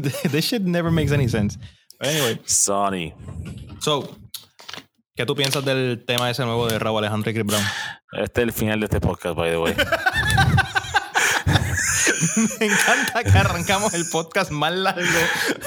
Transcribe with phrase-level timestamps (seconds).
[0.30, 1.58] this shit never makes any sense.
[1.98, 3.14] But anyway, Sonny.
[3.80, 4.08] so,
[5.16, 7.62] ¿qué tú piensas del tema ese nuevo de Raúl Alejandro y Chris Brown?
[8.12, 9.74] Este es el final de este podcast, by the way.
[12.60, 15.02] Me encanta que arrancamos el podcast más largo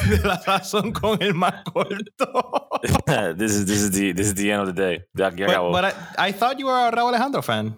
[0.09, 2.69] de la razón con el más corto.
[3.37, 5.03] this, is, this, is the, this is the end of the day.
[5.13, 5.71] Ya But, acabó.
[5.71, 5.85] but
[6.17, 7.77] I, I thought you were a Raúl Alejandro fan.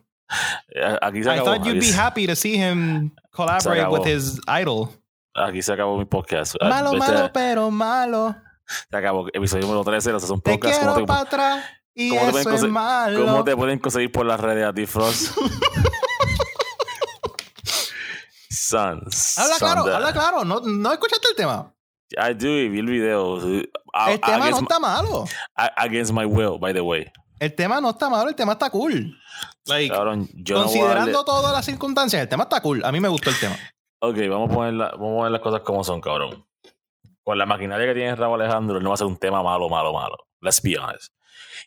[0.76, 4.90] Eh, Aquí se I thought you'd be happy to see him collaborate with his idol.
[5.34, 6.56] Aquí se acabó mi podcast.
[6.60, 8.36] Ah, Malo, este- malo, pero malo.
[8.90, 9.28] Se acabó.
[9.34, 10.78] Episodio número 13 los son Te podcast.
[10.80, 13.26] quiero ¿Cómo para te, atrás y cómo te es malo.
[13.26, 15.38] ¿Cómo te pueden conseguir por las redes a ti, Frost?
[18.50, 19.38] Sons.
[19.38, 20.46] Habla claro, habla claro.
[20.46, 21.74] No, no escuchaste el tema.
[22.12, 23.38] I do y vi el video.
[23.94, 25.26] A- El tema no está malo.
[25.78, 27.06] against my will, by the way.
[27.40, 29.16] El tema no está malo, el tema está cool.
[29.66, 32.84] Like, Cabrón, yo no considerando darle- todas las circunstancias, el tema está cool.
[32.84, 33.56] A mí me gustó el tema.
[34.02, 36.46] Ok, vamos a, poner la- vamos a poner las cosas como son, cabrón.
[37.24, 39.70] Con la maquinaria que tiene Raúl Alejandro, él no va a ser un tema malo,
[39.70, 40.16] malo, malo.
[40.42, 41.14] Let's be honest.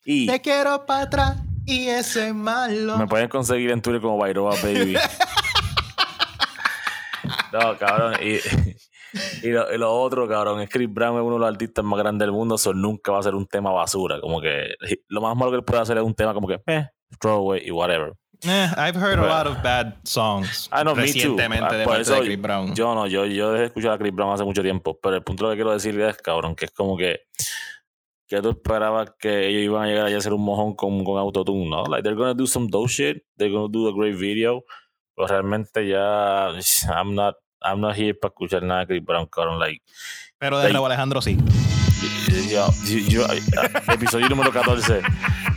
[0.05, 2.97] Y Te quiero para atrás y eso es malo.
[2.97, 4.97] me pueden conseguir en Twitter como Bairoa Baby.
[7.53, 8.15] no, cabrón.
[8.23, 8.39] Y,
[9.47, 11.99] y, lo, y lo otro, cabrón, es Chris Brown es uno de los artistas más
[11.99, 14.21] grandes del mundo, eso nunca va a ser un tema basura.
[14.21, 14.75] Como que
[15.09, 16.87] lo más malo que él puede hacer es un tema como que, eh,
[17.21, 18.15] throw away y whatever.
[18.45, 21.13] Eh, I've heard a lot of bad songs Ah, no, me too.
[21.13, 22.75] recientemente Ah, de parte de Chris Brown.
[22.75, 25.23] Yo no, yo, yo dejé de escuchar a Chris Brown hace mucho tiempo, pero el
[25.23, 27.21] punto que quiero decirle es, cabrón, que es como que
[28.27, 31.19] que tú esperabas que ellos iban a llegar allá a hacer un mojón con, con
[31.19, 31.85] autotune, ¿no?
[31.85, 34.65] Like, they're gonna do some dope shit, they're gonna do a great video,
[35.15, 36.49] pero realmente ya,
[36.89, 39.83] I'm not, I'm not here para escuchar nada de Chris Brown, cabrón, like,
[40.39, 41.37] Pero de Like- Raúl Alejandro sí.
[42.51, 45.03] yo, yo- yo- episodio número 14,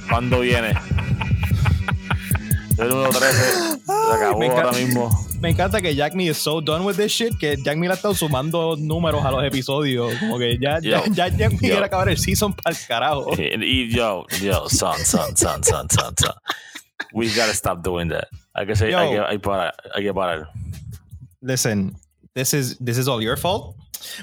[0.09, 0.73] ¿cuándo viene?
[2.77, 4.63] El número 13, se acabó me encanta.
[4.67, 5.09] ahora mismo.
[5.39, 7.93] Me encanta que Jack Me is so done with this shit que Jack Me le
[7.93, 10.13] ha estado sumando números a los episodios.
[10.19, 11.13] Como que ya, ya, Yo.
[11.13, 13.31] ya Jack Me quiere acabar el season para el carajo.
[13.37, 16.33] Y, yo, yo, son, son, son, son, son, son.
[17.13, 18.27] We gotta stop doing that.
[18.53, 18.99] Hay que, ser, Yo.
[18.99, 20.49] hay que, hay parar, hay que parar.
[21.41, 21.95] Listen,
[22.33, 23.75] this is, this is all your fault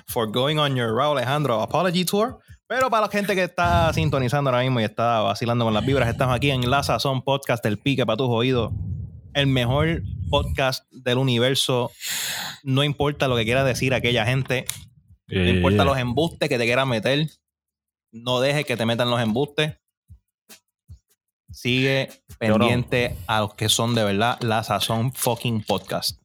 [0.06, 2.38] for going on your Raúl Alejandro apology tour.
[2.74, 6.08] Pero para la gente que está sintonizando ahora mismo y está vacilando con las vibras,
[6.08, 8.72] estamos aquí en La Sazón Podcast, el pique para tus oídos.
[9.34, 10.00] El mejor
[10.30, 11.92] podcast del universo.
[12.62, 14.64] No importa lo que quiera decir aquella gente.
[15.26, 17.26] No importa los embustes que te quieran meter.
[18.10, 19.78] No dejes que te metan los embustes.
[21.50, 22.08] Sigue
[22.38, 26.22] pendiente a los que son de verdad la sazón fucking podcast.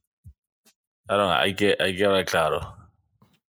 [1.06, 2.74] Claro, hay que, hay que hablar claro.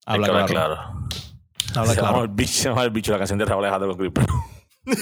[0.05, 0.75] Hay Habla que hablar claro.
[0.75, 1.28] claro.
[1.75, 2.23] Habla se llama claro.
[2.23, 4.27] el bicho, se llama el bicho, la canción de Raúl Alejandro con Chris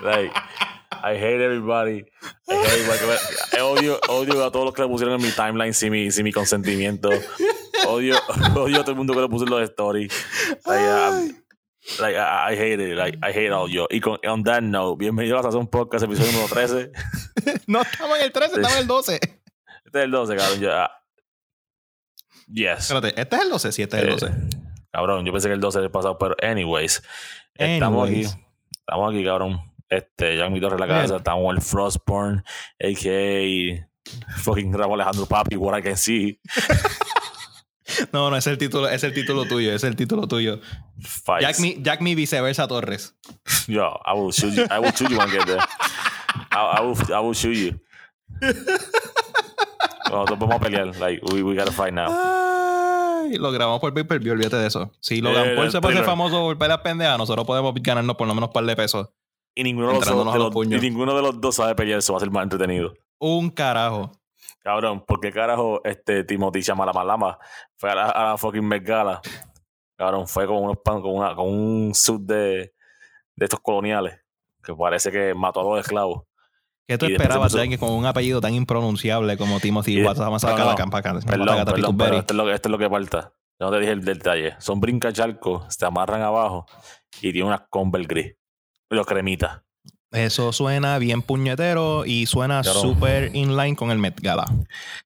[0.00, 0.32] like,
[1.02, 2.04] I hate everybody.
[2.48, 3.18] I hate everybody.
[3.52, 6.24] I odio, odio a todos los que le pusieron en mi timeline sin mi, sin
[6.24, 7.10] mi consentimiento.
[7.86, 8.16] Odio,
[8.56, 10.12] odio a todo el mundo que le puso en los stories.
[10.66, 11.36] Like, um,
[12.00, 12.96] like, I, I hate it.
[12.96, 13.86] Like, I hate all yo.
[13.90, 16.92] Y con, on that note, bienvenido a Sazón Podcast, episodio número 13.
[17.66, 19.14] No estamos en el 13, estamos en el 12.
[19.14, 20.60] Este es el 12, cabrón.
[20.60, 20.90] Yo, ah,
[22.52, 22.90] yes.
[22.90, 23.72] Espérate, ¿este es el 12?
[23.72, 24.32] Sí, este es el Eh, 12.
[24.90, 27.02] Cabrón, yo pensé que el 12 era el pasado, pero anyways.
[27.54, 28.22] Estamos aquí.
[28.70, 29.60] Estamos aquí, cabrón.
[29.88, 31.16] Este, Jack Mi Torre en la casa.
[31.16, 32.44] Estamos en el Frostborn,
[32.80, 33.88] a.k.a.
[34.38, 36.40] fucking Raúl Alejandro Papi, what I can see.
[38.12, 40.60] No, no, es el título, es el título tuyo, es el título tuyo.
[41.00, 41.40] Fights.
[41.40, 43.16] Jack me, Jack me viceversa Torres.
[43.66, 44.64] Yo, I will shoot you.
[44.70, 45.58] I will shoot you I get there.
[46.52, 47.80] I, I will, I will shoot you.
[50.10, 50.86] Nosotros vamos a pelear.
[50.98, 52.06] Like, we, we gotta fight now.
[52.10, 54.90] Ay, lo grabamos por pay-per-view, olvídate de eso.
[55.00, 57.74] Si Logan Eh, Paul el se puede ser primer- famoso por peleas pendejas, nosotros podemos
[57.74, 59.08] ganarnos por lo menos un par de pesos.
[59.54, 61.98] Y ninguno de los, dos, de los y ninguno de los dos sabe pelear.
[61.98, 62.94] Eso va a ser más entretenido.
[63.18, 64.12] Un carajo.
[64.62, 67.38] Cabrón, ¿por qué carajo este Timothy Chalamalama
[67.76, 69.20] fue a la, a la fucking Met Gala?
[69.96, 72.72] Cabrón, fue con unos pan, con, una, con un suit de,
[73.34, 74.20] de estos coloniales
[74.62, 76.24] que parece que mató a los esclavos.
[76.88, 80.24] ¿Qué tú Y esperabas de alguien con un apellido tan impronunciable como Timothy Watson?
[80.24, 83.34] no, no, Perdón, perdón, pero esto es, lo que, esto es lo que falta.
[83.60, 84.54] Yo no te dije el detalle.
[84.58, 86.64] Son brincachalcos, se amarran abajo
[87.20, 88.34] y tiene unas Converse gris.
[88.90, 89.60] Y los cremitas.
[90.12, 94.46] Eso suena bien puñetero y suena súper inline con el Met Gala.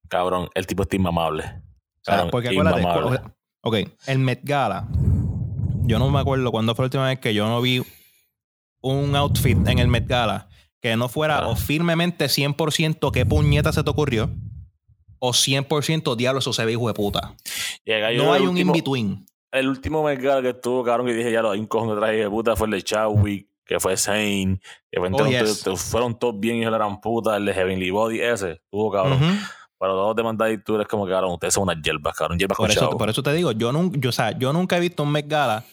[0.09, 1.63] Cabrón, el tipo está inmamable.
[2.05, 3.21] Cabrón, porque acuérdate, inmamable.
[3.63, 3.77] ok,
[4.07, 4.87] el Met Gala,
[5.83, 7.85] yo no me acuerdo cuándo fue la última vez que yo no vi
[8.83, 10.49] un outfit en el Met Gala
[10.83, 11.49] que no fuera Ah.
[11.49, 14.29] o firmemente 100% qué puñeta se te ocurrió
[15.21, 17.35] o 100% diablo eso se ve hijo de puta.
[17.85, 19.25] Llega No hay un in-between.
[19.53, 22.17] El último Gala que estuvo, cabrón, que dije ya lo hay un cojón de traje
[22.17, 24.59] de puta fue el de Chadwick, que fue Zane,
[24.91, 25.63] que fue Oh, yes.
[25.77, 29.21] fueron todos bien de la gran puta, el de Heavenly Body ese, estuvo cabrón.
[29.79, 32.39] Pero todos de Mandai tú eres como que, cabrón, ustedes son unas hierbas, cabrón.
[32.39, 34.77] Hierbas Por con eso, por eso te digo, yo, nunca yo, o sea, yo nunca
[34.77, 35.65] he visto un Met Gala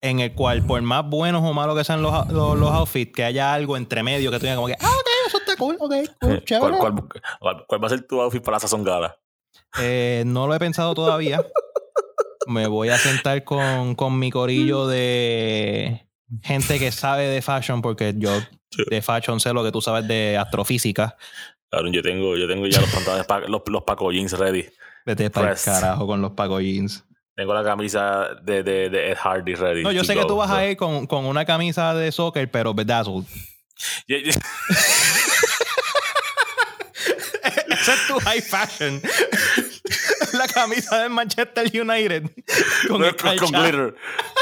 [0.00, 3.24] en el cual, por más buenos o malos que sean los, los, los outfits, que
[3.24, 5.90] haya algo entre medio que tú digas como que, ah, ok, eso está cool, ok,
[5.90, 6.78] cool, ¿Cuál, chévere.
[6.78, 6.94] cuál,
[7.40, 9.16] cuál- cuál va a ser tu outfit para la Sazón Gala?
[9.80, 11.44] Eh, no lo he pensado todavía.
[12.46, 16.06] Me voy a sentar con, con mi corillo de
[16.42, 18.30] gente que sabe de fashion, porque yo
[18.88, 21.16] de fashion sé lo que tú sabes de astrofísica.
[21.70, 24.64] Cabrón, yo tengo, yo tengo ya los pantalones, pa- los, los Paco Jeans ready.
[25.04, 27.04] Vete para el carajo con los Paco Jeans.
[27.38, 29.84] Tengo la camisa de, de, de Ed Hardy ready.
[29.84, 32.74] No, yo sé que tú vas a ir con, con una camisa de soccer, pero
[32.74, 33.26] bedazzled.
[34.08, 34.34] Yeah, yeah.
[37.80, 39.00] Esa es tu high fashion.
[40.38, 42.22] La camisa del Manchester United.
[42.88, 43.94] Con No, el con, con calcha, glitter.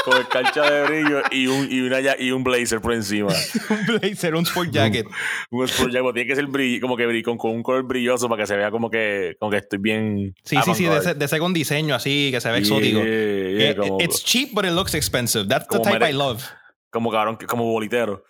[0.05, 3.29] Con el cancha de brillo y un, y, una, y un blazer por encima.
[3.69, 5.05] un blazer, un sport jacket.
[5.51, 6.13] Un sport jacket.
[6.13, 8.55] Tiene que ser brill- como que brill- con, con un color brilloso para que se
[8.55, 10.33] vea como que, como que estoy bien.
[10.43, 12.99] Sí, sí, sí, de ese, de ese con diseño así, que se ve exótico.
[12.99, 15.47] Yeah, yeah, Eh, como, It's cheap, but it looks expensive.
[15.47, 16.43] That's the type mere- I love.
[16.89, 18.23] como cabrón, como bolitero.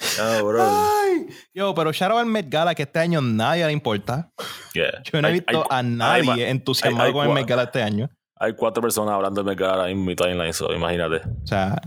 [0.20, 0.62] Ah, bro.
[0.62, 4.30] Ay, yo, pero shout out al Met Gala que este año nadie le importa.
[4.74, 5.02] Yeah.
[5.04, 7.82] Yo no he visto hay- a nadie hay- entusiasmado hay- con el Met Gala este
[7.82, 8.08] año.
[8.36, 11.16] Hay cuatro personas hablando de Mercado ahora mismo en mi timeline, so, imagínate.
[11.44, 11.78] O sea,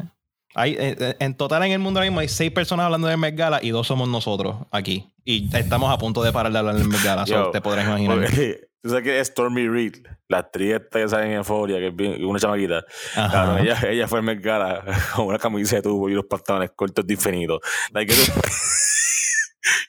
[0.53, 3.35] hay, eh, en total en el mundo ahora mismo hay seis personas hablando del Met
[3.35, 5.11] Gala y dos somos nosotros aquí.
[5.25, 7.87] Y estamos a punto de parar de hablar del Met Gala, so Yo, te podrás
[7.87, 8.19] imaginar.
[8.19, 11.95] Porque, Tú sabes que es Stormy Reed, la actriz que sale en Euphoria, que es
[11.95, 12.83] bien- una chamaquita.
[13.13, 14.83] Claro, ella, ella fue en cara
[15.15, 17.61] con una camisa de tubo y unos pantalones cortos definidos.
[17.93, 18.33] Like, eso-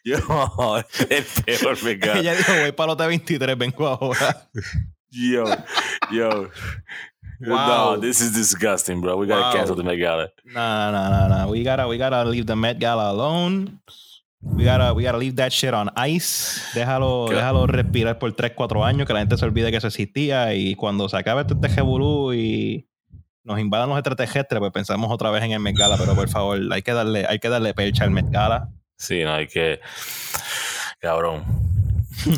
[0.04, 0.16] Yo,
[1.10, 2.20] el peor Megara.
[2.20, 4.48] Ella dijo, voy para los 23 vengo ahora.
[5.10, 5.44] Yo,
[6.12, 6.48] yo.
[7.40, 7.96] Wow.
[7.96, 9.16] No, this is disgusting, bro.
[9.16, 9.52] We gotta Wow.
[9.52, 10.28] cancel the Met Gala.
[10.44, 11.46] Nah, nah, nah, nah.
[11.50, 13.80] We gotta, we gotta leave the Met Gala alone.
[14.44, 16.60] We gotta, we gotta leave that shit on ice.
[16.74, 20.54] Déjalo, déjalo respirar por 3, 4 años, que la gente se olvide que eso existía.
[20.54, 22.86] Y cuando se acabe este tejebulú y
[23.42, 25.96] nos invadan los extraterrestres, pues pensamos otra vez en el Met Gala.
[25.98, 28.68] Pero por favor, hay que darle, hay que darle percha al Met Gala.
[28.96, 29.80] Sí, no, hay que.
[31.00, 31.44] Cabrón.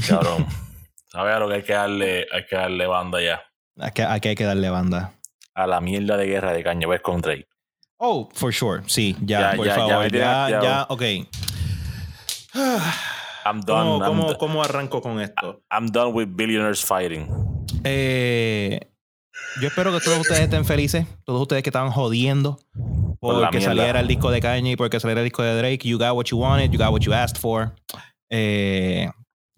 [0.09, 0.47] Cabrón.
[1.11, 2.27] ¿Sabes a lo que hay que darle?
[2.33, 3.43] Hay que darle banda ya.
[3.79, 5.13] Aquí, aquí hay que darle banda.
[5.55, 7.47] A la mierda de guerra de Kanye West con Drake.
[7.99, 8.83] Oh, for sure.
[8.87, 10.05] Sí, ya, Ya, por ya, ya favor.
[10.05, 10.87] Ya, tiene ya, hastiado.
[10.91, 11.03] ok.
[12.57, 14.01] I'm done.
[14.05, 15.63] ¿Cómo, I'm, cómo, arranco con esto?
[15.71, 17.29] I'm done with billionaires fighting.
[17.85, 18.81] Eh,
[19.61, 21.07] yo espero que todos ustedes estén felices.
[21.25, 22.59] Todos ustedes que estaban jodiendo
[23.21, 25.89] porque saliera el disco de Kanye y porque saliera el disco de Drake.
[25.89, 27.75] You got what you wanted, you got what you asked for.
[28.31, 29.09] Eh,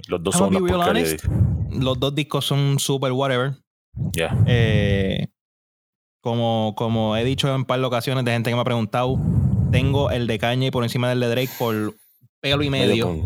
[0.06, 1.24] Los dos son una honest.
[1.70, 3.54] los dos discos son super whatever.
[4.12, 4.36] Ya.
[4.46, 5.28] Eh,
[6.20, 9.18] como, como he dicho en un par de ocasiones de gente que me ha preguntado,
[9.70, 11.94] tengo el de Kanye por encima del de Drake por
[12.40, 13.16] pelo y medio.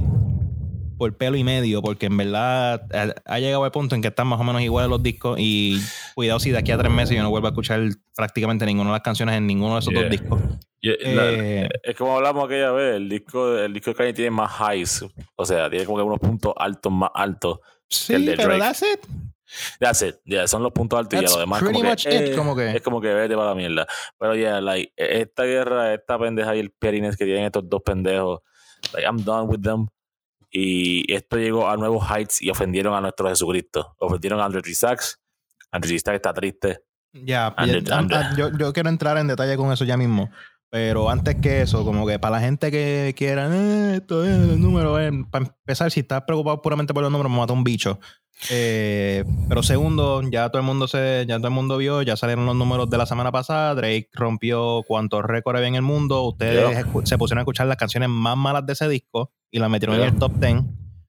[0.99, 4.27] por pelo y medio, porque en verdad ha, ha llegado el punto en que están
[4.29, 5.81] más o menos iguales los discos y
[6.15, 7.81] cuidado si de aquí a tres meses yo no vuelvo a escuchar
[8.15, 10.03] prácticamente ninguna de las canciones en ninguno de esos Yeah.
[10.03, 10.41] dos discos.
[10.81, 14.31] Yeah, la- Eh, es como hablamos aquella vez, el disco, el disco de Kanye tiene
[14.31, 15.05] más highs.
[15.37, 17.59] O sea, tiene como que unos puntos altos más altos.
[17.89, 18.61] sí, el de pero Drake.
[18.61, 19.01] that's it.
[19.81, 20.15] That's it.
[20.25, 22.55] Yeah, son los puntos altos y ya lo demás como much que, it, eh, como
[22.57, 23.87] que- es como que vete para la mierda.
[24.19, 28.41] Pero yeah, like, esta guerra, esta pendeja y el pettiness que tienen estos dos pendejos,
[28.93, 29.89] like, I'm done with them.
[30.51, 33.95] Y esto llegó a nuevos heights y ofendieron a nuestro Jesucristo.
[33.99, 35.19] Ofendieron a Andrew Sachs.
[35.71, 36.81] Andrew Sachs está triste.
[37.15, 40.31] Ya, ah, ah, yo, yo quiero entrar en detalle con eso ya mismo.
[40.73, 44.59] Pero antes que eso, como que para la gente que quiera, eh, esto es el
[44.59, 48.01] número, eh, para empezar, si estás preocupado puramente por los números, me mata un bicho.
[48.49, 52.47] Eh, pero segundo, ya todo el mundo se, ya todo el mundo vio, ya salieron
[52.47, 53.75] los números de la semana pasada.
[53.75, 56.23] Drake rompió cuantos récords había en el mundo.
[56.23, 56.75] Ustedes
[57.05, 60.03] se pusieron a escuchar las canciones más malas de ese disco y las metieron en
[60.15, 60.55] el top 10.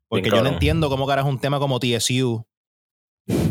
[0.10, 2.46] Porque Bien yo no entiendo cómo carajo un tema como TSU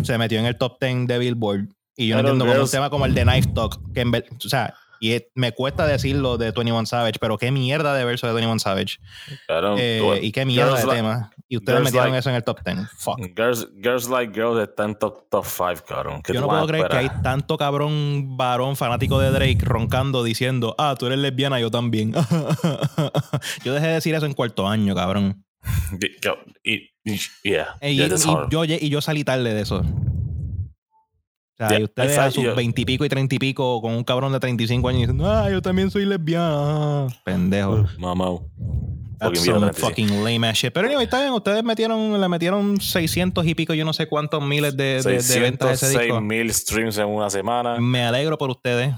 [0.03, 1.69] se metió en el top 10 de Billboard.
[1.97, 4.27] Y yo no entiendo cómo un tema como el de Knife Talk, que en ver-
[4.45, 8.29] o sea, y es- me cuesta decirlo de 21 Savage, pero qué mierda de verso
[8.29, 8.99] de 21 Savage.
[9.49, 11.31] Claro, Eh, y qué mierda de like- tema.
[11.49, 12.89] Y ustedes metieron like- eso en el top 10.
[12.99, 13.19] Fuck.
[13.37, 16.23] Girls, girls Like Girls está en top, top 5, cabrón.
[16.23, 20.75] ¿Qué Yo no puedo creer que hay tanto cabrón varón fanático de Drake roncando diciendo,
[20.79, 22.13] ah, tú eres lesbiana, yo también.
[23.65, 25.45] yo dejé de decir eso en cuarto año, cabrón.
[26.65, 26.89] Y-
[27.43, 27.97] Yeah, Y,
[28.51, 29.83] yo, y yo salí tarde de eso.
[31.55, 34.33] O sea, Yeah, y ustedes a sus veintipico y treinta y pico con un cabrón
[34.33, 37.07] de 35 años diciendo, ah, yo también soy lesbiana.
[37.25, 37.85] Pendejo.
[37.99, 38.31] Mamá.
[39.21, 40.73] That's some fucking lame ass shit.
[40.73, 44.43] Pero anyway, está bien, ustedes metieron, le metieron 600 y pico, yo no sé cuántos
[44.43, 46.21] miles de, de, de ventas a ese 606 disco.
[46.21, 47.77] mil streams en una semana.
[47.79, 48.93] Me alegro por ustedes.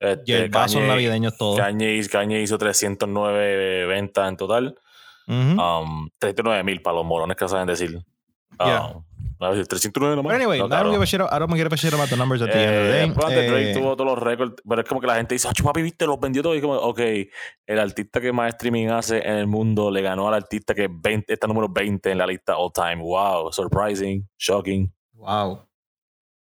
[0.00, 1.56] Este, Y el Kanye- navideño todo.
[1.58, 4.74] Kanye, Kanye hizo 309 ventas en total.
[5.28, 5.60] Ujú.
[5.60, 7.96] Um, 39 mil para los morones que saben decir.
[8.58, 9.02] Um,
[9.38, 10.32] 309 nomás.
[10.32, 10.76] But anyway, No, I don't.
[11.30, 13.34] I don't give a shit about the numbers at the end of the Eh, day.
[13.42, 15.62] de Drake Eh, tuvo todos los récords, pero es como que la gente dice, "Acho,
[15.64, 16.56] papi, viste, los vendió todos.
[16.56, 17.00] Y como, ok,
[17.66, 21.32] el artista que más streaming hace en el mundo le ganó al artista que 20,
[21.34, 22.96] está número 20 en la lista all time.
[22.96, 24.92] Wow, surprising, shocking.
[25.14, 25.66] Wow.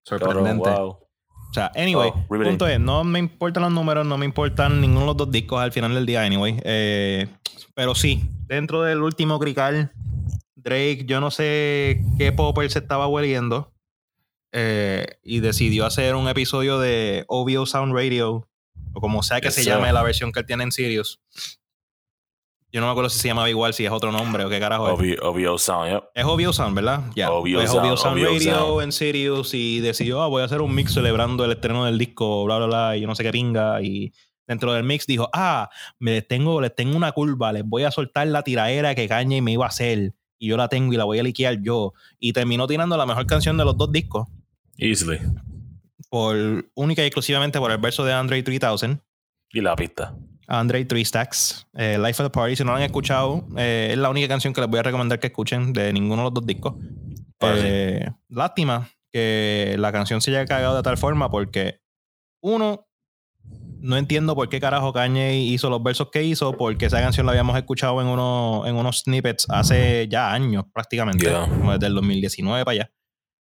[0.05, 0.69] Sorprendente.
[0.69, 0.89] wow.
[0.89, 5.01] O sea, anyway, Oh, punto es, no me importan los números, no me importan ninguno
[5.01, 6.59] de los dos discos al final del día, anyway.
[6.63, 7.27] Eh,
[7.75, 9.91] pero sí, dentro del último crical,
[10.63, 13.73] Drake, yo no sé qué popper se estaba hueliendo
[14.51, 18.47] eh, y decidió hacer un episodio de OVO Sound Radio,
[18.93, 21.19] o como sea que se llame la versión que él tiene en Sirius.
[22.71, 24.87] Yo no me acuerdo si se llamaba igual, si es otro nombre o qué carajo
[24.87, 25.19] es.
[25.21, 26.03] OVO, OVO Sound, yep.
[26.15, 27.03] Es OVO Sound, ¿verdad?
[27.15, 27.25] Ya.
[27.25, 28.83] Es Sound, OVO Sound Radio Sound.
[28.83, 32.45] en Sirius y decidió, ah, voy a hacer un mix celebrando el estreno del disco,
[32.45, 33.81] bla, bla, bla, y yo no sé qué pinga.
[33.81, 34.11] Y
[34.47, 37.91] dentro del mix dijo, ah, me les tengo, les tengo una curva, les voy a
[37.91, 40.13] soltar la tiraera que Kanye me iba a hacer.
[40.39, 41.93] Y yo la tengo y la voy a liquear yo.
[42.19, 44.27] Y terminó tirando la mejor canción de los dos discos,
[44.77, 45.19] Easily.
[46.09, 46.35] por
[46.75, 48.99] única y exclusivamente por el verso de Andre 3000.
[49.51, 50.15] Y la pista.
[50.47, 52.55] Andre Three Stacks, eh, Life of the Party.
[52.55, 55.19] Si no lo han escuchado, eh, es la única canción que les voy a recomendar
[55.19, 56.73] que escuchen de ninguno de los dos discos.
[57.41, 61.79] Eh, lástima que la canción se haya cagado de tal forma porque,
[62.41, 62.87] uno,
[63.83, 67.33] no entiendo por qué carajo Kanye hizo los versos que hizo, porque esa canción la
[67.33, 71.47] habíamos escuchado en, uno, en unos snippets hace ya años prácticamente, Yeah.
[71.47, 72.91] como desde el 2019 para allá.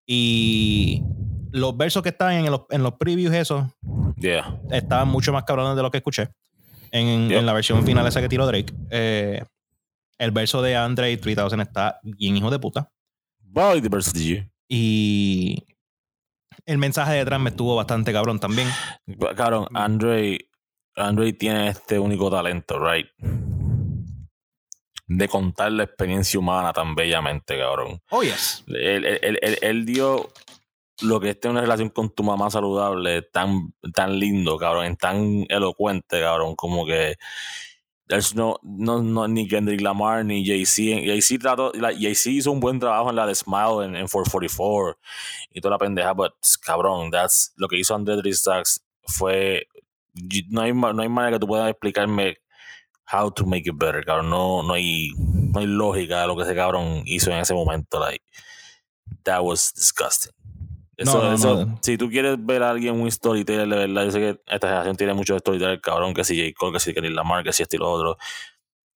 [0.06, 1.02] Y
[1.50, 3.66] los versos que estaban en los, en los previews, esos,
[4.16, 4.60] Yeah.
[4.70, 6.28] estaban mucho más cabrones de lo que escuché
[6.90, 8.72] en, en la versión final esa que tiró Drake.
[8.90, 9.42] Eh,
[10.18, 12.90] el verso de Andre 3000 está bien hijo de puta.
[13.40, 14.42] Body diversity.
[14.68, 15.64] Y
[16.68, 18.68] el mensaje detrás me estuvo bastante cabrón también.
[19.36, 20.48] Cabrón, Andre,
[20.94, 23.06] Andre tiene este único talento, right?
[25.06, 28.00] De contar la experiencia humana tan bellamente, cabrón.
[28.10, 28.62] Oh, yes.
[28.68, 30.28] Él, él- él- él- él dio
[31.00, 35.46] lo que es tener una relación con tu mamá saludable tan, tan lindo, cabrón, tan
[35.48, 37.16] elocuente, cabrón, como que
[38.08, 41.04] there's no, no, no ni Kendrick Lamar ni Jay-Z.
[41.04, 41.38] Jay-Z
[41.98, 44.98] Jay-Z hizo un buen trabajo en la de Smile en, en 444
[45.52, 46.32] y toda la pendeja, but
[46.64, 49.66] cabrón, that's, lo que hizo Andre Three Stacks fue
[50.48, 52.38] no hay, no hay manera que tú puedas explicarme
[53.10, 54.30] how to make it better, cabrón.
[54.30, 57.98] No, no hay, no hay lógica de lo que ese cabrón hizo en ese momento.
[57.98, 58.24] Like,
[59.24, 60.32] that was disgusting.
[60.98, 61.78] Eso, No, no, eso- no.
[61.80, 64.96] Si tú quieres ver a alguien un storyteller, de verdad, yo sé que esta generación
[64.96, 66.52] tiene muchos storytellers, cabrón, que si J.
[66.58, 68.18] Cole, que si Kendrick Lamar, que si esto y lo otro.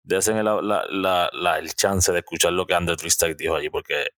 [0.04, 3.70] Desen la, la, la, la- el chance de escuchar lo que Andre Tristak dijo allí,
[3.70, 4.08] porque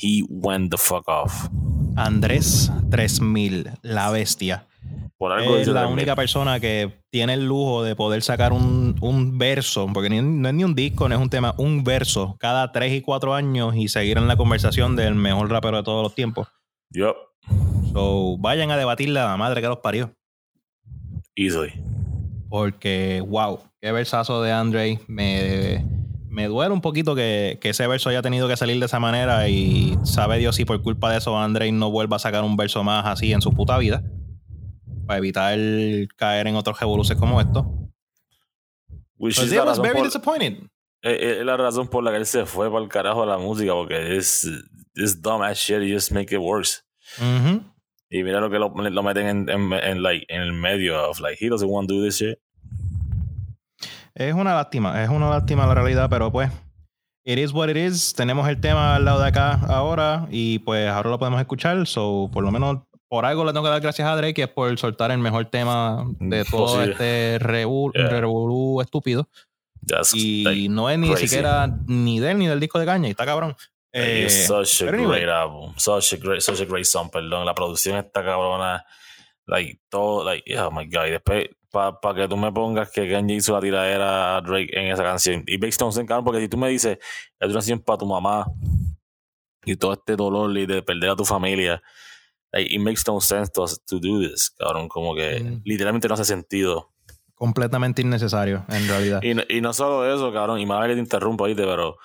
[0.00, 1.48] he went the fuck off.
[1.96, 4.66] Andrés 3000, la bestia.
[5.18, 9.38] Por algo Es la única persona que tiene el lujo de poder sacar un, un
[9.38, 12.70] verso, porque ni- no es ni un disco, no es un tema, un verso cada
[12.72, 16.14] tres y cuatro años y seguir en la conversación del mejor rapero de todos los
[16.14, 16.48] tiempos.
[16.92, 17.16] Yup,
[17.92, 20.14] So, vayan a debatirle a la madre que los parió.
[21.36, 21.72] easily.
[22.48, 24.98] Porque, wow, qué versazo de Andre.
[25.08, 25.84] Me,
[26.28, 29.48] me duele un poquito que, que ese verso haya tenido que salir de esa manera
[29.48, 32.82] y sabe Dios si por culpa de eso Andre no vuelva a sacar un verso
[32.84, 34.02] más así en su puta vida.
[35.06, 35.58] Para evitar
[36.16, 37.66] caer en otros revoluces como esto.
[39.18, 40.58] Which Because is it la was razón very por- disappointed.
[41.02, 43.38] Es es la razón por la que él se fue para el carajo de la
[43.38, 44.46] música, porque es
[44.94, 46.82] this dumb ass shit, you just make it worse.
[47.18, 47.62] Ujú.
[48.10, 51.18] Y mira lo que lo, lo meten en, en, en, like, en el medio of
[51.20, 52.38] like, he doesn't want to do this shit.
[54.14, 56.50] Es una lástima, es una lástima la realidad, pero pues,
[57.24, 58.12] it is what it is.
[58.14, 61.86] Tenemos el tema al lado de acá ahora y pues ahora lo podemos escuchar.
[61.86, 64.48] So, por lo menos por algo le tengo que dar gracias a Drake, que es
[64.48, 66.92] por soltar el mejor tema de todo Posible.
[66.92, 68.08] este revu- Yeah.
[68.08, 69.28] revolú estúpido.
[69.86, 71.28] That's Y like, no es ni crazy.
[71.28, 73.56] siquiera ni de él ni del disco de caña, y está cabrón.
[73.92, 75.20] Eh, such a anyway.
[75.20, 75.74] great album.
[75.76, 77.44] Such a great, such a great song, perdón.
[77.44, 78.84] La producción está cabrona.
[79.46, 81.06] Like, todo, like, oh my god.
[81.06, 84.86] Y después, para que tú me pongas que Kanye hizo la tiradera a Drake en
[84.92, 85.42] esa canción.
[85.46, 86.98] Y makes no sense, cabrón, porque si tú me dices,
[87.40, 88.46] es una canción para tu mamá
[89.64, 91.82] y todo este dolor y de perder a tu familia,
[92.52, 94.88] like, it makes no sense to, to do this, cabrón.
[94.88, 95.62] Como que Mm.
[95.64, 96.88] literalmente no hace sentido.
[97.34, 99.20] completamente innecesario, en realidad.
[99.20, 101.64] Y no, y no solo eso, cabrón, y más que te interrumpo, ¿viste?
[101.64, 101.96] Pero,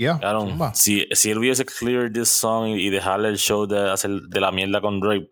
[0.00, 0.18] Yeah,
[0.74, 4.40] si, si él hubiese cleared this song y, y dejarle el show de hacer de
[4.40, 5.30] la mierda con Drake,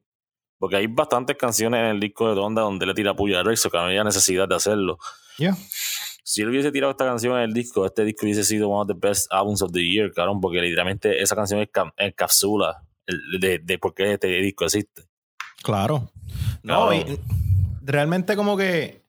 [0.58, 3.56] porque hay bastantes canciones en el disco de Donda donde le tira puya a Drake,
[3.56, 4.98] so que no había necesidad de hacerlo.
[5.38, 5.56] Yeah.
[6.22, 8.88] Si él hubiese tirado esta canción en el disco, este disco hubiese sido one of
[9.00, 13.60] the best albums of the year, cabrón, porque literalmente esa canción enca- encapsula el- de,
[13.60, 15.04] de por qué este disco existe.
[15.62, 16.12] Claro.
[16.62, 17.18] No, y
[17.82, 19.02] realmente como que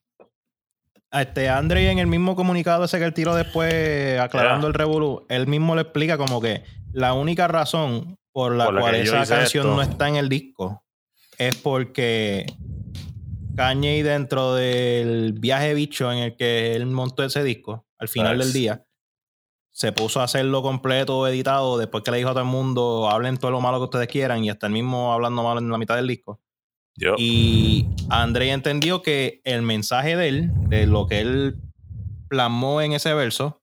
[1.12, 5.46] este Andre en el mismo comunicado ese que él tiró después aclarando el revolú, él
[5.46, 6.62] mismo le explica como que
[6.92, 9.76] la única razón por la Por la cual esa canción esto.
[9.76, 10.84] no está en el disco
[11.38, 12.46] es porque
[13.56, 18.52] Kanye dentro del viaje bicho en el que él montó ese disco al final del
[18.52, 18.86] día
[19.72, 23.36] se puso a hacerlo completo editado después que le dijo a todo el mundo hablen
[23.36, 25.96] todo lo malo que ustedes quieran y hasta el mismo hablando malo en la mitad
[25.96, 26.40] del disco
[27.18, 31.56] Y André entendió que el mensaje de él, de lo que él
[32.28, 33.60] plasmó en ese verso,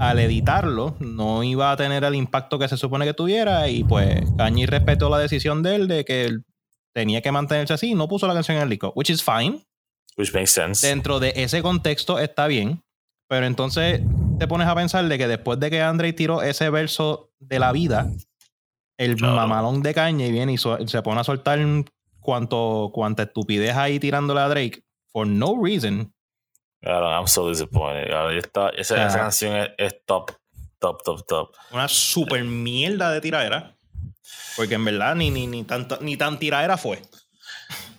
[0.00, 3.68] al editarlo, no iba a tener el impacto que se supone que tuviera.
[3.68, 6.44] Y pues Kanye respetó la decisión de él de que él
[6.94, 9.64] tenía que mantenerse así y no puso la canción en el disco, which is fine.
[10.18, 10.86] Which makes sense.
[10.86, 12.82] Dentro de ese contexto está bien.
[13.28, 14.00] Pero entonces
[14.38, 17.72] te pones a pensar de que después de que Andre tiró ese verso de la
[17.72, 18.08] vida,
[18.98, 19.34] el Claro.
[19.36, 21.58] mamalón de Kanye viene y so- se pone a soltar
[22.26, 26.12] cuanto, cuanta estupidez ahí tirándole a Drake for no reason.
[26.82, 28.10] Claro, I'm so disappointed.
[28.36, 30.32] Esta- esa, esa canción es, es top,
[30.78, 31.54] top, top, top.
[31.72, 33.74] Una super mierda de tiradera.
[34.56, 37.00] Porque en verdad ni, ni, ni, tan, ni tan tiradera fue.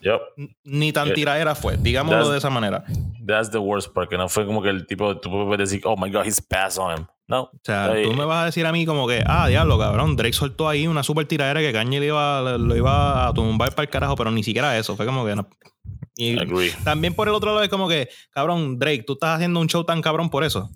[0.01, 0.22] Yep.
[0.63, 1.77] Ni tan Eh, tiradera fue.
[1.77, 2.84] Digámoslo that's- de esa manera.
[3.25, 4.10] That's the worst part.
[4.10, 6.77] Que no fue como que el tipo, tú puedes decir, oh my god, he's passed
[6.77, 7.07] on him.
[7.27, 7.43] No.
[7.43, 10.15] O sea, Ahí- tú me vas a decir a mí como que, ah, diablo, cabrón,
[10.15, 13.84] Drake soltó ahí una super tiradera que Kanye le iba, lo iba a tumbar para
[13.84, 14.96] el carajo, pero ni siquiera eso.
[14.96, 15.48] Fue como que no.
[16.15, 16.36] Y
[16.84, 19.84] también por el otro lado es como que, cabrón, Drake, tú estás haciendo un show
[19.84, 20.69] tan cabrón por eso.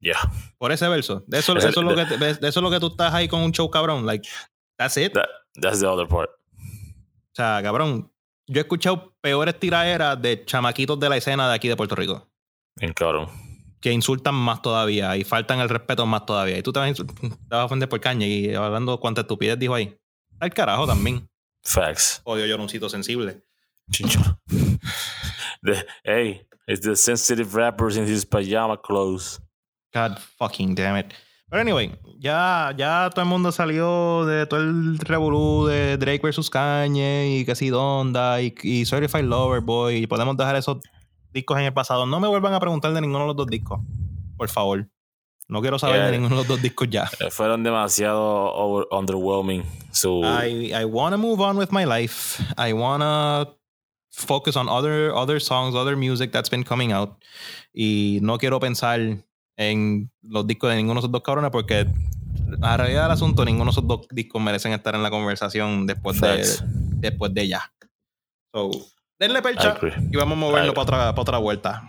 [0.00, 0.18] Yeah.
[0.58, 1.22] Por ese verso.
[1.28, 3.14] De eso, Es el- eso es lo que de eso es lo que tú estás
[3.14, 4.04] ahí con un show cabrón.
[4.06, 4.28] Like,
[4.76, 5.12] that's it.
[5.12, 5.26] That,
[5.60, 6.30] that's the other part.
[6.30, 8.10] O sea, cabrón,
[8.48, 12.28] yo he escuchado peores tiraderas de chamaquitos de la escena de aquí de Puerto Rico.
[12.76, 13.28] Bien cabrón.
[13.82, 16.56] Que insultan más todavía y faltan el respeto más todavía.
[16.56, 19.58] Y tú te vas a, te vas a ofender por caña y hablando cuánta estupidez
[19.58, 19.94] dijo ahí.
[20.40, 21.28] Al carajo también.
[21.62, 22.22] Facts.
[22.24, 23.42] Odio yo un sensible.
[23.90, 24.20] Chincho.
[25.62, 29.40] The, hey, it's the sensitive rappers in his pajama clothes.
[29.92, 31.14] God fucking damn it.
[31.48, 36.48] Pero anyway, ya, ya todo el mundo salió de todo el revolú de Drake versus
[36.48, 39.96] Kanye y que si Donda y, y Certified Lover Boy.
[39.98, 40.78] Y podemos dejar esos
[41.32, 42.06] discos en el pasado.
[42.06, 43.80] No me vuelvan a preguntar de ninguno de los dos discos.
[44.36, 44.88] Por favor.
[45.48, 46.06] No quiero saber Yeah.
[46.06, 47.10] de ninguno de los dos discos ya.
[47.20, 48.22] Eh, Fueron demasiado
[48.54, 49.62] over, underwhelming.
[49.90, 52.42] So, I, I want to move on with my life.
[52.56, 53.54] I want to
[54.10, 57.16] focus on other, other songs, other music that's been coming out.
[57.74, 59.00] Y no quiero pensar
[59.58, 61.86] en los discos de ninguno de esos dos cabrones porque
[62.60, 66.20] la realidad del asunto, ninguno de esos dos discos merecen estar en la conversación después
[66.20, 66.46] de,
[66.96, 67.72] después de ya.
[68.54, 68.70] So,
[69.22, 69.76] denle percha
[70.10, 71.88] y vamos a moverlo I- para otra, para otra vuelta.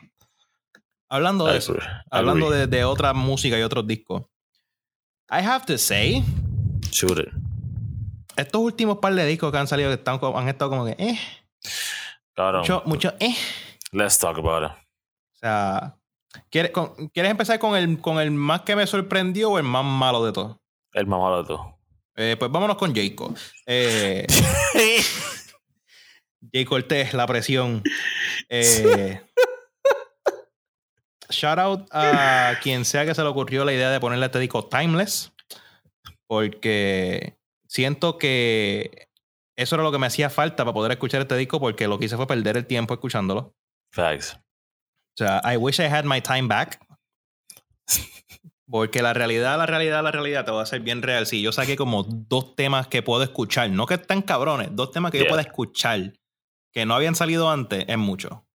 [1.09, 1.75] Hablando de eso,
[2.09, 4.23] hablando de, de otra música y otros discos.
[5.29, 6.23] I have to say,
[6.91, 7.29] Shoot it.
[8.35, 11.19] estos últimos par de discos que han salido que están, han estado como que, eh,
[12.35, 12.61] Cabrón.
[12.61, 13.35] mucho, mucho, eh.
[13.91, 14.77] Let's talk about it.
[15.33, 15.95] O sea,
[16.49, 19.85] ¿quieres, con- ¿quieres empezar con el, con el más que me sorprendió o el más
[19.85, 20.61] malo de todo?
[20.93, 21.77] El más malo de todo.
[22.15, 23.35] Eh, pues vámonos con Jacob.
[23.67, 24.25] Eh,
[26.51, 27.83] Jay Cortés, la presión.
[28.49, 29.19] Eh,
[31.29, 34.39] shout out a quien sea que se le ocurrió la idea de ponerle a este
[34.39, 35.31] disco Timeless.
[36.27, 39.07] Porque siento que
[39.55, 41.59] eso era lo que me hacía falta para poder escuchar este disco.
[41.59, 43.55] Porque lo que hice fue perder el tiempo escuchándolo.
[43.91, 44.35] Facts.
[44.35, 46.79] O sea, I wish I had my time back.
[48.69, 51.25] Porque la realidad, la realidad, la realidad, te voy a ser bien real.
[51.25, 53.69] Sí, yo saqué como dos temas que puedo escuchar.
[53.69, 56.13] No que están cabrones, dos temas que yo puedo escuchar
[56.73, 58.45] que no habían salido antes, es mucho.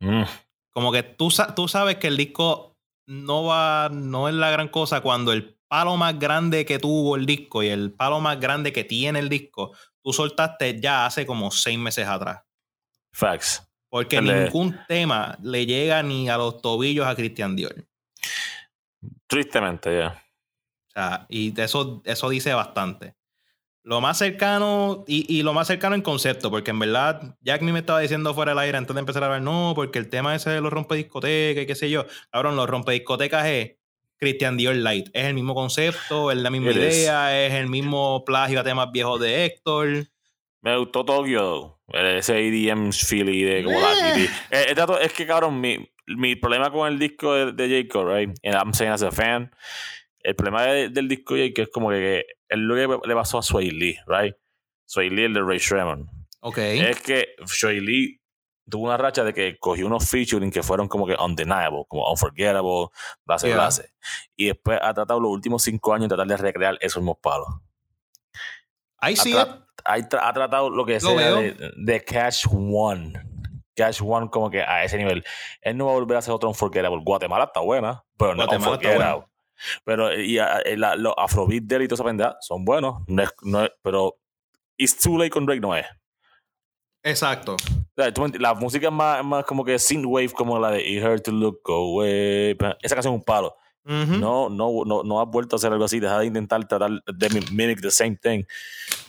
[0.00, 0.22] Mm.
[0.70, 5.00] Como que tú, tú sabes que el disco no va, no es la gran cosa
[5.02, 8.84] cuando el palo más grande que tuvo el disco y el palo más grande que
[8.84, 12.42] tiene el disco, tú soltaste ya hace como seis meses atrás.
[13.12, 13.62] Facts.
[13.88, 17.86] Porque Le- ningún tema le llega ni a los tobillos a Christian Dior.
[19.26, 20.22] Tristemente, ya.
[20.88, 23.14] O sea, y eso, eso dice bastante.
[23.86, 27.78] Lo más cercano, y, y lo más cercano en concepto, porque en verdad, Jack me
[27.78, 30.48] estaba diciendo fuera del aire antes de empezar a hablar, no, porque el tema ese
[30.50, 32.06] de los rompediscotecas y qué sé yo.
[32.32, 33.72] Cabrón, los rompediscotecas es
[34.16, 35.08] Christian Dior Light.
[35.12, 36.82] Es el mismo concepto, es la misma It is.
[36.82, 40.06] idea, es el mismo plagio a temas viejos de Héctor.
[40.62, 41.78] Me gustó Tokyo.
[41.92, 43.82] Ese EDM Philly de como Eh.
[43.82, 47.82] la Eh, es, dato- es que, cabrón, mi, mi problema con el disco de, de
[47.82, 48.30] Jacob, right?
[48.42, 49.50] And I'm saying as a fan.
[50.24, 53.14] El problema de- del disco de Jacob es como que, que es lo que le
[53.14, 54.34] pasó a Sway Lee, right?
[54.86, 56.10] Sway Lee, el de Ray Shremon.
[56.40, 56.58] Ok.
[56.58, 58.20] Es que Sway Lee
[58.68, 62.88] tuvo una racha de que cogió unos featuring que fueron como que undeniable, como unforgettable,
[63.24, 63.56] base, Yeah.
[63.58, 63.92] base.
[64.36, 67.46] Y después ha tratado los últimos cinco años de tratar de recrear esos mismos palos.
[69.02, 71.36] I see ha, tra- tratado lo que veo.
[71.36, 73.12] de, de Cash One.
[73.76, 75.22] Cash One como que a ese nivel.
[75.60, 77.02] Él no va a volver a hacer otro Unforgettable.
[77.04, 79.26] Guatemala está buena, pero no Guatemala está Unforgettable.
[79.84, 83.02] Pero y, a- a- la- los Afrobeat de él y toda esa pendeja son buenos,
[83.06, 84.16] no es- no es- pero
[84.76, 85.86] It's Too Late con Drake no es.
[87.96, 88.26] Exacto.
[88.40, 91.32] La música es más, es más como que synthwave, como la de It Hurt to
[91.32, 92.56] Look Away.
[92.82, 93.54] Esa canción es un palo.
[94.18, 96.00] No, no, no, no has vuelto a hacer algo así.
[96.00, 98.42] Deja de intentar tratar de mi- mimic the same thing.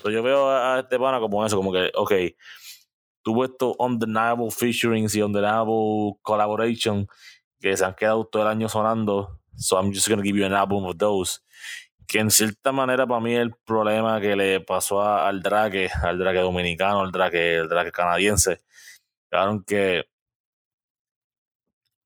[0.03, 2.11] Pero yo veo a este pana como eso, como que, ok,
[3.23, 7.07] tuvo estos undeniable featurings y undeniable collaboration
[7.61, 9.39] que se han quedado todo el año sonando.
[9.57, 11.41] So I'm just gonna give you an album of those.
[12.07, 16.17] Que en cierta manera para mí el problema que le pasó a- al drake, al
[16.19, 18.61] drake dominicano, al drake, al drake canadiense,
[19.29, 20.05] claro que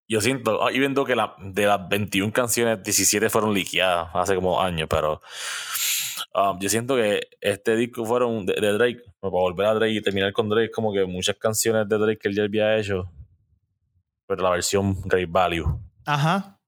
[0.07, 4.33] yo siento, ah, y viendo que la, de las 21 canciones, 17 fueron liqueadas hace
[4.35, 5.21] como años, pero
[6.33, 10.01] um, yo siento que este disco fueron de, de Drake, para volver a Drake y
[10.01, 13.11] terminar con Drake, como que muchas canciones de Drake que él ya había hecho,
[14.27, 15.79] pero la versión Great Value.
[16.05, 16.58] Ajá.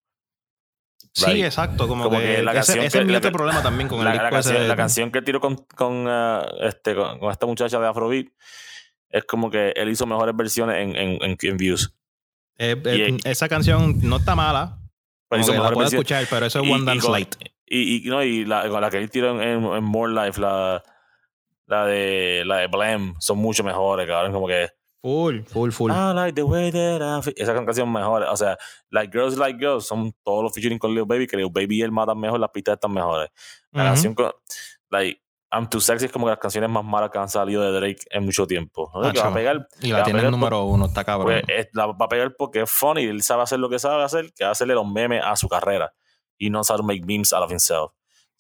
[1.14, 1.88] Sí, exacto.
[1.88, 4.00] Como, Como que, que la ese, canción ese que- es mi otro problema también con
[4.00, 7.20] el La, disco la canción, de- la canción que tiró con, con, ah, este, con,
[7.20, 8.28] con esta muchacha de Afrobeat
[9.10, 11.94] es como que él hizo mejores versiones en, en, en, en views.
[12.58, 14.78] eh, eh, y- esa canción no está mala.
[15.30, 17.36] Pero hizo la puedo escuchar, pero eso es Y- One y Dance con- Light.
[17.66, 20.84] Y, y, no, y la, con la que él tiró en, More Life, la,
[21.68, 24.34] la de la de Blem, son mucho mejores, cabrón.
[24.34, 24.70] Como que
[25.04, 25.92] Full, full, full.
[25.92, 27.34] I like the way that I feel.
[27.36, 28.24] Esa canción mejor.
[28.24, 28.58] O sea,
[28.92, 31.82] Like Girls Like Girls son todos los featuring con Lil Baby, que Lil Baby y
[31.82, 33.30] él matan mejor, las pistas están mejores.
[33.72, 33.90] La Ujú.
[33.94, 34.32] canción con.
[34.92, 35.22] Like,
[35.54, 38.04] I'm Too Sexy es como que las canciones más malas que han salido de Drake
[38.12, 38.90] en mucho tiempo.
[38.94, 39.02] ¿no?
[39.08, 39.68] Ah, que va a pegar.
[39.82, 41.42] Y la va a tiene el pegar número uno, está cabrón.
[41.42, 43.04] porque es- la va a pegar porque es funny.
[43.06, 45.92] Él sabe hacer lo que sabe hacer, que es hacerle los memes a su carrera.
[46.38, 47.92] Y no sabe make memes out of himself.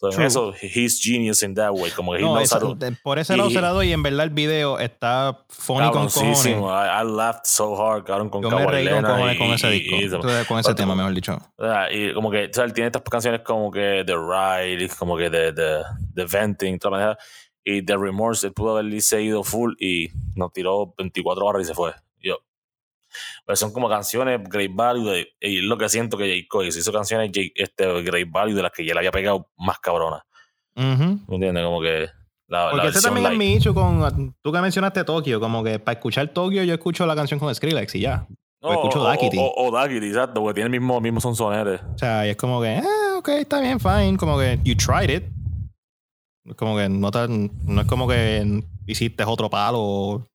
[0.01, 1.91] So, en eso, he's genius in that way.
[1.91, 4.23] Como que No, how de- por ese lado y- se la doy y en verdad
[4.23, 6.43] el video está funny con cojones.
[6.47, 9.75] I, I laughed so hard, cabrón, con Yo me reí con cojones y- con ese
[9.75, 9.95] y- disco.
[9.97, 11.37] y- Entonces, con ese tema, mejor dicho.
[11.91, 15.29] y como que, o sea, él tiene estas canciones como que The Ride, como que
[15.29, 15.77] The, the,
[16.15, 17.17] the Venting, toda manera.
[17.63, 21.75] Y The Remorse, él pudo haberse ido full y nos tiró 24 horas y se
[21.75, 21.93] fue.
[23.45, 26.47] Pero son como canciones Great Value de- y es lo que siento que J.
[26.49, 29.79] Cole hizo canciones J- este, Great Value de las que ya le había pegado más
[29.79, 30.21] cabronas.
[30.75, 31.19] Ujú.
[31.27, 31.63] ¿Me entiendes?
[31.63, 32.07] Como que
[32.47, 33.39] la, la Porque ese versión también es light.
[33.39, 34.35] mi issue con.
[34.41, 37.95] Tú que mencionaste Tokio, como que para escuchar Tokio yo escucho la canción con Skrillex
[37.95, 38.27] y ya.
[38.61, 39.37] No, escucho o, Daquiti.
[39.39, 41.81] o, o, o Daquiti, exacto, porque tiene el mismo, mismo sonsonetes.
[41.95, 44.17] O sea, y es como que, ah, ok, está bien, fine.
[44.17, 45.23] Como que, you tried it.
[46.45, 50.27] Es Como que no, tan, no es como que hiciste otro palo.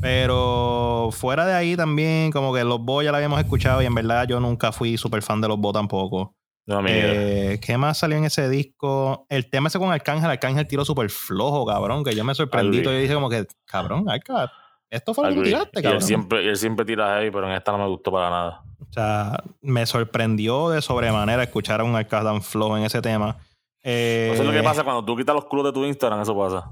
[0.00, 3.94] Pero fuera de ahí también, como que los Bo ya la habíamos escuchado y en
[3.94, 6.34] verdad yo nunca fui súper fan de los Bo tampoco.
[6.66, 6.82] No.
[6.86, 9.26] Eh, ¿Qué más salió en ese disco?
[9.30, 12.82] El tema ese con Arcángel, Arcángel tiró súper flojo, cabrón, que yo me sorprendí.
[12.82, 14.52] Yo dije como que, cabrón, Arca,
[14.90, 16.02] esto fue lo que tiraste, Y cabrón.
[16.02, 18.62] él siempre, él siempre tira heavy, pero en esta no me gustó para nada.
[18.80, 23.36] O sea, me sorprendió de sobremanera escuchar a un Arca tan flojo en ese tema.
[23.82, 26.36] Eh, Eso es lo que pasa cuando tú quitas los culos de tu Instagram, eso
[26.36, 26.70] pasa.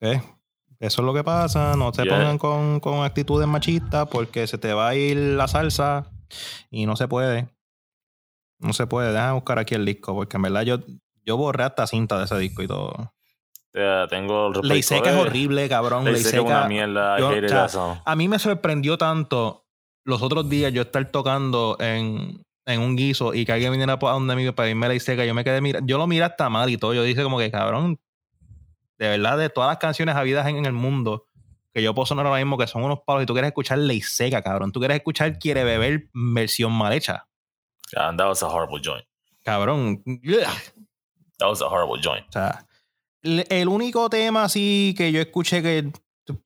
[0.00, 0.22] eh,
[0.80, 1.76] eso es lo que pasa.
[1.76, 2.16] No se Yeah.
[2.16, 6.10] pongan con, con actitudes machistas porque se te va a ir la salsa
[6.70, 7.48] y no se puede.
[8.58, 9.12] No se puede.
[9.12, 10.78] Déjame buscar aquí el disco porque en verdad yo,
[11.24, 13.12] yo borré hasta cinta de ese disco y todo.
[13.74, 15.30] Eh, tengo el Ley Seca es repertorio.
[15.30, 16.04] horrible, cabrón.
[16.04, 16.68] Ley Ley Seca es una Seca.
[16.68, 17.18] mierda.
[17.18, 17.28] yo-
[17.64, 18.02] o sea.
[18.04, 19.66] A mí me sorprendió tanto
[20.04, 23.96] los otros días yo estar tocando en, en un guiso y que alguien viniera a
[23.96, 25.26] donde mí para irme Ley Seca.
[25.26, 26.94] Yo me quedé mira, yo lo miré hasta mal y todo.
[26.94, 27.98] Yo dije como que cabrón,
[28.98, 31.26] de verdad, de todas las canciones habidas en, en el mundo
[31.72, 34.00] que yo puedo sonar ahora mismo, que son unos palos, y tú quieres escuchar Ley
[34.00, 34.72] Seca, cabrón.
[34.72, 37.28] Tú quieres escuchar Quiere Beber versión mal hecha.
[37.94, 39.04] And that was a horrible joint.
[39.44, 40.02] Cabrón.
[41.38, 42.26] That was a horrible joint.
[42.28, 42.66] O sea,
[43.22, 45.92] el el único tema así que yo escuché que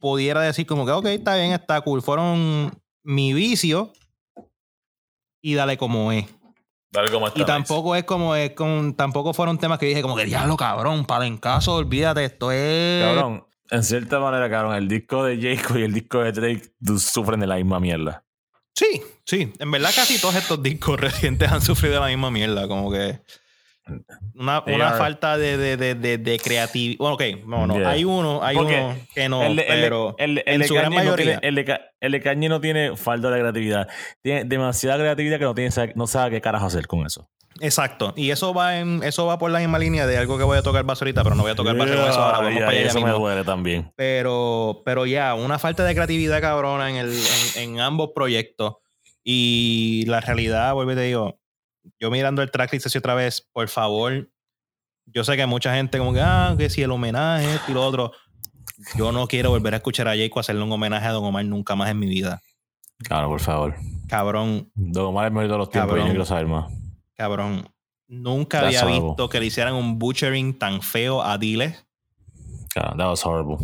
[0.00, 3.92] pudiera decir como que, ok, está bien, está cool, fueron Mi Vicio
[5.40, 6.26] y Dale Como Es.
[6.90, 7.40] Dale como está.
[7.40, 11.04] Y tampoco es como, es con, tampoco fueron temas que dije como que, diablo, cabrón,
[11.04, 13.04] para en caso, olvídate, esto es...
[13.04, 17.38] Cabrón, en cierta manera, cabrón, el disco de Jacob y el disco de Drake sufren
[17.38, 18.24] de la misma mierda.
[18.74, 22.90] Sí, sí, en verdad casi todos estos discos recientes han sufrido la misma mierda, como
[22.90, 23.20] que...
[24.34, 26.98] Una, una falta de, de, de, de, de creatividad.
[26.98, 27.76] Bueno, ok, no, no.
[27.78, 27.90] Yeah.
[27.90, 30.90] Hay uno, hay Porque uno que no, el, pero el de- el en su gran
[30.90, 31.38] no mayoría.
[31.40, 33.88] tiene- el de Ka- el de Kanye no tiene falta de creatividad.
[34.22, 37.28] Tiene demasiada creatividad que no, tiene, no sabe qué carajo hacer con eso.
[37.62, 38.14] Exacto.
[38.16, 40.62] Y eso va en, eso va por la misma línea de algo que voy a
[40.62, 42.38] tocar base ahorita, pero no voy a tocar base con eso ahora.
[42.38, 43.92] Vamos Yeah, para allá eso me duele también.
[43.96, 47.12] Pero, pero ya, una falta de creatividad cabrona en, el,
[47.56, 48.76] en, en ambos proyectos.
[49.22, 51.39] Y la realidad, vuelvo y te digo,
[51.98, 54.30] yo mirando el tracklist así otra vez, por favor,
[55.06, 57.84] yo sé que mucha gente como que, ah, que si el homenaje, esto y lo
[57.84, 58.12] otro.
[58.96, 61.74] yo no quiero volver a escuchar a Jayco hacerle un homenaje a Don Omar nunca
[61.76, 62.40] más en mi vida.
[62.98, 63.74] Claro, por favor.
[64.08, 66.06] Cabrón, Don Omar es mejor de los tiempos y Cabrón.
[66.06, 66.72] no quiero saber más.
[67.16, 67.68] cabrón.
[68.08, 69.08] Nunca That's había horrible.
[69.10, 71.84] visto que le hicieran un butchering tan feo a Diles.
[72.74, 73.56] Claro, that was horrible.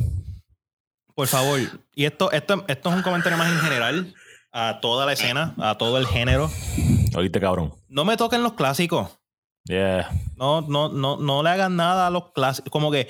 [1.15, 1.59] Por favor.
[1.95, 4.15] Y esto, esto, esto es un comentario más en general
[4.53, 6.49] a toda la escena, a todo el género.
[7.17, 7.73] Oíste, cabrón.
[7.89, 9.09] No me toquen los clásicos.
[9.65, 10.11] Yeah.
[10.37, 12.71] No, no, no, no le hagan nada a los clásicos.
[12.71, 13.09] Como que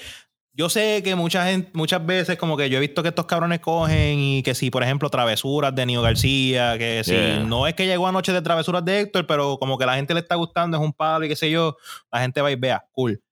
[0.52, 3.60] yo sé que mucha gente, muchas veces, como que yo he visto que estos cabrones
[3.60, 7.40] cogen y que si, por ejemplo, travesuras de Nio García, que si Yeah.
[7.40, 10.20] no es que llegó anoche de travesuras de Héctor, pero como que la gente le
[10.20, 11.76] está gustando, es un palo y qué sé yo,
[12.10, 13.22] la gente va y vea, cool.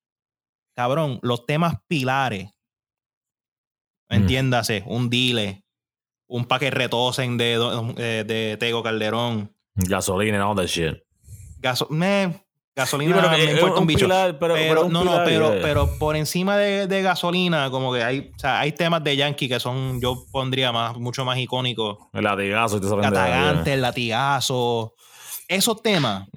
[0.75, 2.51] Cabrón, los temas pilares,
[4.09, 4.13] Mm.
[4.15, 5.63] entiéndase, un dile,
[6.27, 7.57] un pa' que retosen de,
[7.95, 10.95] de, de Tego Calderón, Gasolina and all that shit.
[11.59, 12.43] gaso, me-
[12.75, 14.05] gasolina, pero, me importa un bicho.
[14.05, 15.61] pilar, pero, Pero, pero un no, no, pero, yeah.
[15.61, 19.47] pero por encima de, de gasolina, como que hay, o sea, hay temas de Yankee
[19.47, 21.97] que son, yo pondría más, mucho más icónicos.
[22.13, 24.93] El latigazo te Catagante, el latigazo.
[25.47, 26.27] Esos temas,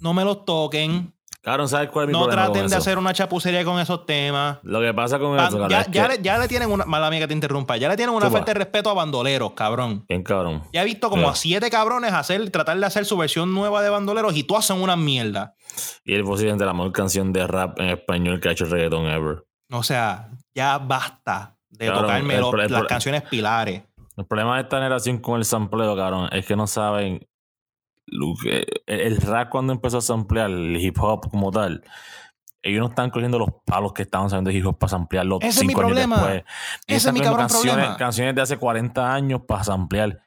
[0.00, 1.12] no me los toquen.
[1.48, 2.82] Cabrón, ¿sabes cuál es mi No problema traten con de eso?
[2.82, 4.58] hacer una chapucería con esos temas.
[4.62, 6.84] Lo que pasa con eso, cabrón, ya, es ya que- le, ya le tienen una,
[6.84, 10.04] mala mía que te interrumpa, ya le tienen una falta de respeto a bandoleros, cabrón.
[10.08, 10.62] Bien cabrón.
[10.72, 13.88] Ya he visto como a siete cabrones hacer, tratar de hacer su versión nueva de
[13.88, 15.54] bandoleros y todas son una mierda.
[16.04, 19.06] Y él posiblemente la mejor canción de rap en español que ha hecho el reggaeton
[19.06, 19.44] ever.
[19.70, 23.82] O sea, ya basta de Cabrón, tocarme el los- el las canciones pilares.
[24.16, 27.27] El problema de esta generación con el sampleo, cabrón, es que no saben
[28.10, 31.82] el, el rap cuando empezó a samplear, el hip hop como tal.
[32.60, 34.98] Ellos no están cogiendo los palos que estaban saliendo de hip hop para
[35.40, 36.44] Ese es mi cinco años después.
[36.86, 37.96] Ese están es mi cogiendo cabrón canciones, problema.
[37.96, 40.20] canciones de hace 40 años para samplear.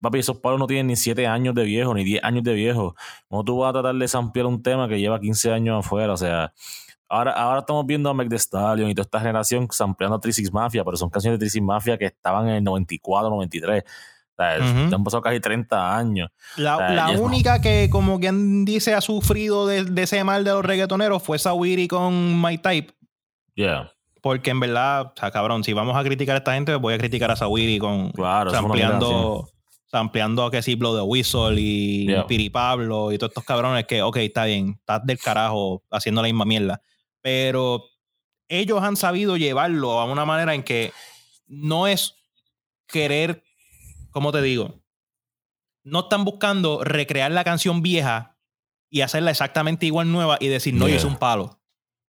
[0.00, 2.94] Papi, esos palos no tienen ni 7 años de viejo, ni 10 años de viejo.
[3.28, 6.12] ¿Cómo tú vas a tratar de samplear un tema que lleva 15 años afuera?
[6.12, 6.52] O sea,
[7.08, 10.52] ahora, ahora estamos viendo a Meg The Stallion y toda esta generación sampleando a 36
[10.52, 13.84] Mafia, pero son canciones de 36 Mafia que estaban en el 94, 93.
[14.42, 16.30] Sea, ya han pasado casi 30 años.
[16.56, 20.22] La, O sea, la ya- única que, como quien dice, ha sufrido de, de ese
[20.24, 22.92] mal de los reggaetoneros fue Sawiri con My Type.
[23.54, 26.94] Yeah, Porque en verdad, o sea, cabrón, si vamos a criticar a esta gente, voy
[26.94, 28.50] a criticar a Sawiri con claro.
[28.50, 29.48] mierda sampleando,
[29.90, 32.26] sampleando que sí, Blow the Whistle y Yeah.
[32.26, 36.28] Piri Pablo y todos estos cabrones que, ok, está bien, estás del carajo haciendo la
[36.28, 36.80] misma mierda.
[37.20, 37.84] Pero
[38.48, 40.92] ellos han sabido llevarlo a una manera en que
[41.46, 42.14] no es
[42.86, 43.42] querer,
[44.12, 44.80] ¿cómo te digo?
[45.84, 48.38] No están buscando recrear la canción vieja
[48.90, 50.96] y hacerla exactamente igual nueva y decir, no, yo Yeah.
[50.98, 51.60] hice un palo.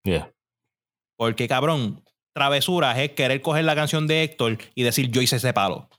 [0.04, 0.32] Yeah.
[1.18, 5.54] Porque, cabrón, travesuras es querer coger la canción de Héctor y decir, yo hice ese
[5.54, 5.90] palo.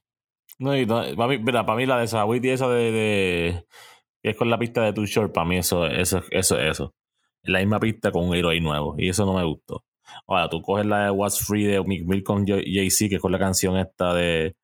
[0.58, 3.66] No, y no, para, mí, mira, para mí la de Sawiti esa de,
[4.22, 6.94] es con la pista de Too Short, para mí eso eso eso eso.
[7.42, 9.84] La misma pista con un héroe nuevo y eso no me gustó.
[10.26, 13.32] Ahora, tú coges la de What's Free de Mick Mill con Jay-Z, que es con
[13.32, 14.54] la canción esta de,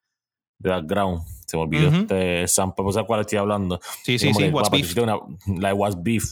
[0.61, 1.21] de Background.
[1.45, 1.97] Se me olvidó Ujú.
[1.97, 3.79] este sample, ¿sabes cuál estoy hablando?
[4.03, 4.95] Sí, sí, sí, que, What's Beef.
[4.97, 5.17] una-
[5.59, 6.23] la de What's Beef,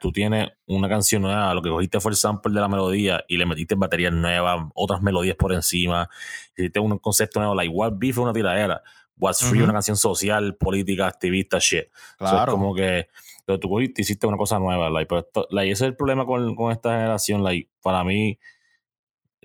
[0.00, 3.36] tú, tienes una canción nueva, lo que cogiste fue el sample de la melodía y
[3.36, 6.08] le metiste baterías nuevas, otras melodías por encima,
[6.56, 8.80] hiciste un concepto nuevo, like What's Beef es una tiradera,
[9.16, 9.64] What's Free Ujú.
[9.64, 11.86] una canción social, política, activista, shit.
[12.20, 12.52] So, es Claro.
[12.52, 13.08] como que
[13.44, 16.26] pero tú cogiste, hiciste una cosa nueva, like, pero esto- like, ese es el problema
[16.26, 18.38] con, con esta generación, like, para mí,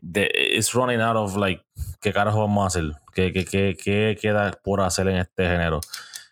[0.02, 1.64] de, it's running out of, like,
[2.04, 2.92] ¿qué carajo vamos a hacer?
[3.14, 5.80] ¿Qué, qué, qué, qué queda por hacer en este género?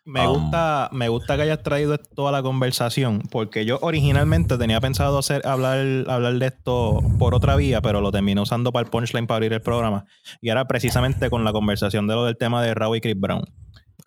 [0.03, 4.57] Me Um, gusta, me gusta que hayas traído esto a la conversación, porque yo originalmente
[4.57, 8.83] tenía pensado hacer, hablar, hablar de esto por otra vía, pero lo terminé usando para
[8.85, 10.05] el punchline para abrir el programa.
[10.41, 13.43] Y era precisamente con la conversación de lo del tema de Raúl y Chris Brown.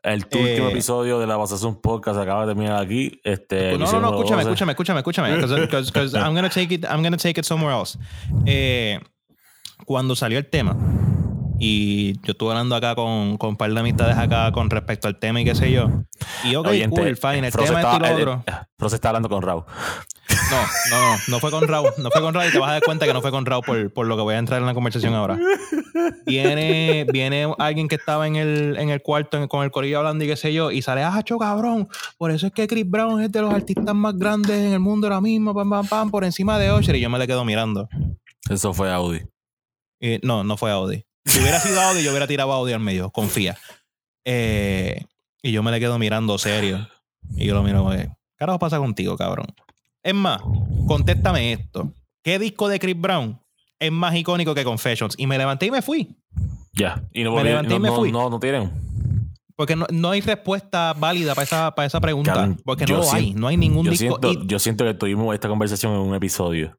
[0.03, 3.21] El tu Eh, último episodio de la Basación Podcast acaba de terminar aquí.
[3.23, 4.51] Este, no, no, no, escúchame, 12.
[4.51, 5.37] escúchame, escúchame, escúchame.
[5.61, 7.97] Because, I'm gonna take it, I'm gonna take it somewhere else.
[8.47, 8.99] Eh,
[9.87, 10.77] cuando salió el tema,
[11.59, 15.19] y yo estuve hablando acá con, con un par de amistades acá con respecto al
[15.19, 15.89] tema y qué sé yo.
[16.45, 18.45] Y ok, Oyente, cool, fine, el Frost tema es y lo eh, otro.
[18.47, 19.65] eh, Frost está hablando con Raúl.
[20.51, 22.73] No, no, no, no fue con Raúl, no fue con Raúl y te vas a
[22.75, 24.67] dar cuenta que no fue con Raúl por, por lo que voy a entrar en
[24.67, 25.39] la conversación ahora.
[26.27, 30.25] Viene, viene alguien que estaba en el, en el cuarto en- con el corillo hablando
[30.25, 31.89] y qué sé yo, y sale, ah, cho cabrón,
[32.19, 35.07] por eso es que Chris Brown es de los artistas más grandes en el mundo
[35.07, 37.89] ahora mismo, pam, pam, pam, por encima de Usher, y yo me le quedo mirando.
[38.51, 39.21] Eso fue Audi.
[40.01, 41.05] Y no, no fue Audi.
[41.25, 43.57] Si hubiera sido Audi, yo hubiera tirado a Audi al medio, confía.
[44.25, 45.05] Eh,
[45.43, 46.89] y yo me le quedo mirando serio.
[47.37, 49.47] Y yo lo miro, ¿qué carajo pasa contigo, cabrón?
[50.03, 50.43] Es más,
[50.87, 51.93] contéstame esto.
[52.23, 53.41] ¿Qué disco de Chris Brown
[53.79, 55.15] es más icónico que Confessions?
[55.19, 56.15] Y me levanté y me fui.
[56.75, 57.03] Ya.
[57.13, 58.13] Y no, Me volví- levanté y no, me no- fui.
[58.13, 58.71] no, no tienen.
[59.57, 62.55] Porque no, no hay respuesta válida para esa, para esa pregunta.
[62.65, 63.33] Porque no lo hay.
[63.35, 64.19] No hay ningún Yo disco.
[64.21, 66.77] siento, y- yo siento que tuvimos esta conversación en un episodio.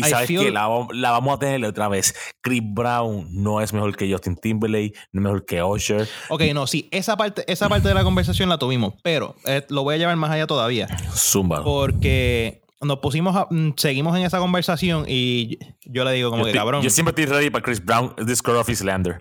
[0.00, 2.14] Y I sabes feel- que la, vam- la vamos a tener otra vez.
[2.40, 6.08] Chris Brown no es mejor que Justin Timberlake, no es mejor que Usher.
[6.28, 9.82] Ok, no, sí, esa parte, esa parte de la conversación la tuvimos, pero eh, lo
[9.82, 10.88] voy a llevar más allá todavía.
[11.14, 11.62] Zumba.
[11.62, 16.52] Porque nos pusimos a- mm, seguimos en esa conversación y yo le digo como Yo,
[16.52, 19.20] que cabrón, yo siempre estoy ready para Chris Brown, this girl of Islander.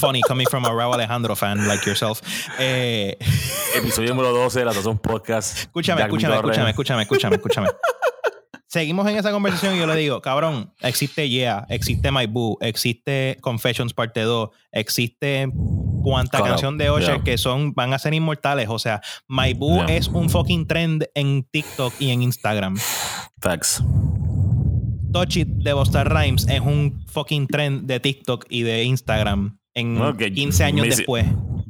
[0.00, 2.20] funny coming from a Raúl Alejandro fan like yourself.
[2.58, 3.16] Eh,
[3.74, 5.58] Episodio número 12 de la Tazón Podcast.
[5.58, 7.68] escúchame, Jack escúchame, escúchame, escúchame, escúchame, escúchame.
[8.68, 13.38] Seguimos en esa conversación y yo le digo, cabrón, existe Yeah, existe My Boo, existe
[13.40, 15.48] Confessions Parte 2, existe
[16.02, 17.22] cuánta Claro, canción de yeah.
[17.22, 18.66] que son, van a ser inmortales.
[18.68, 19.96] O sea, My Boo Yeah.
[19.96, 22.76] es un fucking trend en TikTok y en Instagram.
[23.40, 23.82] Facts.
[25.12, 30.00] Touch It de Busta Rhymes es un fucking trend de TikTok y de Instagram en
[30.00, 31.24] Ok, 15 años después.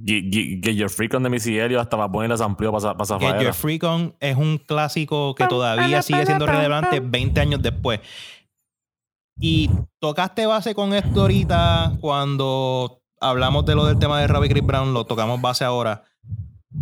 [0.06, 3.18] Get- Get Your Freak on de Missy Elliott hasta para poner las amplió para pasar
[3.20, 8.00] Get Your Freak On es un clásico que todavía sigue siendo relevante 20 años después.
[9.38, 14.64] Y tocaste base con esto ahorita cuando hablamos de lo del tema de Robbie Chris
[14.64, 16.04] Brown, lo tocamos base ahora.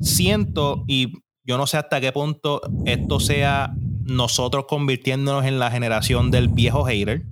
[0.01, 1.13] Siento, y
[1.45, 6.85] yo no sé hasta qué punto esto sea nosotros convirtiéndonos en la generación del viejo
[6.85, 7.25] hater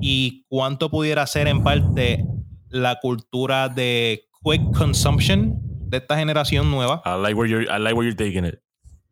[0.00, 2.24] y cuánto pudiera ser en parte
[2.68, 5.54] la cultura de quick consumption
[5.90, 8.60] de esta generación nueva I like where you're, I like where you're taking it.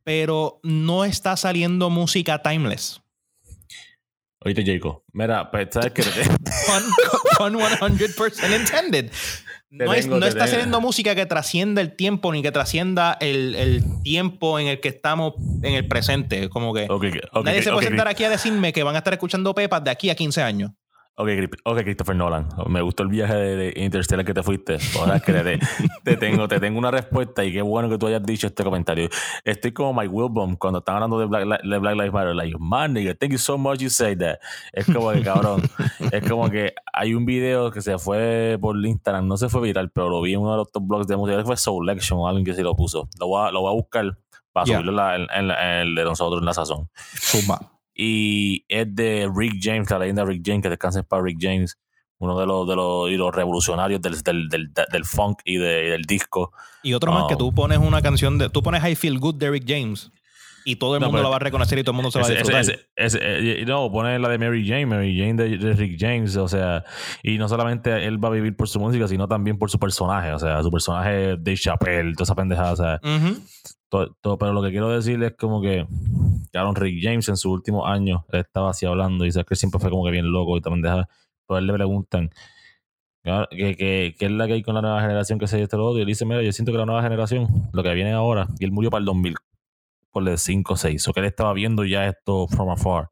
[0.05, 3.01] pero no está saliendo música timeless.
[4.47, 5.03] Oíste, Jacob.
[5.13, 9.11] Mira, pues sabes que Pun, pun 100% intended.
[9.71, 13.55] No, es- tengo, no está saliendo música que trascienda el tiempo ni que trascienda el,
[13.55, 16.51] el tiempo en el que estamos en el presente.
[16.51, 18.99] Como que Ok, ok, nadie se ok, puede sentar aquí a decirme que van a
[18.99, 20.71] estar escuchando Pepas de aquí a 15 años.
[21.17, 22.49] Ok, Chris- ok, Christopher Nolan.
[22.67, 24.79] Me gustó el viaje de, de Interstellar que te fuiste.
[24.99, 25.61] Ahora que te,
[26.03, 29.09] te tengo, te tengo una respuesta y qué bueno que tú hayas dicho este comentario.
[29.45, 32.35] Estoy como Mike Wilbon cuando están hablando de Black, Li- de Black Lives Matter.
[32.35, 34.39] Like, man, nigga, thank you so much you say that.
[34.73, 35.63] Es como que, cabrón,
[36.11, 39.91] es como que hay un video que se fue por Instagram, no se fue viral,
[39.93, 41.39] pero lo vi en uno de los top blogs de música.
[41.39, 43.09] Que fue Soulection o alguien que se lo puso.
[43.21, 44.19] Lo voy a, lo voy a buscar
[44.53, 44.79] para Yeah.
[44.79, 47.71] subirlo en, la- en- en el de nosotros en la sazón Zumba.
[47.95, 51.79] Y es de Rick James, la leyenda Rick James, que descanse para Rick James,
[52.19, 55.91] uno de los, de los, y los revolucionarios del, del, del, del funk y de-
[55.91, 56.53] del disco.
[56.83, 57.27] Y otro más Oh.
[57.29, 58.49] que tú pones una canción de.
[58.51, 60.11] Tú pones I Feel Good de Rick James
[60.67, 62.27] y todo el No, mundo lo va a reconocer y todo el mundo se va
[62.27, 62.87] a Ese- ese- disfrutar.
[62.97, 66.37] ese- ese- eh, no, pone la de Mary Jane, Mary Jane de, de Rick James,
[66.37, 66.85] o sea,
[67.23, 70.33] y no solamente él va a vivir por su música, sino también por su personaje,
[70.33, 73.43] o sea, su personaje de Chappelle, toda esa pendejada, o sea, Ujú.
[73.89, 75.87] Todo, pero lo que quiero decir es como que
[76.53, 79.81] Aaron Rick James en sus últimos años él estaba así hablando y sabes que siempre
[79.81, 81.09] fue como que bien loco y también deja
[81.47, 82.31] pero a él le preguntan
[83.25, 85.77] "Ah, ¿qué, qué, qué es la que hay con la nueva generación que se este
[85.77, 85.97] otro?
[85.99, 88.65] y él dice mira yo siento que la nueva generación lo que viene ahora y
[88.65, 89.35] él murió para el 2000
[90.11, 93.11] por el 5 o 6 o que él estaba viendo ya esto from afar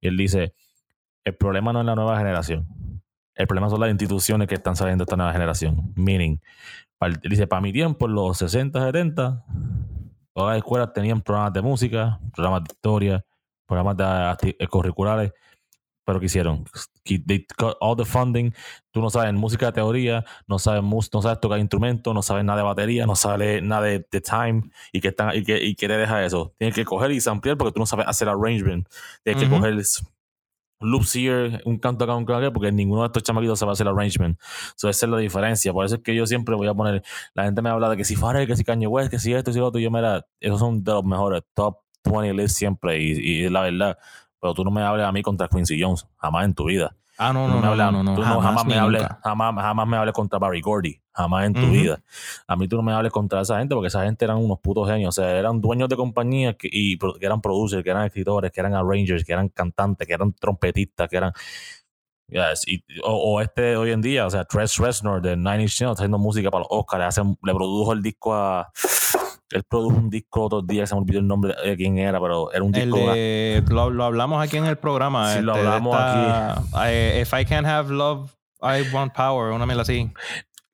[0.00, 0.54] y él dice
[1.24, 2.66] el problema no es la nueva generación
[3.34, 6.38] el problema son las instituciones que están saliendo de esta nueva generación meaning
[7.00, 9.44] el- dice para mi tiempo en los 60 70
[10.36, 13.24] Todas las escuelas tenían programas de música, programas de historia,
[13.64, 15.32] programas de eh, curriculares,
[16.04, 16.62] pero ¿qué hicieron?
[17.04, 18.52] They cut all the funding.
[18.90, 22.58] Tú no sabes música de teoría, no sabes, no sabes tocar instrumentos, no sabes nada
[22.58, 25.96] de batería, no sabes nada de, de time y que están y que y quiere
[25.96, 26.52] dejar eso.
[26.58, 28.86] Tienes que coger y samplear porque tú no sabes hacer arrangement.
[29.22, 29.56] Tienes que Ujú.
[29.56, 29.78] coger
[30.80, 33.72] s- loops here, un canto acá, un canto acá, porque ninguno de estos chamaquitos sabe
[33.72, 34.38] hacer arrangement.
[34.76, 35.72] So, esa es la diferencia.
[35.72, 37.02] Por eso es que yo siempre voy a poner.
[37.34, 39.50] La gente me habla de que si Farrell, que si Kanye West, que si esto,
[39.50, 39.80] que si lo otro.
[39.80, 43.02] Yo, mira, esos son de los mejores top 20 lists siempre.
[43.02, 43.98] Y, es la verdad.
[44.40, 46.06] Pero tú no me hables a mí contra Quincy Jones.
[46.18, 46.94] Jamás en tu vida.
[47.18, 49.88] Ah, no, no, me no, hables- no, no, tú jamás, jamás, me hables, jamás, jamás
[49.88, 51.00] me hables contra Barry Gordy.
[51.16, 51.98] Jamás en tu vida.
[52.46, 54.86] A mí tú no me hables contra esa gente porque esa gente eran unos putos
[54.86, 55.18] genios.
[55.18, 58.60] O sea, eran dueños de compañías que, y, que eran producers, que eran escritores, que
[58.60, 61.32] eran arrangers, que eran cantantes, que eran trompetistas, que eran.
[62.28, 65.80] Yes, y- o, o este hoy en día, o sea, Tres Reznor de Nine Inch
[65.80, 68.70] Nails haciendo música para los Oscars, le produjo el disco a.
[69.52, 72.52] Él produjo un disco otros días, se me olvidó el nombre de quién era, pero
[72.52, 73.12] era un El disco.
[73.12, 75.34] de- lo, lo hablamos aquí en el programa.
[75.34, 79.52] Sí, lo este, hablamos esta- I- if I can't have love, I want power.
[79.52, 80.10] Una mierda así.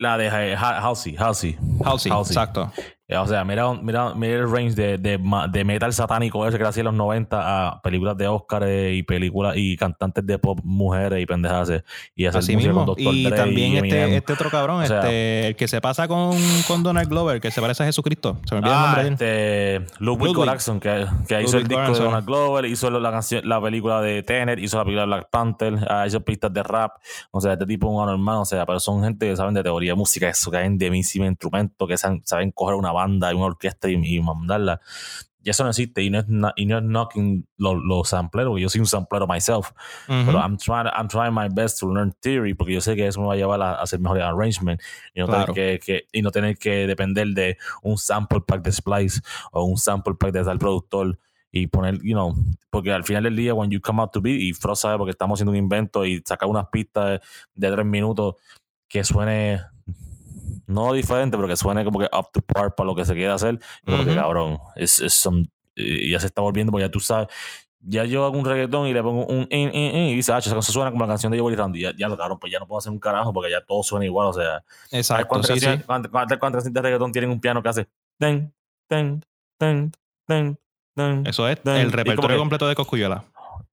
[0.02, 1.56] La de Ha- Halsey, Halsey.
[1.84, 2.32] Halsey, Halsey.
[2.34, 2.72] exacto.
[3.12, 6.80] Eh, O sea, mira, mira, mira el range de, de, metal satánico ese que hacía
[6.80, 11.26] en los 90 a películas de Oscar y películas y cantantes de pop mujeres y
[11.26, 11.70] pendejadas.
[11.70, 11.84] eh,
[12.14, 12.84] Y hacer Así mismo.
[12.86, 12.94] con.
[12.98, 14.02] Y Dre también Eminem.
[14.04, 16.36] este, este otro cabrón, O sea- este, el que se pasa con,
[16.66, 18.38] con Donald Glover, que se parece a Jesucristo.
[18.48, 19.08] Se me olvida el Ah, nombre de
[19.76, 19.82] él.
[19.84, 20.34] este, Ludwig.
[20.34, 21.06] Göransson, que,
[21.42, 24.84] hizo el disco de Donald Glover, hizo la, canción, la película de Tenet, hizo la
[24.84, 26.92] película de Black Panther, ah, hizo pistas de rap.
[27.30, 29.62] O sea, este tipo es un anormal, o sea, pero son gente que saben de
[29.62, 33.01] teoría de música, eso, que saben de mismos instrumentos, que saben, saben coger una banda
[33.08, 34.80] y una orquesta y, y mandarla.
[35.44, 38.68] ya eso no existe y no es, y no es knocking los los sampleros, yo
[38.68, 39.72] soy un samplero myself,
[40.08, 40.26] Ujú.
[40.26, 43.20] pero I'm trying, I'm trying my best to learn theory porque yo sé que eso
[43.20, 44.80] me va a llevar a hacer mejor arrangement
[45.14, 45.52] y no, Claro.
[45.52, 49.64] tener que, que- y no tener que depender de un sample pack de Splice o
[49.64, 51.18] un sample pack de tal productor
[51.50, 52.34] y poner, you know,
[52.70, 55.10] porque al final del día, when you come out to be, y Frost sabe porque
[55.10, 57.20] estamos haciendo un invento y sacar unas pistas
[57.54, 58.36] de, de tres minutos
[58.88, 59.60] que suene
[60.66, 63.32] no diferente, pero que suene como que up to par para lo que se quiere
[63.32, 64.18] hacer, como que Ujú.
[64.20, 67.28] cabrón, es, es some- eh, ya se está volviendo, porque ya tú sabes,
[67.84, 70.38] ya yo hago un reggaetón y le pongo un in, in, in, y dice, ah,
[70.38, 72.66] eso suena como la canción de Joey Randy, ya, ya lo cabrón, pues ya no
[72.66, 75.54] puedo hacer un carajo porque ya todo suena igual, o sea, ¿sabes Exacto, cuántas, sí,
[75.54, 75.60] sí.
[75.66, 77.88] canciones, cuántas, cuántas- cuántas canciones de reggaetón tienen un piano que hace
[78.18, 78.52] ten,
[78.88, 79.24] ten,
[79.58, 79.90] ten,
[80.26, 80.58] ten,
[80.94, 81.26] ten?
[81.26, 83.24] Eso es el repertorio que- completo de Coscuyuela.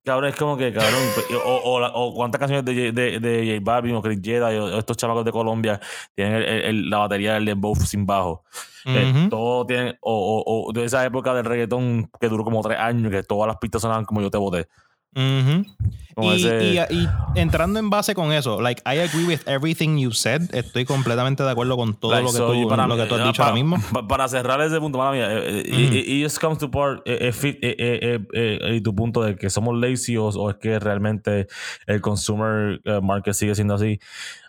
[0.02, 1.02] Cabrón, es como que, cabrón,
[1.44, 5.24] o, o, cuántas canciones de, de, de J Balvin o Chris Jedi o estos chamacos
[5.26, 5.78] de Colombia
[6.14, 8.44] tienen el- el- el- la batería del dembow sin bajo.
[8.86, 13.10] Eh, todo tiene, o, o, de esa época del reggaetón que duró como tres años,
[13.10, 14.68] que todas las pistas sonaban como yo te voté.
[15.14, 20.12] Y, ese- y- y entrando en base con eso, like I agree with everything you
[20.12, 20.42] said.
[20.54, 23.08] Estoy completamente de acuerdo con todo Like, lo que, so, tú, para lo mí- que
[23.08, 23.76] tú has dicho para, ahora mismo.
[23.92, 25.94] pa- Para cerrar ese punto, eh, Ujú.
[25.94, 29.76] y- y just comes to part, eh, eh, eh, y tu punto de que somos
[29.78, 31.46] lazy o, o es que realmente
[31.86, 33.98] el consumer market sigue siendo así.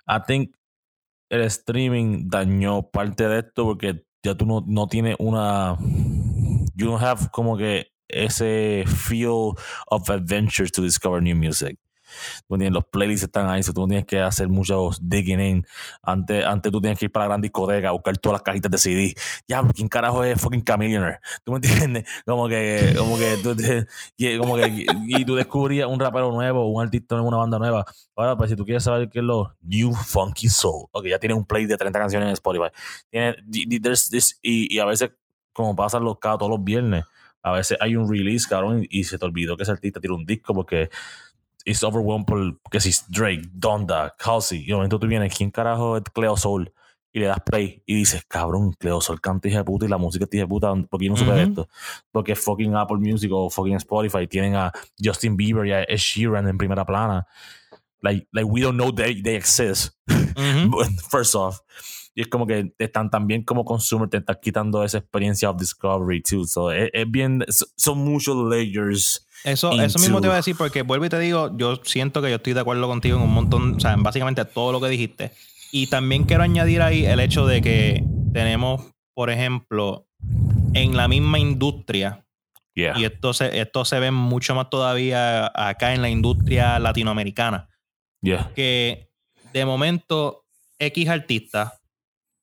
[0.08, 0.52] I think
[1.30, 5.78] el streaming dañó parte de esto porque ya tú no, no tienes una.
[6.76, 9.54] You don't have como que ese feel
[9.88, 11.78] of adventure to discover new music.
[12.50, 15.68] Los playlists están ahí, so tú tienes que hacer muchos digging in.
[16.02, 18.70] Antes, antes tú tienes que ir para la gran discoteca a buscar todas las cajitas
[18.70, 19.16] de CD.
[19.48, 21.20] Ya, ¿quién carajo es fucking Chameleonaire?
[21.46, 22.04] ¿Tú me entiendes?
[22.26, 23.56] Como que, como que, tú,
[24.42, 27.86] como que, y tú descubrías un rapero nuevo, un artista nuevo, una banda nueva.
[28.18, 31.38] Ahora, pues si tú quieres saber qué es lo New Funky Soul, ok, ya tienes
[31.38, 32.68] un play de 30 canciones en Spotify.
[33.10, 33.38] Tienes,
[34.42, 35.12] y- y a veces,
[35.54, 37.06] como pasan los cada todos los viernes,
[37.44, 40.26] a veces hay un release, cabrón, y, se te olvidó que ese artista tiene un
[40.26, 40.90] disco porque
[41.66, 45.52] it's overwhelmed por que si es Drake, Donda, Halsey, y de momento tú vienes, ¿quién
[45.52, 46.72] carajo es Cleo Soul?
[47.14, 49.98] Y le das play y dices, cabrón, Cleo Soul canta hija de puta y la
[49.98, 51.50] música es hija de puta, porque yo no supe de Ujú.
[51.50, 51.70] esto.
[52.10, 56.48] Porque fucking Apple Music o fucking Spotify tienen a Justin Bieber y a Ed Sheeran
[56.48, 57.28] en primera plana.
[58.02, 59.94] Like, like we don't know they, they exist.
[60.08, 60.86] Ujú.
[61.12, 61.60] First off.
[62.14, 65.58] Y es como que te están también como consumer, te están quitando esa experiencia of
[65.58, 66.46] discovery too.
[66.46, 69.26] So, es, es bien, so- son muchos layers.
[69.44, 72.30] Eso, eso mismo te iba a decir porque vuelvo y te digo, yo siento que
[72.30, 74.90] yo estoy de acuerdo contigo en un montón, o sea, en básicamente todo lo que
[74.90, 75.32] dijiste.
[75.72, 78.04] Y también quiero añadir ahí el hecho de que
[78.34, 78.82] tenemos,
[79.14, 80.06] por ejemplo,
[80.74, 82.26] en la misma industria,
[82.74, 82.98] Yeah.
[82.98, 87.68] y esto se, esto se ve mucho más todavía acá en la industria latinoamericana,
[88.22, 88.52] Yeah.
[88.56, 89.10] que
[89.52, 90.46] de momento
[90.80, 91.81] X artista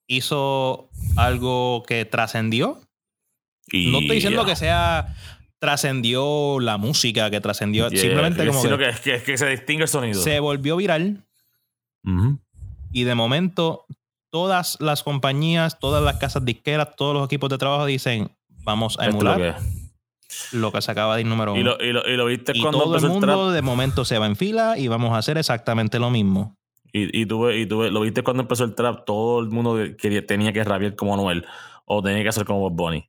[0.09, 2.81] hizo algo que trascendió.
[3.71, 5.15] Y, No estoy diciendo que sea
[5.61, 8.93] trascendió la música, que trascendió Yeah, simplemente como sino que
[9.25, 10.21] que, se distingue el sonido.
[10.21, 11.25] se volvió viral
[12.93, 13.85] y de momento
[14.31, 18.31] todas las compañías, todas las casas disqueras, todos los equipos de trabajo dicen
[18.63, 19.79] vamos a lo emular que
[20.53, 21.61] lo que se acaba de ir número uno.
[21.61, 24.19] Y lo, y, lo, y lo viste Y cuando todo el mundo de momento se
[24.19, 26.58] va en fila y vamos a hacer exactamente lo mismo.
[26.93, 29.05] Y, y, tú, y tú lo viste cuando empezó el trap.
[29.05, 31.47] Todo el mundo quería, tenía que rapear como Anuel.
[31.85, 33.09] O tenía que hacer como Bob Bunny.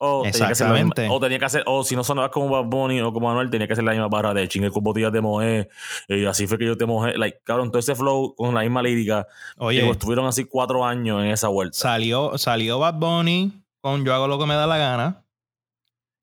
[0.00, 3.00] O tenía, que hacer o tenía que hacer, o si no sonabas como Bad Bunny
[3.00, 5.68] o como Anuel, tenía que hacer la misma barra de chingue con botellas de moe.
[6.06, 7.18] Y así fue que yo te mojé.
[7.18, 9.26] Like, cabrón, todo ese flow con la misma lírica.
[9.56, 11.76] Oye, que estuvieron así cuatro años en esa vuelta.
[11.76, 15.24] salió, salió Bad Bunny con Yo hago lo que me da la gana.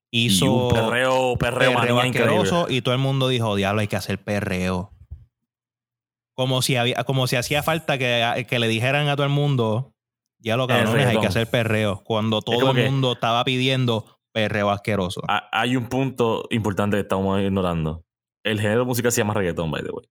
[0.09, 2.49] Hizo y un perreo, perreo, perreo increíble.
[2.69, 4.94] y todo el mundo dijo, diablo, hay que hacer perreo.
[6.35, 9.93] Como si, había, como si hacía falta que, que le dijeran a todo el mundo,
[10.39, 12.01] ya lo cabrones, hay que hacer perreo.
[12.03, 15.21] Cuando todo el mundo estaba pidiendo perreo asqueroso.
[15.29, 18.03] Ha- Hay un punto importante que estamos ignorando.
[18.43, 20.05] El género de música se llama reggaetón, by the way.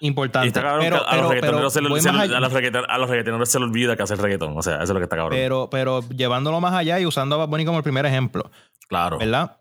[0.00, 0.48] Y Importante.
[0.48, 2.36] está cabrón pero, que a, los reggaetoneros se le- voy se le- más allá.
[2.36, 4.58] a los reggaeton- a los reggaetoneros se le olvida que hacer reggaetón.
[4.58, 5.38] O sea, eso es lo que está cabrón.
[5.38, 8.50] pero, pero llevándolo más allá y usando a Bad Bunny como el primer ejemplo,
[8.88, 9.18] claro.
[9.18, 9.56] ¿verdad?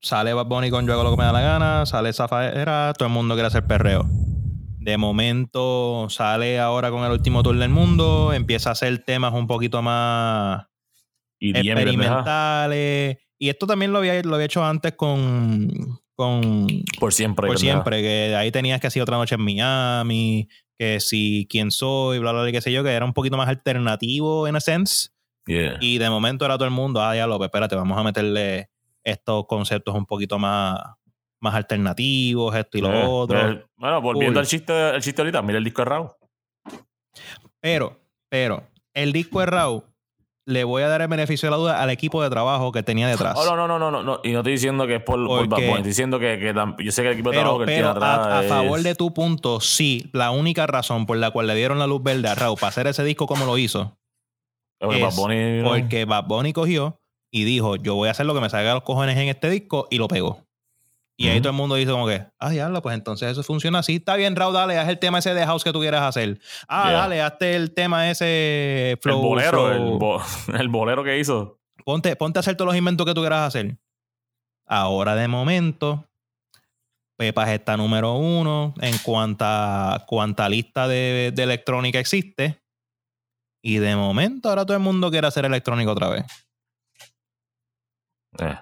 [0.00, 3.08] Sale Bad Bunny con Yo hago lo que me da la gana, sale Zafaera, todo
[3.08, 4.06] el mundo quiere hacer perreo.
[4.86, 9.48] De momento sale ahora con el último tour del mundo, empieza a hacer temas un
[9.48, 10.68] poquito más
[11.40, 13.18] Y experimentales.
[13.36, 15.68] Y esto también lo había, lo había hecho antes con,
[16.14, 16.68] con
[17.00, 17.48] Por siempre.
[17.48, 22.20] por siempre, que ahí tenías que hacer otra noche en Miami, que si quién soy,
[22.20, 25.08] bla, bla, bla, qué sé yo, que era un poquito más alternativo en a sense.
[25.46, 25.78] Yeah.
[25.80, 28.70] Y de momento era todo el mundo, ah, ya lo, espérate, vamos a meterle
[29.02, 30.78] estos conceptos un poquito más,
[31.40, 33.50] más alternativos, esto y lo Eh, otro.
[33.52, 36.08] eh, bueno, volviendo al chiste, al chiste ahorita, mira el disco de Raúl.
[37.60, 37.98] Pero,
[38.30, 38.62] pero,
[38.94, 39.84] el disco de Raw
[40.48, 43.08] le voy a dar el beneficio de la duda al equipo de trabajo que tenía
[43.08, 43.34] detrás.
[43.36, 44.20] Oh, no, no, no, no, no, no.
[44.22, 46.84] Y no estoy diciendo que es por, por Porque- Bad Bunny, estoy diciendo que, que
[46.84, 48.42] yo sé que el equipo de Pero, trabajo que él tiene pero atrás a, a
[48.44, 51.86] es- favor de tu punto, sí, la única razón por la cual le dieron la
[51.88, 53.96] luz verde a Raúl para hacer ese disco como lo hizo
[54.78, 55.68] porque es Bad Bunny, ¿no?
[55.70, 57.00] porque Bad Bunny cogió
[57.32, 59.50] y dijo, yo voy a hacer lo que me salga de los cojones en este
[59.50, 60.45] disco y lo pegó.
[61.18, 63.96] Y ahí todo el mundo dice como que, ah, diablo, pues entonces eso funciona así.
[63.96, 66.38] Está bien, Raúl, dale, haz el tema ese de house que tú quieras hacer.
[66.68, 66.98] Ah, Yeah.
[66.98, 69.20] dale, hazte el tema ese flow.
[69.20, 69.68] el bolero, flow.
[69.92, 70.22] El, bo-
[70.58, 71.58] el bolero que hizo.
[71.84, 73.78] Ponte, ponte a hacer todos los inventos que tú quieras hacer.
[74.66, 76.04] Ahora de momento,
[77.16, 82.60] Pepas está número uno en cuanta, cuanta lista de, de electrónica existe.
[83.62, 86.24] Y de momento ahora todo el mundo quiere hacer electrónica otra vez.
[88.38, 88.54] Eh,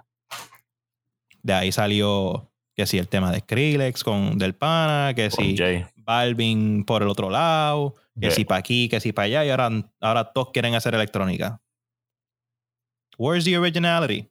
[1.45, 5.57] De ahí salió que si el tema de Skrillex con Del Pana, que con si
[5.57, 5.84] Jay.
[5.95, 8.30] Balvin por el otro lado, que Yeah.
[8.30, 9.70] si para aquí, que si para allá, y ahora,
[10.01, 11.61] ahora todos quieren hacer electrónica.
[13.18, 14.28] Where's the originality?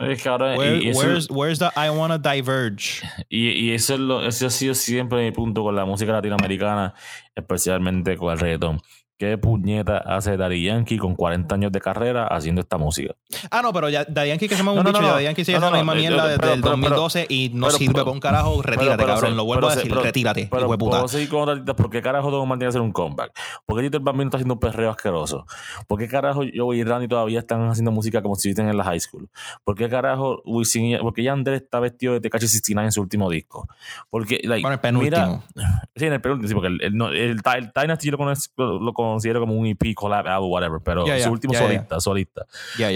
[0.00, 3.02] Es que ahora- Where- y, eso, where's, where's the I wanna diverge?
[3.28, 6.94] y- y eso es lo, ese ha sido siempre mi punto con la música latinoamericana,
[7.34, 8.80] especialmente con el reggaetón.
[9.18, 13.14] ¿Qué puñeta hace Daddy Yankee con 40 años de carrera haciendo esta música?
[13.50, 15.12] Ah, no, pero ya Daddy Yankee que se llama un No, bicho no, no.
[15.14, 17.26] Daddy Yankee sigue No, no, haciendo la misma yo- mierda pero- desde el pero- 2012
[17.30, 18.60] y no pero- sirve pero- para un carajo.
[18.62, 19.36] Retírate, pero cabrón.
[19.38, 21.08] Lo vuelvo a decir, pero- retírate, Pero hijo puta.
[21.08, 21.74] seguir con lista.
[21.74, 23.32] ¿Por qué carajo Don que hacer un comeback?
[23.64, 25.46] ¿Por qué Tito el Bambino está haciendo un perreo asqueroso?
[25.86, 28.84] ¿Por qué carajo Joey y Randy todavía están haciendo música como si estuvieran en la
[28.84, 29.30] high school?
[29.64, 33.30] ¿Por qué carajo Wisin porque ya Andrés está vestido de Tekashi 69 en su último
[33.30, 33.66] disco?
[34.10, 35.42] Porque, like, Bueno, el penúltimo.
[35.54, 38.78] mira- sí, en el penúltimo, sí, porque el, el, el, el Dynasty yo lo, conozco-
[39.12, 42.46] considero como un EP, collab, album, whatever, pero ya, su último solista, solista.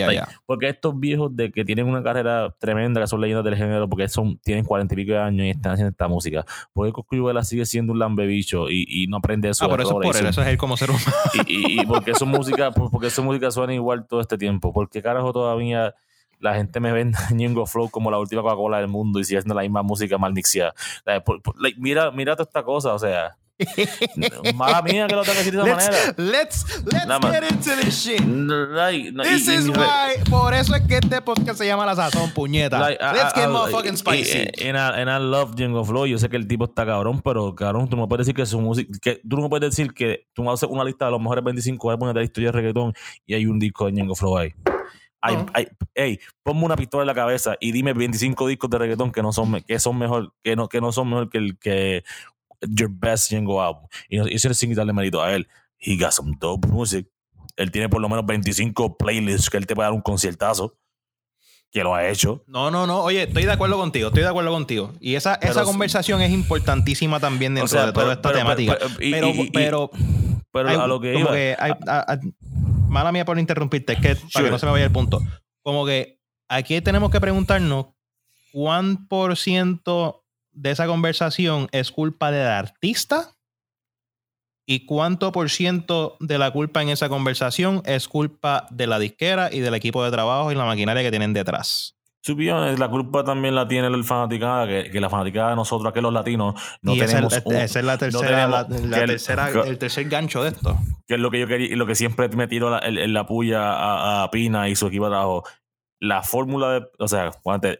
[0.07, 0.21] Like.
[0.47, 4.09] Porque estos viejos de que tienen una carrera tremenda, que son leyendas del género, porque
[4.09, 6.45] son, tienen cuarenta y pico de años y están haciendo esta música.
[6.73, 9.65] Porque Coscuyuela sigue siendo un lambebicho y, y no aprende eso.
[9.65, 10.27] Ah, por eso es por él.
[10.31, 11.05] Eso es él como ser humano.
[11.47, 14.73] Y, y, y porque su música, por- porque su música suena igual todo este tiempo.
[14.73, 15.95] Porque carajo todavía
[16.39, 19.55] la gente me vende Ñengo Flow como la última Coca-Cola del mundo y sigue haciendo
[19.55, 20.19] la misma música
[21.43, 23.37] por- like, mira, mira toda esta cosa, o sea.
[24.55, 26.15] Mala mía que lo tengo que decir de esa manera.
[26.17, 28.21] Let's, let's, get into this shit.
[28.21, 30.23] Like, no, This y is why.
[30.31, 32.79] Por eso es que este podcast se llama La Sazón, puñeta.
[32.79, 34.39] Like, Let's I- get I- motherfucking y- spicy.
[34.69, 36.07] And I, and I love Django Flow.
[36.07, 38.61] Yo sé que el tipo está cabrón, pero cabrón, tú no puedes decir que su
[38.61, 38.91] música.
[39.01, 41.91] Que, tú no puedes decir que tú a hacer una lista de los mejores 25
[41.91, 42.93] álbumes de la historia de reggaetón
[43.27, 44.53] y hay un disco de Django Flow ahí.
[45.23, 45.47] Hay- No.
[45.53, 49.21] hay- ey, ponme una pistola en la cabeza y dime 25 discos de reggaetón que
[49.23, 52.05] no son, me- que son mejor, que no, que no son mejor que el que
[52.69, 53.87] Your Best Django Album.
[54.09, 55.49] Y, no, y eso es sin quitarle mérito a él.
[55.79, 57.07] He got some dope music.
[57.57, 60.77] Él tiene por lo menos 25 playlists que él te puede dar un conciertazo.
[61.73, 62.43] Que lo ha hecho.
[62.49, 63.01] No, no, no.
[63.03, 64.09] Oye, estoy de acuerdo contigo.
[64.09, 64.93] Estoy de acuerdo contigo.
[65.01, 68.29] Y esa, Pero esa conversación es importantísima también dentro O sea, de toda pero- esta
[68.31, 68.79] pero- temática.
[69.53, 69.91] pero-
[70.53, 71.33] Pero, hay- a lo que como iba.
[71.33, 72.21] que hay- a- a-
[72.89, 75.21] mala mía por interrumpirte, es que para que no se me vaya el punto.
[75.63, 77.87] Como que aquí tenemos que preguntarnos
[78.53, 80.20] cuán por ciento
[80.53, 83.37] de esa conversación es culpa del artista
[84.67, 89.49] y cuánto por ciento de la culpa en esa conversación es culpa de la disquera
[89.53, 91.97] y del equipo de trabajo y la maquinaria que tienen detrás.
[92.29, 96.03] Honest, la culpa también la tiene el fanaticada, que, que la fanaticada de nosotros, que
[96.03, 97.41] los latinos, no y tenemos.
[97.47, 99.03] un- esa es la tercera, tenemos- la- la que
[99.71, 100.77] el- tercer gancho de esto.
[101.09, 103.73] que es lo que yo quería, lo que siempre me tiró la, el- la puya
[103.73, 105.45] a, a Pina y su equipo de trabajo.
[106.01, 107.31] La fórmula de, o sea,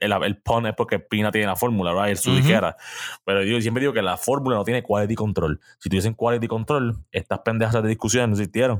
[0.01, 2.13] el, el pun es porque Pina tiene la fórmula, right?
[2.13, 2.77] Es su disquera.
[3.25, 5.59] Pero yo siempre digo que la fórmula no tiene quality control.
[5.79, 8.79] Si tuviesen quality control, estas pendejas de discusiones no existieron.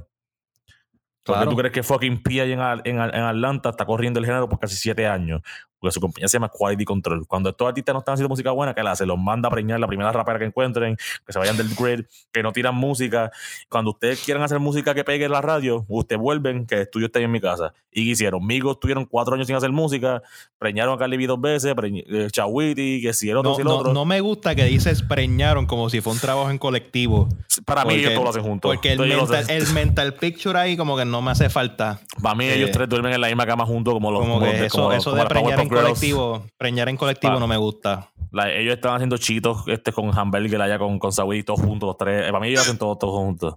[1.23, 1.51] ¿Por qué Claro.
[1.51, 2.53] tú crees que fucking P.I.
[2.53, 5.41] en, en, en Atlanta está corriendo el género por casi siete años?
[5.81, 7.27] Porque su compañía se llama Quality Control.
[7.27, 9.07] Cuando estos artistas no están haciendo música buena, ¿qué le hace?
[9.07, 12.43] Los manda a preñar la primera rapera que encuentren, que se vayan del grid, que
[12.43, 13.31] no tiran música.
[13.69, 17.07] Cuando ustedes quieran hacer música que pegue en la radio, ustedes vuelven, que el estudio
[17.07, 17.73] está ahí en mi casa.
[17.91, 18.47] ¿Y hicieron?
[18.47, 20.23] Migos tuvieron cuatro años sin hacer música,
[20.59, 23.67] preñaron a Carly B dos veces, eh, Chawiti, que si el otro, No, si el
[23.69, 23.93] no- otro.
[23.93, 27.29] no me gusta que dices preñaron como si fue un trabajo en colectivo.
[27.65, 28.71] Para mí ellos todos lo hacen juntos.
[28.71, 29.57] Porque el mental, hacen.
[29.57, 32.01] el mental picture ahí como que no me hace falta.
[32.23, 34.47] Para mí eh, ellos tres duermen en la misma cama juntos como los Como como
[34.47, 35.83] que eso, como- eso de preñar en Girls.
[35.85, 37.41] colectivo, preñar en colectivo Pa.
[37.41, 38.11] no me gusta.
[38.33, 41.97] La- ellos estaban haciendo chitos este, con hamburger allá con, con Saudi, todos juntos, los
[41.97, 42.29] tres.
[42.29, 43.57] Eh, para mí ellos hacen todos, todos juntos.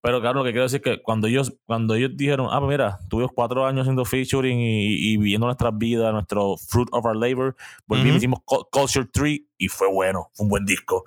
[0.00, 3.00] Pero claro, lo que quiero decir es que cuando ellos, cuando ellos dijeron, ah, mira,
[3.08, 7.56] tuvimos cuatro años haciendo featuring y, y viviendo nuestras vidas, nuestro fruit of our labor,
[7.86, 8.16] volvimos, Ujú.
[8.18, 11.04] hicimos Cu- Culture 3 y fue bueno, fue un buen disco.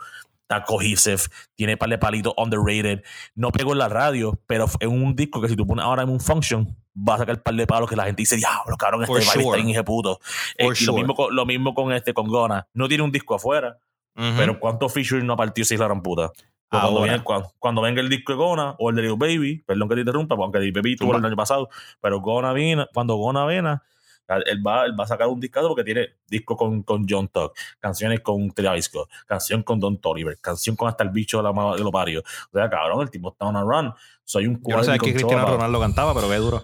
[0.47, 1.17] Está cohesive,
[1.55, 3.03] tiene par de palitos underrated.
[3.33, 6.09] No pegó en la radio, pero es un disco que si tú pones ahora en
[6.09, 9.21] un function, va a sacar par de palos que la gente dice, diablo, cabrón, este
[9.21, 9.43] sure.
[9.43, 10.19] está bien hijeputo.
[10.57, 12.67] Eh, lo mismo, con, lo mismo con este, con Gona.
[12.75, 13.79] No tiene un disco afuera,
[14.13, 16.31] pero ¿cuántos featuring no ese hijo de la gran puta?
[16.69, 19.89] Cuando, viene- cuando, cuando venga el disco de Gona o el de Lil Baby, perdón
[19.89, 21.69] que te interrumpa, aunque Lil Baby tuvo el año pasado,
[22.01, 23.77] pero Gona viene, cuando Gona viene,
[24.27, 27.55] él va, él va a sacar un disco porque tiene disco con, con John Tuck,
[27.79, 31.75] canciones con Travis Scott, canción con Don Toliver, canción con hasta el bicho de la
[31.75, 32.23] de los varios.
[32.51, 33.93] O sea, cabrón, el tipo está on a run.
[34.23, 36.63] Soy un Yo no sé cuadro qué Cristiano Ronaldo cantaba, pero qué duro.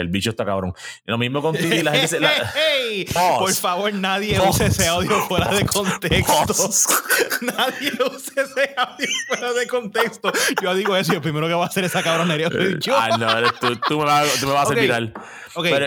[0.00, 0.72] El bicho está cabrón.
[1.06, 2.20] Y lo mismo con Titi, la gente se.
[2.20, 3.38] la- Hey, Pause.
[3.38, 6.68] Por favor, nadie use ese audio fuera de contexto.
[7.40, 10.32] Nadie use ese audio fuera de contexto.
[10.62, 12.48] Yo digo eso y el primero que va a hacer esa cabronería
[12.80, 12.96] yo.
[12.98, 14.82] Ah, no, eres tú, tú me vas, tú me vas a hacer Ok.
[14.82, 15.14] viral.
[15.60, 15.86] Pero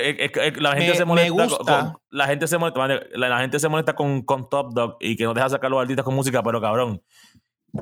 [0.61, 1.57] la gente Me- se molesta.
[1.57, 4.97] con- la gente se molesta, vale, la, la gente se molesta con, con Top Dog
[4.99, 7.01] y que no deja sacar los artistas con música, pero cabrón.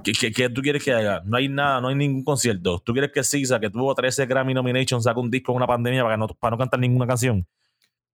[0.03, 1.21] ¿Qué, qué, qué tú quieres que haga?
[1.25, 2.79] No hay nada, no hay ningún concierto.
[2.79, 6.03] ¿Tú quieres que Sisa, que tuvo 13 Grammy nominations, saque un disco en una pandemia
[6.03, 7.47] para, no, para no cantar ninguna canción?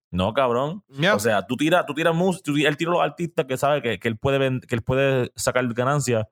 [0.10, 0.84] No, cabrón.
[1.14, 4.00] O sea, tú tiras, tú tiras música, él tira a los artistas que sabe que,
[4.00, 6.26] que él puede que él puede sacar ganancias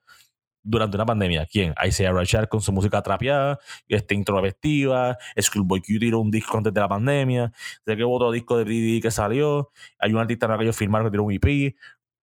[0.63, 1.45] durante una pandemia.
[1.45, 1.75] ¿Quién?
[1.85, 6.79] Isaiah Rashad con su música trapeada, este introvertida, Schoolboy Q tiró un disco antes de
[6.79, 7.51] la pandemia,
[7.85, 11.07] sé que hubo otro disco de BD que salió, hay un artista que ellos firmaron
[11.07, 11.75] que tiró un EP,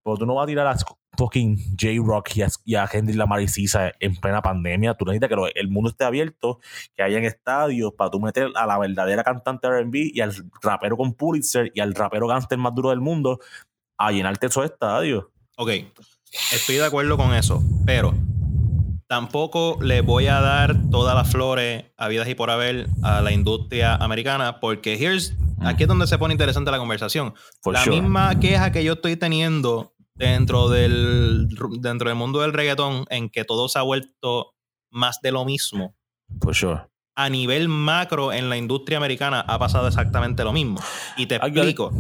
[0.03, 0.77] pero tú no vas a tirar a
[1.17, 5.29] fucking J-Rock y a, y a Henry Lamar y Sisa en plena pandemia, tú necesitas
[5.29, 6.61] que lo- el mundo esté abierto,
[6.97, 10.33] que hayan estadios para tú meter a la verdadera cantante R&B y al
[10.63, 13.39] rapero con Pulitzer y al rapero gangster más duro del mundo
[13.99, 15.25] a llenarte esos estadios.
[15.57, 15.71] Ok,
[16.53, 18.15] estoy de acuerdo con eso, pero
[19.07, 23.97] tampoco le voy a dar todas las flores habidas y por haber a la industria
[23.97, 27.35] americana, porque here's, aquí es donde se pone interesante la conversación.
[27.63, 28.01] For la sure.
[28.01, 31.49] misma queja que yo estoy teniendo dentro del,
[31.81, 34.53] dentro del mundo del reggaetón, en que todo se ha vuelto
[34.91, 35.95] más de lo mismo.
[36.43, 36.81] For sure.
[37.17, 40.79] A nivel macro en la industria americana ha pasado exactamente lo mismo.
[41.17, 41.91] Y te explico.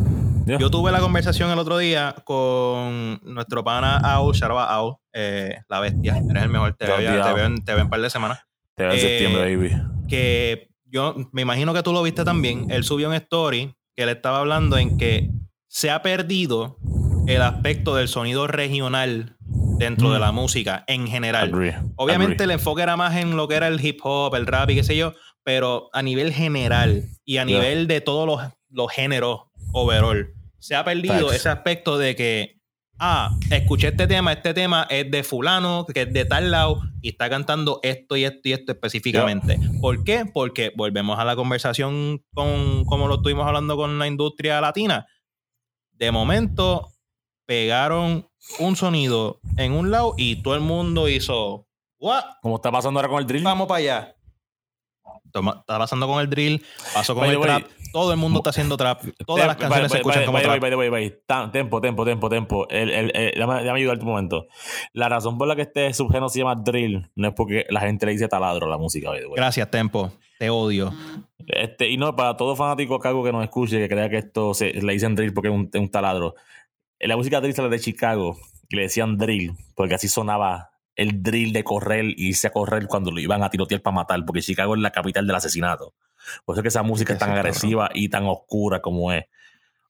[0.47, 0.59] Yeah.
[0.59, 5.81] Yo tuve la conversación el otro día con nuestro pana Ao, Sharaba Ao, eh, la
[5.81, 6.17] bestia.
[6.31, 7.25] Eres el mejor, te veo, ya- tío.
[7.25, 8.41] te veo en, te veo en un par de semanas.
[8.77, 9.83] Te veo en Eh, septiembre, baby.
[10.09, 12.71] Que yo me imagino que tú lo viste también.
[12.71, 15.31] Él subió un story que le estaba hablando en que
[15.69, 16.79] se ha perdido
[17.37, 19.37] el aspecto del sonido regional
[19.79, 20.13] dentro Mm.
[20.13, 21.49] de la música en general.
[21.53, 21.75] Agree.
[21.97, 22.45] Obviamente Agree.
[22.45, 24.85] el enfoque era más en lo que era el hip hop, el rap y qué
[24.85, 27.59] sé yo, pero a nivel general y a Yeah.
[27.59, 29.41] nivel de todos los, los géneros
[29.73, 31.35] overall, se ha perdido Facts.
[31.37, 32.61] ese aspecto de que,
[32.99, 37.09] ah, escuché este tema, este tema es de fulano, que es de tal lado y
[37.11, 39.59] está cantando esto y esto y esto específicamente.
[39.81, 40.27] ¿Por qué?
[40.31, 45.07] Porque volvemos a la conversación con como lo estuvimos hablando con la industria latina.
[45.93, 46.89] De momento
[47.55, 48.29] pegaron
[48.61, 51.67] un sonido en un lado y todo el mundo hizo,
[51.99, 52.23] ¿what?
[52.43, 53.43] Como está pasando ahora con el drill.
[53.43, 54.17] Vamos para allá.
[55.33, 57.65] Toma- está pasando con el drill, pasó con By el trap.
[57.93, 59.03] Todo el mundo está haciendo trap.
[59.27, 60.61] Todas las canciones se by- by- escuchan by- como trap.
[60.61, 61.23] by the way, by the way.
[61.27, 62.69] Ta- Tempo, tempo, tempo, tempo.
[62.71, 64.47] El, el, el- déjame, déjame ayudarte un momento.
[64.93, 68.07] La razón por la que este subgénero se llama drill no es porque la gente
[68.07, 69.11] le dice taladro a la música.
[69.35, 70.13] Gracias, Tempo.
[70.39, 70.95] Te odio.
[71.49, 74.73] Este, y no, para todo fanático cago que nos escuche, que crea que esto se,
[74.73, 76.37] le dicen drill porque es un, es un taladro.
[77.01, 78.39] En la música drill sale de Chicago
[78.69, 82.87] y le decían drill porque así sonaba el drill de correr y irse a correr
[82.87, 85.95] cuando lo iban a tirotear para matar, porque Chicago es la capital del asesinato.
[86.45, 89.25] Por eso es que esa música es tan agresiva y tan oscura como es.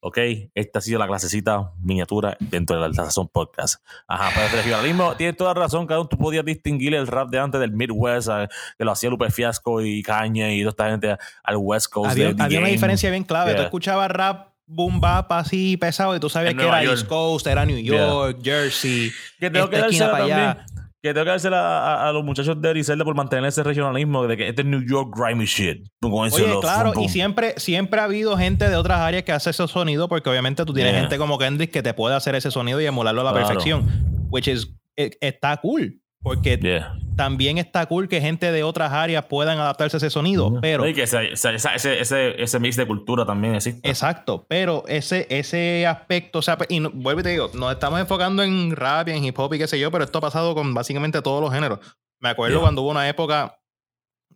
[0.02, 0.18] Ok,
[0.54, 3.84] esta ha sido la clasecita miniatura dentro de la Sazón Podcast.
[4.06, 7.38] Ajá, pero el regionalismo, tienes toda razón, cada uno tú podías distinguir el rap de
[7.38, 8.48] antes del Midwest, eh,
[8.78, 12.12] que lo hacía Lupe Fiasco y Caña y toda esta gente al West Coast.
[12.12, 13.50] Había, una diferencia bien clave.
[13.50, 13.64] Tú Yeah.
[13.64, 16.98] escuchabas rap boom bap así pesado y tú sabías En que Nueva era York.
[16.98, 20.54] East Coast, era New York, Jersey, Que tengo esta que esquina dársela para allá.
[20.56, 20.66] también.
[21.02, 24.36] Que tengo que dársela a, a los muchachos de Griselda por mantener ese regionalismo de
[24.36, 25.86] que este es New York grimy shit.
[26.02, 29.66] Oye, love, claro, y siempre, siempre ha habido gente de otras áreas que hace ese
[29.66, 31.00] sonido, porque obviamente tú tienes Yeah.
[31.02, 33.46] gente como Kendrick que te puede hacer ese sonido y emularlo a la Claro.
[33.46, 33.88] perfección.
[34.30, 35.98] Which is, eh, está cool.
[36.22, 36.98] Porque Yeah.
[37.16, 40.58] también está cool que gente de otras áreas puedan adaptarse a ese sonido.
[40.60, 43.88] Pero, Y que ese, ese, ese, ese, ese mix de cultura también existe.
[43.88, 47.98] exacto, pero ese, ese aspecto, o sea, y no- vuelvo y te digo, nos estamos
[48.00, 50.54] enfocando en rap y en hip hop y qué sé yo, pero esto ha pasado
[50.54, 51.78] con básicamente todos los géneros.
[52.20, 52.62] Me acuerdo Yeah.
[52.62, 53.58] cuando hubo una época,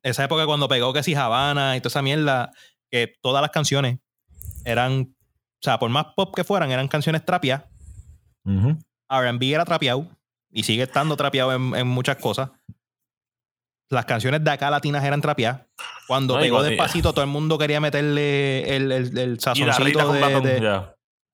[0.02, 2.50] esa época cuando pegó que si Habana y toda esa mierda,
[2.90, 3.98] que todas las canciones
[4.64, 7.66] eran, o sea, por más pop que fueran, eran canciones trapeadas.
[8.46, 8.78] Ujú.
[9.10, 10.08] RB era trapeado
[10.54, 12.50] y sigue estando trapeado en, en muchas cosas.
[13.90, 15.66] Las canciones de acá latinas eran trapeadas.
[16.06, 20.42] Cuando No, pegó despacito, todo el mundo quería meterle el, el, el sazoncito de, Batón,
[20.44, 20.82] de-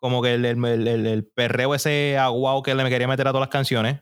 [0.01, 4.01] como que el, el, perreo ese aguao que le quería meter a todas las canciones.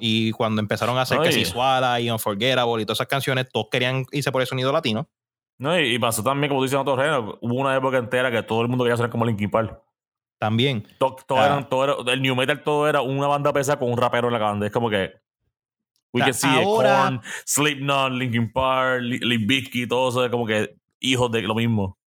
[0.00, 3.08] Y cuando empezaron a hacer No, que y- si Swala y Unforgettable y todas esas
[3.08, 5.08] canciones, todos querían irse por el sonido latino.
[5.58, 8.30] No, y, y pasó también, como tú dices en otros géneros, hubo una época entera
[8.30, 9.82] que todo el mundo quería sonar como Linkin Park.
[10.38, 10.86] También.
[10.98, 11.46] Todo, todo Ah.
[11.46, 14.34] eran- todo era- el New Metal todo era una banda pesada con un rapero en
[14.34, 14.66] la banda.
[14.66, 15.12] Es como que
[16.12, 20.30] We can see it, ahora- Korn, Slipknot, Linkin Park, Li- Limp Bizkit, todo eso es
[20.30, 21.98] como que hijos de lo mismo.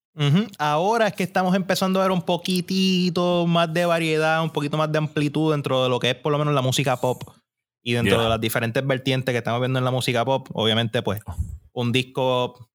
[0.58, 4.90] Ahora es que estamos empezando a ver un poquitito más de variedad, un poquito más
[4.90, 7.22] de amplitud dentro de lo que es por lo menos la música pop
[7.82, 8.22] y dentro Yeah.
[8.24, 10.48] de las diferentes vertientes que estamos viendo en la música pop.
[10.54, 11.20] Obviamente, pues,
[11.72, 12.68] un disco.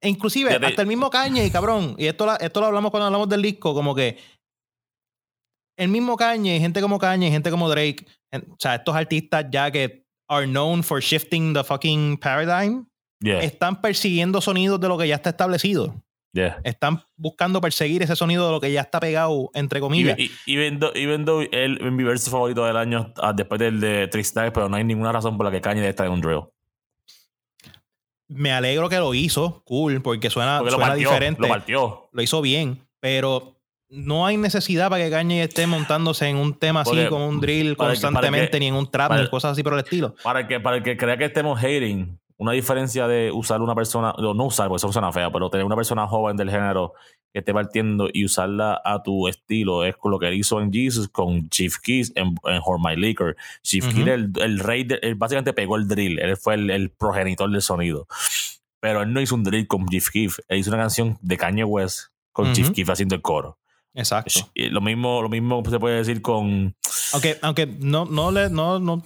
[0.00, 1.94] e inclusive, te- hasta el mismo Kanye, cabrón.
[1.96, 4.18] Y esto, la- esto lo hablamos cuando hablamos del disco, como que
[5.76, 9.70] el mismo Kanye, gente como Kanye, gente como Drake, en- o sea, estos artistas ya
[9.70, 12.86] que are known for shifting the fucking paradigm,
[13.20, 15.94] Yeah, están persiguiendo sonidos de lo que ya está establecido
[16.34, 16.60] yeah.
[16.64, 20.18] están buscando perseguir ese sonido de lo que ya está pegado, entre comillas.
[20.18, 23.58] Y, y, even though, even though él es mi verso favorito del año ah, después
[23.60, 26.12] del de Tristan, pero no hay ninguna razón por la que Kanye debe estar en
[26.12, 26.42] un drill.
[28.28, 31.42] Me alegro que lo hizo, cool, porque suena, Porque suena partió, diferente.
[31.42, 32.08] lo partió.
[32.12, 33.53] Lo hizo bien, pero
[33.94, 37.70] no hay necesidad para que Kanye esté montándose en un tema así, con un drill
[37.70, 40.14] que- constantemente, que- ni en un trap, para- ni cosas así por el estilo.
[40.22, 44.12] Para el que, para que crea que estemos hating, una diferencia de usar una persona,
[44.18, 46.92] no, no usar, porque eso suena fea, pero tener una persona joven del género
[47.32, 51.08] que esté partiendo y usarla a tu estilo es lo que él hizo en Jesus
[51.08, 53.36] con Chief Keef en, en My Liquor.
[53.62, 53.94] Chief Ujú.
[53.96, 57.50] Keef, el, el rey, de- él básicamente pegó el drill, él fue el, el progenitor
[57.50, 58.06] del sonido.
[58.80, 61.64] Pero él no hizo un drill con Chief Keef, él hizo una canción de Kanye
[61.64, 62.70] West con Chief.
[62.72, 63.58] Keef haciendo el coro.
[63.94, 64.50] Exacto.
[64.54, 66.74] Y lo mismo, lo mismo se puede decir con
[67.12, 69.04] Aunque, aunque no, no le, no, no,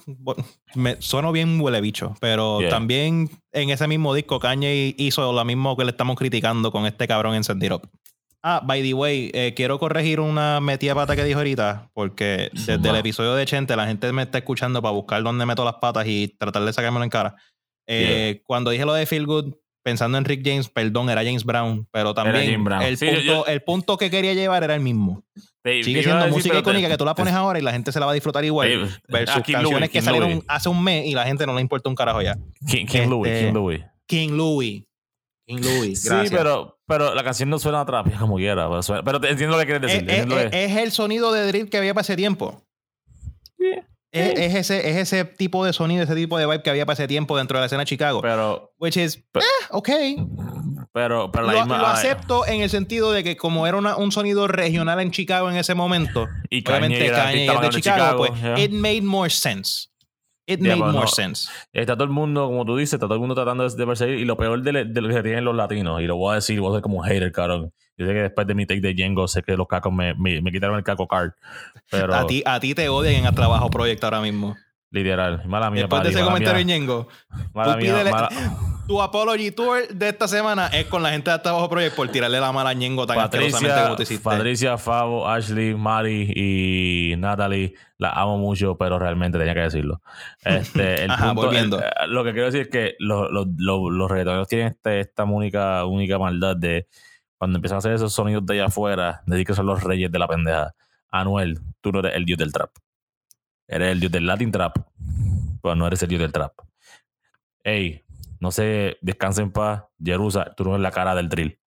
[0.73, 2.69] me sueno bien huele bicho, pero Yeah.
[2.71, 7.07] también en ese mismo disco Kanye hizo lo mismo que le estamos criticando con este
[7.07, 7.87] cabrón en Send It Up.
[8.41, 12.89] Ah, by the way, eh, quiero corregir una metida pata que dijo ahorita, porque desde
[12.89, 16.07] el episodio de Chente la gente me está escuchando para buscar dónde meto las patas
[16.07, 17.35] y tratar de sacármelo en cara.
[17.85, 19.53] Eh, Cuando dije lo de Feel Good,
[19.83, 22.81] pensando en Rick James, perdón, era James Brown, pero también Brown.
[22.81, 25.23] El, Sí, punto, yo- el punto que quería llevar era el mismo.
[25.61, 27.91] Te- Sigue siendo decir, música te- icónica que tú la pones ahora y la gente
[27.91, 28.67] se la va a disfrutar igual.
[28.69, 28.77] Eh,
[29.09, 30.43] versus ah, canciones Louis, que King salieron Louis.
[30.47, 32.37] hace un mes y la gente no le importa un carajo ya.
[32.67, 33.81] King, King Louis, King Louis.
[34.07, 34.83] King Louis.
[35.47, 36.01] King Louis.
[36.01, 36.31] Sí, Gracias.
[36.37, 38.69] pero, pero la canción no suena a trap, como quiera.
[38.69, 40.21] Pero, suena- pero te entiendo lo que quieres es, decir.
[40.21, 42.63] es- lo que- es el sonido de drill que había para ese tiempo.
[44.11, 46.93] Es, es ese, es ese tipo de sonido, ese tipo de vibe que había para
[46.95, 48.21] ese tiempo dentro de la escena de Chicago.
[48.21, 49.89] pero, which is, pero- eh, ok.
[50.91, 51.77] pero, pero la Lo, misma.
[51.77, 55.11] lo ah, acepto en el sentido de que como era una- un sonido regional en
[55.11, 58.59] Chicago en ese momento, Y obviamente Kanye es de Chicago, Chicago, pues yeah.
[58.59, 59.89] it made more sense.
[60.49, 61.47] It Yeah, made more sense.
[61.71, 64.17] Está todo el mundo, como tú dices, está todo el mundo tratando de, de perseguir.
[64.17, 66.59] Y lo peor de, de lo que tienen los latinos, y lo voy a decir,
[66.59, 67.71] voy a ser como un hater, cabrón.
[67.97, 70.41] Yo sé que después de mi take de Django, sé que los cacos me, me,
[70.41, 71.33] me quitaron el caco card.
[71.91, 74.57] Pero, A ti, a ti te odian en el trabajo Project ahora mismo.
[74.91, 77.07] Literal, mala mía, Después de ese comentario Ñengo,
[77.53, 78.29] mala tú mía, mala-
[78.87, 82.39] tu apology tour de esta semana es con la gente de Trabajo Project por tirarle
[82.39, 84.23] la mala a Ñengo tan Patricia, como tú hiciste.
[84.23, 90.01] Patricia, Favo, Ashley, Mari y Natalie, la amo mucho, pero realmente tenía que decirlo.
[90.43, 91.77] Este, el Ajá, punto- volviendo.
[91.77, 95.01] el- eh, lo que quiero decir es que los, los, los, los reggaetoneros tienen este-
[95.01, 96.87] esta única, única maldad de
[97.37, 100.17] cuando empiezan a hacer esos sonidos de allá afuera, decir que son los reyes de
[100.19, 100.73] la pendeja.
[101.11, 102.71] Anuel, tú no eres el dios del trap.
[103.71, 104.77] Eres el dios del Latin trap,
[105.61, 106.53] pero no eres el dios del trap.
[107.63, 108.03] Ey,
[108.39, 111.59] no sé, descansa en paz, Jerusa, tú no eres la cara del drill.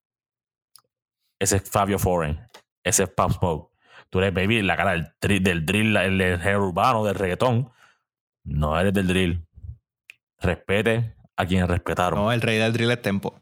[1.38, 2.40] Ese es Fabio Foreign.
[2.82, 3.72] Ese es Pop Smoke.
[4.10, 7.70] Tú eres, baby, la cara del, tri- del drill, el, género urbano, del reggaetón.
[8.44, 9.46] No eres del drill.
[10.40, 12.18] Respete a quienes respetaron.
[12.18, 13.40] No, el rey del drill es Tempo.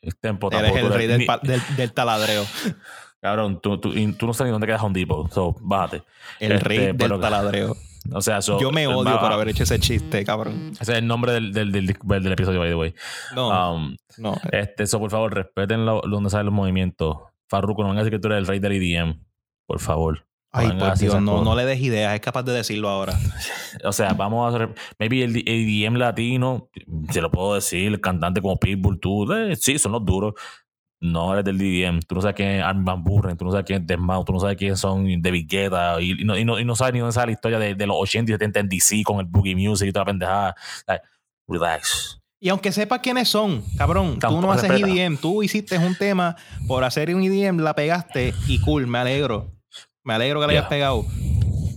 [0.00, 2.44] El tempo Eres el rey eres del, del, del taladreo.
[3.20, 5.30] Cabrón, tú, tú, tú no sabes ni dónde queda Home Depot.
[5.32, 6.02] So, bájate.
[6.40, 7.76] El Este, rey del taladreo.
[8.10, 10.70] O sea, so- Yo me odio va- por haber hecho ese chiste, cabrón.
[10.80, 12.94] Ese es el nombre del, del, del, del episodio, by the way.
[13.34, 14.34] No, Um, no.
[14.50, 17.18] Este, eso, por favor, respeten lo, donde salen los movimientos.
[17.50, 19.20] Farruko, no van a decir que tú eres el rey del EDM.
[19.66, 20.24] Por favor.
[20.52, 21.44] Ay, por Dios, no, cosas.
[21.44, 22.14] no le des ideas.
[22.14, 23.12] Es capaz de decirlo ahora.
[23.84, 24.74] O sea, vamos a hacer.
[24.98, 26.70] Maybe el EDM latino,
[27.10, 30.32] se lo puedo decir, el cantante como Pitbull, tú, eh, sí, son los duros.
[31.00, 32.00] No eres del EDM.
[32.00, 34.32] Tú no sabes quién es Armin Van Buren, tú no sabes quién es Desmau, tú
[34.32, 37.00] no sabes quién son David Guetta, y, y no, y, no, y no sabes ni
[37.00, 39.54] dónde sale la historia de, de los 80 y 70 en DC con el Boogie
[39.54, 40.56] Music y toda la pendejada.
[40.86, 41.04] Like,
[41.46, 42.20] relax.
[42.40, 44.92] Y aunque sepas quiénes son, cabrón, tú no haces respeta.
[44.92, 45.16] EDM.
[45.16, 46.36] Tú hiciste un tema
[46.66, 49.52] por hacer un EDM, la pegaste y cool, me alegro.
[50.04, 50.60] Me alegro que la Yeah.
[50.60, 51.04] hayas pegado.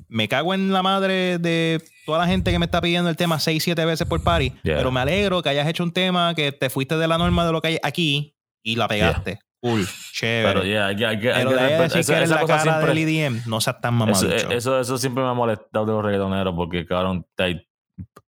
[0.07, 3.39] Me cago en la madre de toda la gente que me está pidiendo el tema
[3.39, 4.51] 6, 7 veces por party.
[4.63, 4.78] Yeah.
[4.78, 7.51] Pero me alegro que hayas hecho un tema que te fuiste de la norma de
[7.51, 9.39] lo que hay aquí y la pegaste.
[9.59, 10.53] Cool, chévere.
[10.62, 13.62] Pero ya, que- hay Pero de decir que eres la cara siempre- del EDM, no
[13.62, 14.51] seas tan Eso, mamaducho.
[14.51, 17.26] eso, eso siempre me ha molestado de los reggaetoneros porque, cabrón,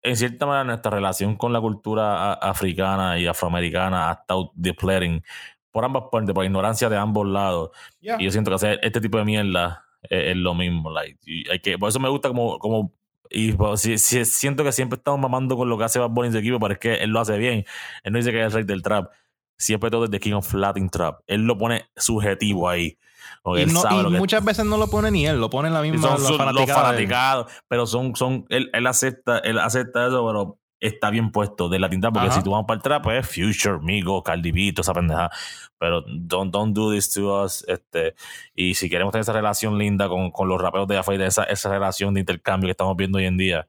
[0.03, 5.23] en cierta manera nuestra relación con la cultura africana y afroamericana ha estado depleting
[5.71, 7.71] por ambas partes, por ignorancia de ambos lados.
[8.01, 8.17] Yeah.
[8.19, 10.91] Y yo siento que hacer este tipo de mierda es, es lo mismo.
[10.91, 11.19] Like,
[11.51, 12.95] hay que, por eso me gusta como, como
[13.29, 16.39] y pues, siento que siempre estamos mamando con lo que hace Bad Bunny en su
[16.39, 17.67] equipo, pero es que él lo hace bien.
[18.03, 19.11] Él no dice que es el rey del trap.
[19.59, 21.21] Siempre todo es The King of Latin Trap.
[21.27, 22.97] Él lo pone subjetivo ahí.
[23.45, 25.51] Y, él no- sabe y lo que muchas veces no lo pone ni él, lo
[25.51, 29.39] pone en la misma son los sus- los fanaticados pero son, son, él, él acepta,
[29.41, 32.37] él acepta eso, pero está bien puesto de la tinta, porque Ajá.
[32.39, 35.31] si tú vas para el trap, pues Future, Migo, Cardi B, toda esa pendeja.
[35.79, 37.65] Pero don't, don't do this to us.
[37.67, 38.15] Este,
[38.55, 41.69] y si queremos tener esa relación linda con, con los raperos de afuera, esa, esa
[41.71, 43.67] relación de intercambio que estamos viendo hoy en día,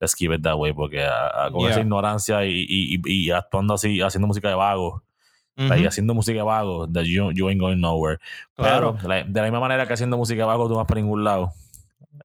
[0.00, 1.70] let's keep it that way, porque a- a- con Yeah.
[1.70, 5.02] esa ignorancia y, y, y, y actuando así, haciendo música de vago,
[5.66, 8.18] Ujú, y haciendo música vago, that you, you ain't going nowhere.
[8.56, 8.96] Claro.
[8.96, 11.22] Pero de la, de la misma manera que haciendo música abajo tú vas para ningún
[11.24, 11.52] lado.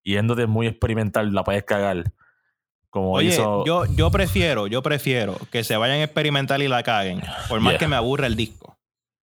[0.04, 2.12] Yéndote muy experimental, la puedes cagar.
[2.90, 3.66] Como Oye, hizo.
[3.66, 7.74] yo, yo prefiero, yo prefiero que se vayan a experimentar y la caguen, por más
[7.74, 7.80] Yeah.
[7.80, 8.78] que me aburra el disco.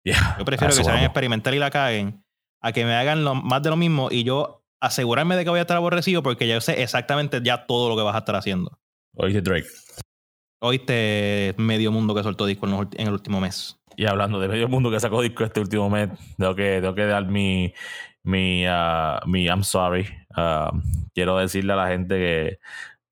[0.02, 1.06] Yeah, Yo prefiero que se vayan a vamos.
[1.10, 2.24] experimentar y la caguen
[2.62, 5.58] a que me hagan lo- más de lo mismo y yo asegurarme de que voy
[5.58, 8.34] a estar aborrecido porque ya yo sé exactamente ya todo lo que vas a estar
[8.34, 8.76] haciendo.
[9.14, 9.68] Oíste Drake.
[10.62, 13.78] Oíste medio mundo que soltó disco en el último mes.
[13.96, 17.06] Y hablando de medio mundo que sacó disco este último mes, tengo que, tengo que
[17.06, 17.72] dar mi,
[18.22, 20.06] mi, ah, mi I'm sorry.
[20.34, 20.70] Ah,
[21.14, 22.58] quiero decirle a la gente que,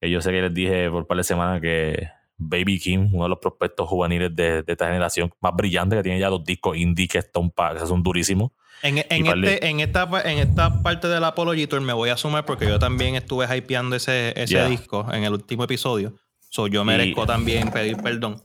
[0.01, 2.09] que yo sé que les dije por un par de semanas que
[2.39, 6.20] Baby Kim, uno de los prospectos juveniles de, de esta generación más brillante, que tiene
[6.20, 8.53] ya dos discos indie que son, pa- que son durísimos.
[8.81, 12.45] En, en, este, en, esta, en esta parte del Apology Tour me voy a sumar
[12.45, 14.68] porque yo también estuve hypeando ese, ese Yeah.
[14.68, 16.14] disco en el último episodio.
[16.51, 18.41] So yo merezco también pedir perdón.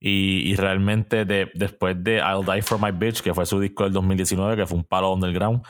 [0.00, 3.84] Y, y realmente de- después de I'll Die for My Bitch, que fue su disco
[3.84, 5.62] del 2019, que fue un palo underground,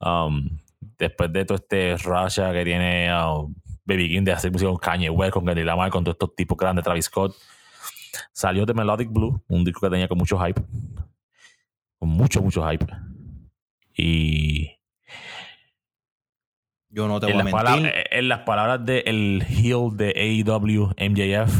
[0.00, 0.48] um,
[0.98, 3.52] después de todo este Russia que tiene uh,
[3.84, 6.58] Baby King de hacer música con Kanye West, con Kendrick Lamar, con todos estos tipos
[6.58, 7.34] grandes, Travis Scott,
[8.32, 10.60] salió de Melodic Blue, un disco que tenía con mucho hype,
[11.98, 12.86] con mucho, mucho hype.
[13.96, 14.70] Y
[16.90, 17.56] Yo no te en voy a mentir.
[17.64, 20.12] palabras, en las palabras del heel de
[20.44, 21.52] AEW, MJF,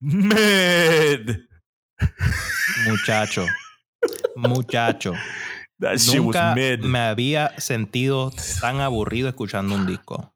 [0.00, 1.36] Mad.
[2.86, 3.46] Muchacho.
[4.36, 5.12] Muchacho.
[5.78, 6.80] That Nunca mid.
[6.84, 10.34] me había sentido tan aburrido escuchando un disco.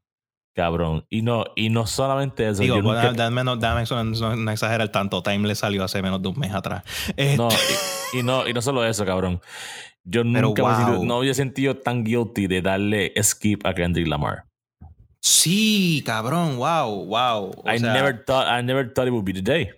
[0.54, 1.04] Cabrón.
[1.10, 2.62] Y no, y no solamente eso.
[2.62, 5.22] Digo, nunca- dame, no, dame eso, no, no exagerar tanto.
[5.22, 6.82] Timeless salió hace menos de un mes atrás.
[7.16, 7.48] Este, no,
[8.14, 9.40] y, y no, y no solo eso, cabrón.
[10.08, 10.76] Yo Pero nunca wow.
[10.76, 14.44] sentido- no había sentido tan guilty de darle skip a Kendrick Lamar.
[15.20, 17.50] Sí, cabrón, wow, wow.
[17.64, 19.70] O I sea, never thought I never thought it would be today.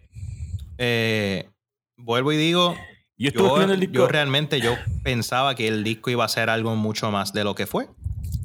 [0.76, 1.48] eh,
[1.96, 2.76] vuelvo y digo,
[3.16, 3.94] Yo yo, el disco.
[3.94, 7.54] yo realmente yo pensaba que el disco iba a ser algo mucho más de lo
[7.54, 7.88] que fue.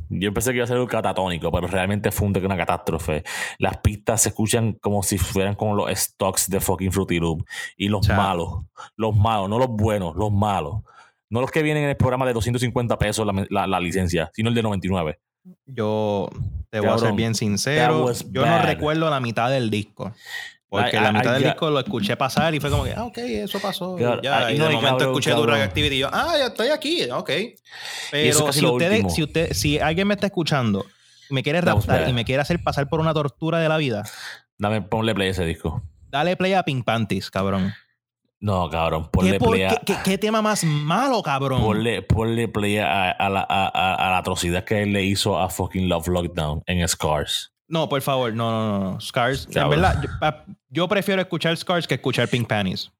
[0.09, 3.23] Yo pensé que iba a ser algo catatónico, pero realmente fue un- una catástrofe.
[3.57, 7.43] Las pistas se escuchan como si fueran como los stocks de fucking Fruity Loop.
[7.77, 8.63] Y los O sea- malos,
[8.95, 10.83] los malos, no los buenos, los malos.
[11.33, 14.49] No los que vienen en el programa de 250 pesos la, la- la licencia, sino
[14.49, 15.19] el de 99.
[15.65, 16.29] Yo
[16.69, 18.11] te voy a ser bien sincero.
[18.31, 20.13] Yo no recuerdo la mitad del disco.
[20.69, 23.05] Porque I- la mitad I del disco lo escuché pasar y fue como que, ah,
[23.05, 23.97] ok, eso pasó.
[23.97, 24.51] Ya.
[24.51, 25.55] y no, de momento cabrón, escuché tu cabrón.
[25.55, 27.29] reactivity y yo, ah, ya estoy aquí, ok.
[28.11, 30.85] Pero si ustedes, si usted, si alguien me está escuchando
[31.29, 34.03] y me quiere raptar y me quiere hacer pasar por una tortura de la vida,
[34.57, 35.81] Dame, ponle play a ese disco.
[36.09, 37.73] dale play a Pink Panties, cabrón.
[38.45, 41.61] No, cabrón, ¿Qué, ponle por- play a, qué- qué- qué tema más malo, cabrón?
[41.61, 45.39] ponle, ponle play a, a la, a- a- a la atrocidad que él le hizo
[45.39, 47.53] a fucking Love Lockdown en Scars.
[47.69, 48.99] No, por favor, no, no, no.
[48.99, 49.45] Scars.
[49.47, 49.69] En Cabrón.
[49.81, 52.91] verdad, yo, pa- yo prefiero escuchar Scars que escuchar Pink Panties.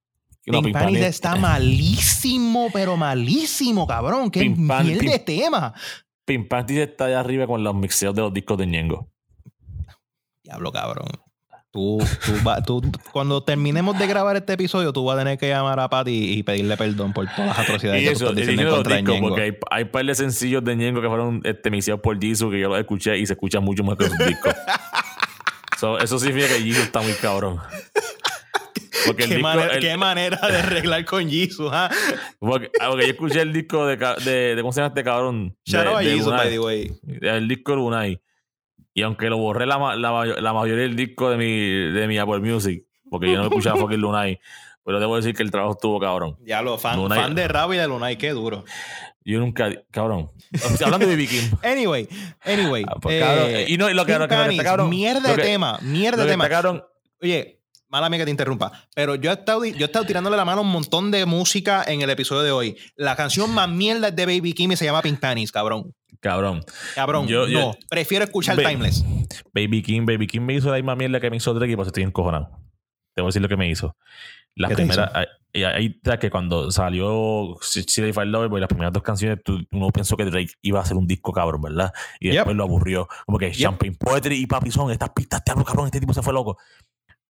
[0.46, 4.32] No, Pink Pink Panties Panties- está malísimo, pero malísimo, cabrón.
[4.32, 5.74] Qué Pink miel de tema.
[6.26, 9.10] Pink Panties está allá arriba con los mixeos de los discos de Ñengo.
[10.42, 11.08] Diablo, cabrón.
[11.74, 15.50] Tú, tú, va- tú- cuando terminemos de grabar este episodio, tú vas a tener que
[15.50, 18.44] llamar a Patty y pedirle perdón por todas las atrocidades Y que eso, tú estás
[18.44, 19.28] y diciendo en los contra Ñengo.
[19.30, 22.60] porque hay, hay par de sencillos de Ñengo que fueron este, mixeados por Jisoo que
[22.60, 24.54] yo los escuché y se escuchan mucho más que sus discos.
[25.80, 27.60] So, eso significa que Jisoo está muy cabrón.
[29.06, 31.90] Porque el ¿Qué, disco, manera, el- qué manera de arreglar con Jesus, ¿ah?
[32.40, 35.58] porque, ah, porque yo escuché el disco de, de, de ¿cómo se llama este cabrón?
[35.66, 36.38] Shout out a Lunay.
[36.38, 36.92] by the way.
[37.22, 38.22] el disco de Lunay.
[38.94, 41.60] Y aunque lo borré la, la, mayo- la mayoría del disco de mi,
[41.94, 44.40] de mi Apple Music, porque yo no escuchaba fucking Lunay,
[44.86, 46.38] pero debo decir que el trabajo estuvo cabrón.
[46.42, 48.64] Diablo, fan, Lunay- fan de Rabo y de Lunay, qué duro.
[49.26, 50.30] Yo nunca, cabrón.
[50.54, 51.50] O sea, hablando de BB King.
[51.64, 52.08] Anyway,
[52.44, 52.84] anyway.
[52.88, 54.70] Ah, pues, cabrón, eh, y no, y lo que, lo que- lo que Panties, está
[54.70, 54.90] cabrón.
[54.90, 56.44] mierda lo de tema, mierda lo de tema.
[56.44, 56.84] está cabrón,
[57.22, 57.62] Oye,
[57.94, 60.60] mala mía que te interrumpa, pero yo he, estado, yo he estado tirándole la mano
[60.60, 62.76] a un montón de música en el episodio de hoy.
[62.96, 65.94] La canción más mierda es de Baby Kim y se llama Pink Panties, cabrón.
[66.20, 66.64] cabrón.
[66.96, 67.78] Cabrón, Yo- yo- no.
[67.90, 69.04] prefiero escuchar Timeless.
[69.54, 71.88] Baby King, Baby King me hizo la misma mierda que me hizo Drake y pues
[71.88, 72.50] estoy encojonado.
[73.14, 73.96] Te voy a decir lo que me hizo.
[74.56, 75.20] Las ¿Qué te primeras, hizo?
[75.20, 75.26] ay,
[75.56, 79.40] y ahí sabes que cuando salió City Fire Lover, pues las primeras dos canciones,
[79.72, 81.94] uno pensó que Drake iba a hacer un disco cabrón, ¿verdad?
[82.20, 82.34] Y Yep.
[82.36, 83.08] después lo aburrió.
[83.28, 86.24] Como que Champagne Poetry y Papi son estas pistas, te hablo cabrón, este tipo se
[86.24, 86.58] fue loco.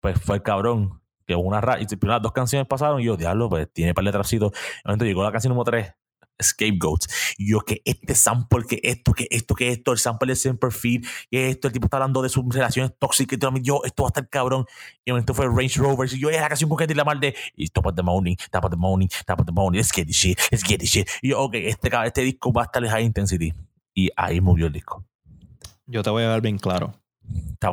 [0.02, 3.72] Pues fue el cabrón que una y las dos canciones pasaron y yo, diablo, pues
[3.72, 4.52] tiene par de trapsitos.
[4.84, 5.94] Momento llegó la canción número 3,
[6.42, 7.36] Scapegoats.
[7.38, 10.72] Y yo, que este sample, que esto, que esto, que esto, el sample de Semper
[10.72, 14.08] Feed, que esto, el tipo está hablando de sus relaciones tóxicas y yo, esto va
[14.08, 14.66] a estar cabrón.
[15.06, 17.68] Y momento fue Range Rovers y yo, es la canción con Kendrick Lamar de y
[17.68, 20.16] Top of the Morning, Top of the Morning, Top of the Morning, let's get this
[20.16, 21.08] shit, let's get this shit.
[21.22, 23.54] Y yo, ok, este, este disco va a estar en high intensity.
[23.94, 25.06] Y ahí movió el disco.
[25.86, 27.01] Yo te voy a dar bien claro.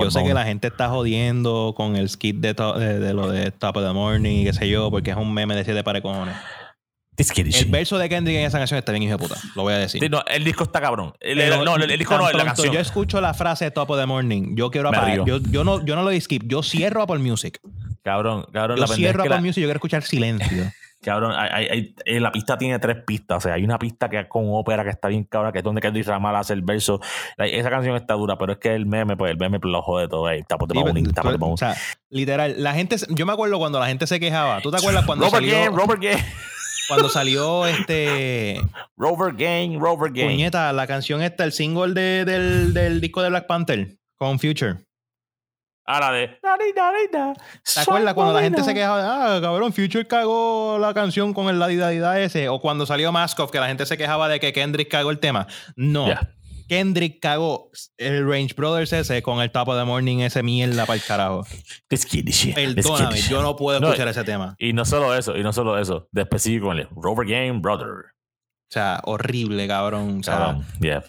[0.01, 3.51] Yo sé que la gente está jodiendo con el skit de, de, de lo de
[3.51, 5.82] Top of the Morning qué sé yo, porque es un meme de siete
[7.16, 9.34] this El verso de Kendrick en esa canción está bien hijo de puta.
[9.57, 10.01] Lo voy a decir.
[10.01, 11.14] Sí, no, el disco está cabrón.
[11.18, 12.72] El, Pero el- no, el, el disco no, es la canción.
[12.72, 14.55] Yo escucho la frase Top of the Morning.
[14.55, 15.24] Yo quiero apagar.
[15.24, 16.44] Yo, yo no, yo no lo doy skip.
[16.46, 17.59] Yo cierro Apple Music.
[18.05, 19.62] Cabrón, cabrón, Yo la pendeja es cierro que Apple la- Music.
[19.62, 20.70] Yo quiero escuchar silencio.
[21.01, 23.38] Cabrón, hay, hay- hay- eh, la pista tiene tres pistas.
[23.38, 25.64] O sea, hay una pista que es con ópera que está bien cabrón, que es
[25.64, 27.01] donde Kendrick Lamar hace el verso.
[27.36, 30.26] Esa canción está dura, pero es que el meme, pues el meme lo jode todo.
[30.26, 30.40] Ahí,
[30.74, 31.55] morning, pero- top of the morning.
[31.55, 31.76] o sea,
[32.11, 34.61] literal, la gente, yo me acuerdo cuando la gente se quejaba.
[34.61, 36.18] ¿Tú te acuerdas cuando Robert salió, Gang, Robert Gang,
[36.88, 38.61] cuando salió este
[38.96, 40.26] Robert Gang, Robert Gang.
[40.30, 44.76] puñeta, la canción esta, el single de- del, del disco de Black Panther con Future?
[45.91, 46.28] Ah, la de.
[46.28, 51.49] ¿Te acuerdas cuando la gente se quejaba de, ah, cabrón, Future cagó la canción con
[51.49, 52.51] el ladidadida ese?
[52.51, 55.47] O cuando salió Maskoff, que la gente se quejaba de que Kendrick cagó el tema.
[55.76, 56.05] No.
[56.05, 56.34] Yeah.
[56.68, 60.99] Kendrick cagó el Range Brothers ese con el Top of the Morning ese mierda para
[60.99, 61.47] el carajo.
[61.89, 64.57] Perdóname, yo no puedo No, escuchar ese tema.
[64.59, 66.07] Y no solo eso, y no solo eso.
[66.12, 67.89] De específico con el Robert Gang, brother.
[67.89, 70.18] O sea, horrible, cabrón.
[70.20, 71.03] O sea, Cabrón, yeah.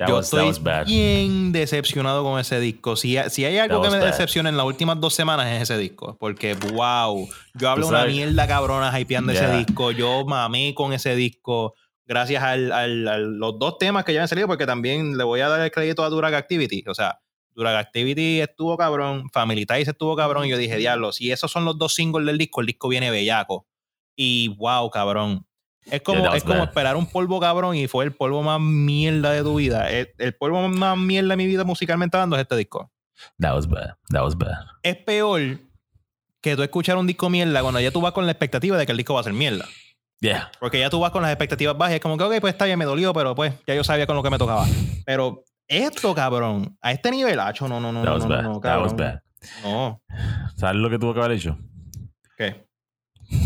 [0.00, 0.48] That yo was, estoy
[0.86, 2.96] bien decepcionado con ese disco.
[2.96, 5.76] Si, si hay algo That que me decepciona en las últimas dos semanas es ese
[5.76, 6.16] disco.
[6.18, 9.90] Porque, wow, yo hablo una mierda cabrona hypeando ese disco.
[9.90, 11.74] Yo mamé con ese disco.
[12.06, 15.40] Gracias al, al- a los dos temas que ya han salido, porque también le voy
[15.40, 16.82] a dar el crédito a Durag Activity.
[16.88, 17.20] O sea,
[17.54, 20.46] Durag Activity estuvo cabrón, Family Ties estuvo cabrón.
[20.46, 23.10] Y yo dije, diablo, si esos son los dos singles del disco, el disco viene
[23.10, 23.66] bellaco.
[24.16, 25.46] Y wow, cabrón.
[25.90, 29.32] Es como, Yeah, es como esperar un polvo cabrón y fue el polvo más mierda
[29.32, 29.90] de tu vida.
[29.90, 32.90] El, el polvo más mierda de mi vida musicalmente hablando es este disco.
[33.38, 33.94] That was bad.
[34.10, 34.54] That was bad.
[34.82, 35.40] Es peor
[36.40, 38.92] que tú escuchar un disco mierda cuando ya tú vas con la expectativa de que
[38.92, 39.66] el disco va a ser mierda.
[40.20, 40.50] Yeah.
[40.60, 42.78] Porque ya tú vas con las expectativas bajas es como que, ok, pues está bien,
[42.78, 44.66] me dolió, pero pues ya yo sabía con lo que me tocaba.
[45.06, 48.42] Pero esto, cabrón, a este nivel, hacho, no, no, no, That no, was no, bad.
[48.42, 48.96] no, That was cabrón.
[48.96, 49.22] bad.
[49.64, 50.02] No.
[50.56, 51.58] ¿Sabes lo que tuvo que haber hecho?
[52.36, 52.66] ¿Qué?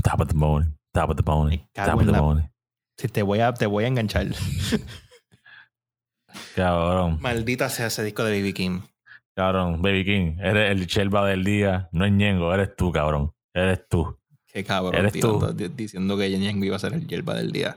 [0.02, 0.70] Top of the morning.
[0.94, 2.50] Top of the cago Top of the la-.
[2.96, 4.28] Si te voy a, te voy a enganchar.
[6.54, 7.18] Cabrón.
[7.20, 8.80] Maldita sea ese disco de BB King.
[9.34, 9.82] Cabrón.
[9.82, 10.36] Baby King.
[10.40, 11.88] Eres el chelva del día.
[11.92, 12.54] No es Ñengo.
[12.54, 13.32] Eres tú, cabrón.
[13.52, 14.18] Eres tú.
[14.46, 15.18] Qué cabrón, Eres tú.
[15.20, 17.76] tirando- di- diciendo que Ñengo iba a ser el hierba del día.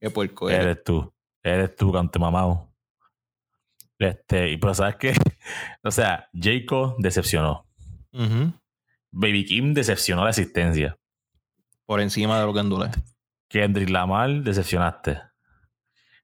[0.00, 0.62] Qué puerco eres.
[0.64, 1.12] Eres tú.
[1.44, 2.68] Eres tú, cante mamado.
[3.98, 5.12] Este, y pero sabes qué?
[5.84, 7.64] o sea, Jacob decepcionó.
[9.12, 10.98] Baby Kim decepcionó la existencia.
[11.92, 12.88] Por encima de lo que andule.
[13.50, 15.20] Kendrick Lamar decepcionaste.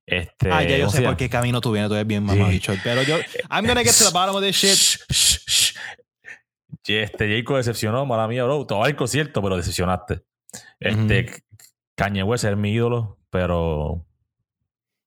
[0.06, 2.38] Este, ah, ya yo ¿cómo sé por qué camino tú vienes, tú eres bien Sí.
[2.38, 2.72] mamabicho.
[2.82, 3.18] Pero yo,
[3.50, 4.74] I'm gonna get to the bottom of this shit.
[4.74, 5.76] Shh, shh, shh.
[6.86, 8.64] Este Jacob decepcionó, mala mía, bro.
[8.66, 10.22] Todo el concierto, pero decepcionaste.
[10.80, 11.44] Este
[11.94, 14.06] Kanye West es mi ídolo, pero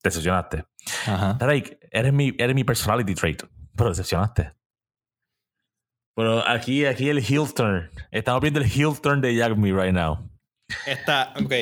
[0.03, 0.63] decepcionaste.
[1.07, 1.33] Ajá.
[1.39, 3.41] Drake, eres mi, eres mi personality trait,
[3.75, 4.51] pero decepcionaste.
[6.15, 7.89] Pero aquí, aquí el heel turn.
[8.11, 10.29] Estamos viendo el heel turn de Jack Me right now.
[10.85, 11.53] Esta, ok.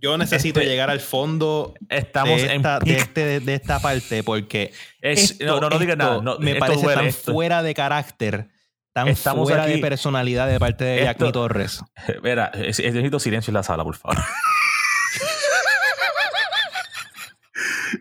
[0.00, 4.22] Yo necesito Este- llegar al fondo Estamos de esta, en de, este- de esta parte
[4.24, 6.20] porque Es- esto- no, no, no digas nada.
[6.20, 8.48] no, me parece tan esto- fuera de carácter,
[8.92, 11.82] tan Estamos fuera de personalidad de parte de Jackmy Torres.
[12.22, 14.18] Mira, es- es- necesito silencio en la sala, por favor.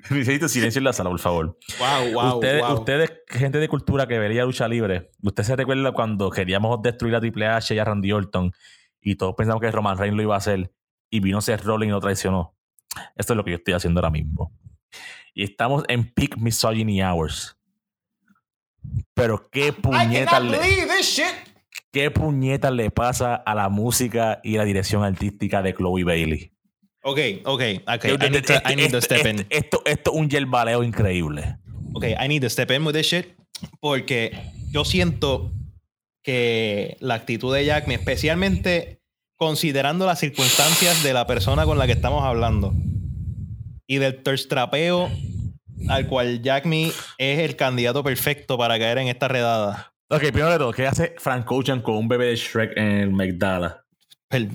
[0.10, 1.58] necesito silencio en la sala, por favor.
[1.80, 2.80] Wow, wow, ustedes, wow.
[2.80, 7.20] ustedes, gente de cultura que veía lucha libre, ¿usted se recuerda cuando queríamos destruir a
[7.20, 8.52] Triple H y a Randy Orton
[9.02, 10.72] y todos pensamos que Roman Reigns lo iba a hacer
[11.10, 12.56] y vino Seth Rollins y lo traicionó?
[13.16, 14.52] Esto es lo que yo estoy haciendo ahora mismo.
[15.34, 17.58] Y estamos en peak misogyny hours.
[19.14, 20.60] Pero qué puñetas le,
[21.92, 26.52] qué puñetas le pasa a la música y la dirección artística de Chloe Bailey.
[27.04, 28.06] Ok, ok, ok.
[28.06, 29.40] I need to, I need to step in.
[29.40, 31.58] Esto, esto, esto es un yerbaleo increíble.
[31.94, 33.36] Ok, I need to step in with this shit.
[33.80, 34.32] Porque
[34.72, 35.52] yo siento
[36.24, 39.02] que la actitud de Jack, especialmente
[39.38, 42.74] considerando las circunstancias de la persona con la que estamos hablando
[43.88, 45.10] y del terstrapeo
[45.90, 49.94] al cual Jack Me es el candidato perfecto para caer en esta redada.
[50.10, 53.10] Ok, primero de todo, ¿qué hace Frank Ocean con un bebé de Shrek en el
[53.12, 53.84] Magdala?
[54.30, 54.50] El-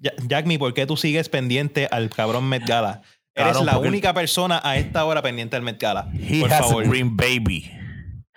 [0.00, 3.02] Ya- Jack Me, ¿por qué tú sigues pendiente al cabrón Met Gala?
[3.34, 6.08] Eres la única persona a esta hora pendiente al Met Gala.
[6.12, 6.84] He Por has favor.
[6.84, 7.70] a green baby.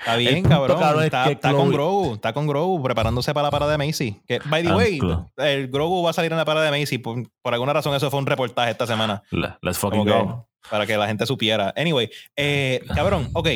[0.05, 0.79] Está bien, cabrón.
[0.79, 2.13] cabrón, es está, que está con Chloe- Grogu.
[2.13, 4.21] Está con Grogu preparándose para la parada de Macy.
[4.27, 4.99] Que, by the way,
[5.37, 6.99] el Grogu va a salir en la parada de Macy.
[6.99, 9.23] Por, por alguna razón, eso fue un reportaje esta semana.
[9.31, 10.47] Le- Let's fucking Como que- go.
[10.69, 11.73] para que la gente supiera.
[11.75, 13.47] Anyway, eh, cabrón, ok.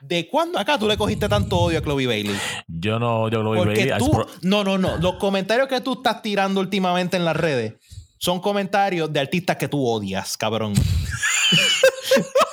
[0.00, 2.36] ¿De cuándo acá tú le cogiste tanto odio a Chloe Bailey?
[2.66, 4.96] Yo no, yo lo voy Porque tú, no, no, no.
[4.98, 7.74] Los comentarios que tú estás tirando últimamente en las redes
[8.18, 10.72] son comentarios de artistas que tú odias, cabrón.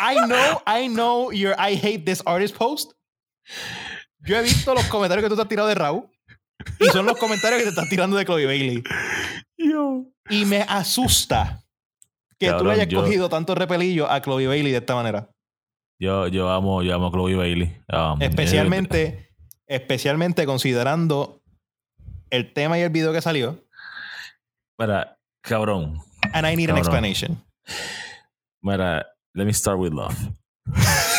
[0.05, 2.91] I know, I know your I hate this artist post.
[4.25, 6.09] Yo he visto los comentarios que tú te has tirado de Raúl
[6.79, 8.83] y son los comentarios que te estás tirando de Chloe Bailey.
[9.57, 10.05] Yo.
[10.29, 11.63] Y me asusta
[12.39, 15.29] que tú le hayas yo- cogido tanto repelillo a Chloe Bailey de esta manera.
[15.99, 17.77] Yo, yo amo, yo amo a Chloe Bailey.
[17.91, 19.29] Um, Especialmente,
[19.67, 21.41] especialmente considerando
[22.29, 23.63] el tema y el video que salió.
[24.79, 25.99] Mira, cabrón.
[26.33, 27.41] And I need an explanation.
[28.61, 29.05] Mira,
[29.35, 30.15] let me start with love.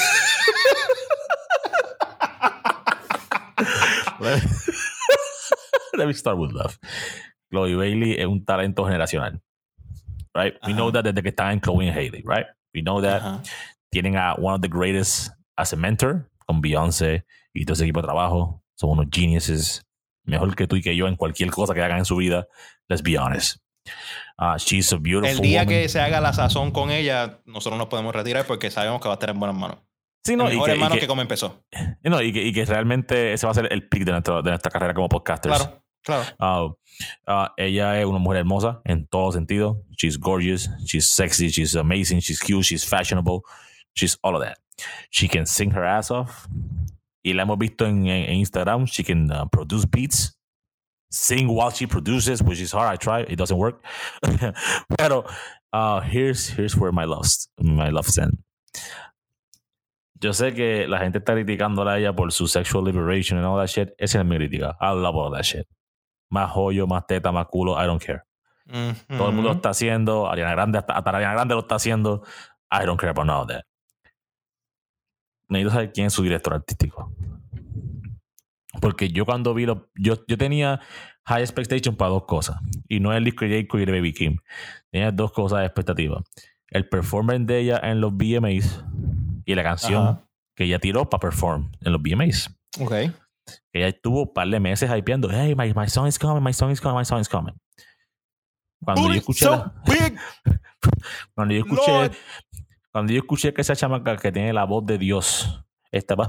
[5.94, 6.78] let, me start with love.
[7.50, 9.40] Chloe Bailey es un talento generacional.
[10.34, 10.54] Right?
[10.66, 12.46] We know that desde que están en Chloe and Haley, right?
[12.74, 13.42] We know that Ajá.
[13.92, 18.00] tienen a one of the greatest as a mentor con Beyoncé y todo ese equipo
[18.00, 18.62] de trabajo.
[18.76, 19.82] Son unos geniuses.
[20.26, 22.48] Mejor que tú y que yo en cualquier cosa que hagan en su vida.
[22.88, 23.58] Let's be honest.
[24.38, 25.68] Uh, she's a beautiful El día woman.
[25.68, 29.14] que se haga la sazón con ella, nosotros nos podemos retirar porque sabemos que va
[29.14, 29.78] a estar en buenas manos.
[30.24, 31.62] Sí, no, en y que, y que- que, como empezó.
[32.02, 34.42] y no, y que, y que realmente ese va a ser el pick de, nuestro-
[34.42, 35.56] de nuestra carrera como podcasters.
[36.02, 36.78] Claro, claro.
[37.26, 39.76] Uh, uh, ella es una mujer hermosa en todos sentidos.
[39.96, 43.42] She's gorgeous, she's sexy, she's amazing, she's cute, she's fashionable,
[43.94, 44.56] she's all of that.
[45.10, 46.46] She can sing her ass off.
[47.22, 48.86] Y la hemos visto en, en- en Instagram.
[48.86, 50.36] She can uh, produce beats,
[51.14, 52.92] sing while she produces, which is hard.
[52.92, 53.82] I try, it doesn't work.
[54.98, 55.24] Pero
[55.72, 57.26] uh, here's here's where my love
[57.58, 58.38] my love stand.
[60.20, 63.58] Yo sé que la gente está criticándola a ella por su sexual liberation and all
[63.58, 63.94] that shit.
[63.98, 64.76] Esa es mi crítica.
[64.80, 65.66] I love all that shit.
[66.30, 67.76] Más joyo, más teta, más culo.
[67.78, 68.22] I don't care.
[68.66, 70.26] Todo el mundo lo está haciendo.
[70.26, 72.22] Ariana Grande, hasta, hasta Ariana Grande lo está haciendo.
[72.70, 73.64] I don't care about none of that.
[75.48, 77.12] Necesito saber quién es su director artístico.
[78.80, 80.80] Porque yo cuando vi lo, yo, yo tenía
[81.26, 82.58] high expectation para dos cosas.
[82.88, 84.36] Y no el disco de Jacob y el Baby Kim.
[84.90, 86.22] Tenía dos cosas de expectativa.
[86.68, 88.84] El performance de ella en los VMAs
[89.44, 90.28] y la canción Ajá.
[90.56, 92.50] que ella tiró para perform en los VMAs.
[92.80, 92.92] Ok.
[93.72, 95.28] Ella estuvo un par de meses hypeando.
[95.30, 97.54] Hey, my, my song is coming, my song is coming, my song is coming.
[98.82, 100.18] Cuando yo escuché, la- big.
[101.34, 102.12] cuando yo escuché, Lord.
[102.92, 105.63] cuando yo escuché que esa chamaca que tiene la voz de Dios
[105.96, 106.28] estaba.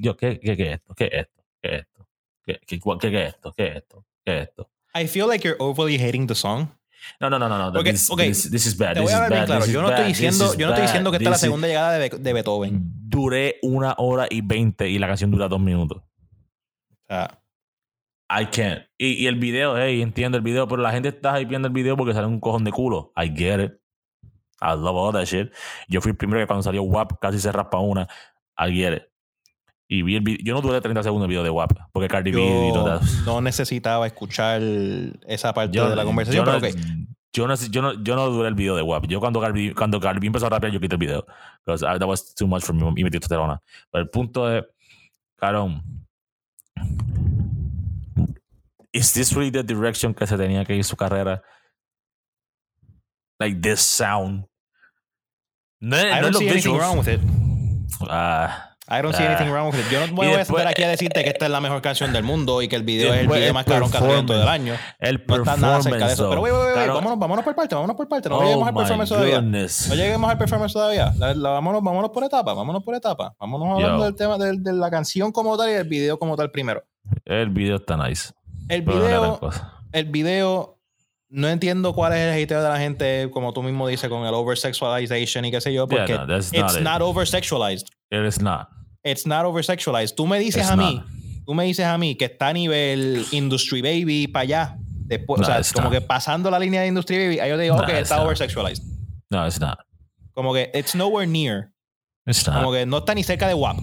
[0.00, 0.94] Yo, ¿qué, qué, qué es esto?
[0.94, 1.44] ¿Qué es esto?
[1.62, 2.08] ¿Qué es esto?
[2.44, 3.54] ¿Qué, qué, qué, qué es esto?
[3.56, 4.06] ¿Qué es esto?
[4.24, 4.70] ¿Qué es esto?
[4.94, 6.68] I feel like you're overly hating the song.
[7.20, 7.72] No, no, no, no, no.
[7.72, 8.94] Porque, this, ok, this, this is bad.
[8.94, 9.66] Te voy a bad, claro.
[9.66, 11.92] Yo no estoy diciendo, yo no estoy diciendo que esta es la is- segunda llegada
[11.98, 12.80] de, de Beethoven.
[13.08, 16.02] Duré una hora y veinte y la canción dura dos minutos.
[17.08, 17.42] Sea,
[18.28, 18.82] I can't.
[18.98, 21.96] Y, y el video, hey, entiendo el video, pero la gente está hypeando el video
[21.96, 23.12] porque sale un cojón de culo.
[23.16, 23.72] I get it.
[24.60, 25.52] I love all that shit.
[25.88, 28.06] Yo fui el primero que cuando salió WAP casi se raspa una.
[28.58, 29.02] I get it.
[29.88, 30.38] Y vi el video.
[30.44, 33.40] Yo no duré 30 segundos el video de WAP porque Cardi B y todo no
[33.40, 34.60] necesitaba escuchar
[35.26, 36.80] esa parte Yo, de la conversación, yo no, pero ok.
[37.32, 39.06] yo, no, yo, no, yo no duré el video de WAP.
[39.06, 41.26] Yo cuando Cardi, cuando Cardi B empezó a rapear, yo quité el video.
[41.64, 43.60] Because that was too much for me y metí testosterona.
[43.90, 44.64] Pero el punto es,
[45.36, 45.82] carón,
[48.92, 51.42] is this really the direction que se tenía que ir su carrera?
[53.40, 54.44] Like this sound.
[55.80, 56.78] No, I no don't los see anything visuals.
[56.80, 57.20] wrong with it.
[58.08, 59.30] Ah, I don't see Ah.
[59.32, 59.86] anything wrong with it.
[59.90, 62.12] Yo no voy Y a empezar aquí a decirte que esta es la mejor canción
[62.12, 64.26] del mundo y que el video es el video el más cabrón que ha en
[64.26, 64.74] todo el año.
[64.98, 66.28] el No está nada cerca de eso.
[66.28, 68.28] Pero wait, wait, Carón, vámonos, vámonos por parte, vámonos por parte.
[68.28, 69.40] No oh lleguemos al performance todavía.
[69.40, 71.12] No lleguemos al performance todavía.
[71.18, 73.34] La- la- vámonos, vámonos por etapa, vámonos por etapa.
[73.38, 74.04] Vámonos hablando Yo.
[74.04, 76.82] del tema del- de, la canción como tal y el video como tal primero.
[77.24, 78.32] El video está nice.
[78.68, 79.40] El video,
[79.92, 80.79] el video,
[81.30, 84.34] no entiendo cuál es el hateo de la gente, como tú mismo dices, con el
[84.34, 87.86] oversexualization y qué sé yo, Yeah, porque no, that's it's not oversexualized.
[88.10, 88.68] It is not.
[89.04, 90.14] It's not oversexualized.
[90.14, 91.06] Tú me dices It's a mí, not.
[91.46, 94.76] tú me dices a mí que está a nivel Industry Baby para allá.
[95.06, 95.92] Después, No, o sea, como not.
[95.94, 98.82] que pasando la línea de Industry Baby, ahí yo te digo, No, ok, está oversexualized.
[99.30, 99.78] No, it's not.
[100.32, 101.70] Como que it's nowhere near.
[102.26, 102.56] It's not.
[102.58, 103.78] Como que no está ni cerca de WAP.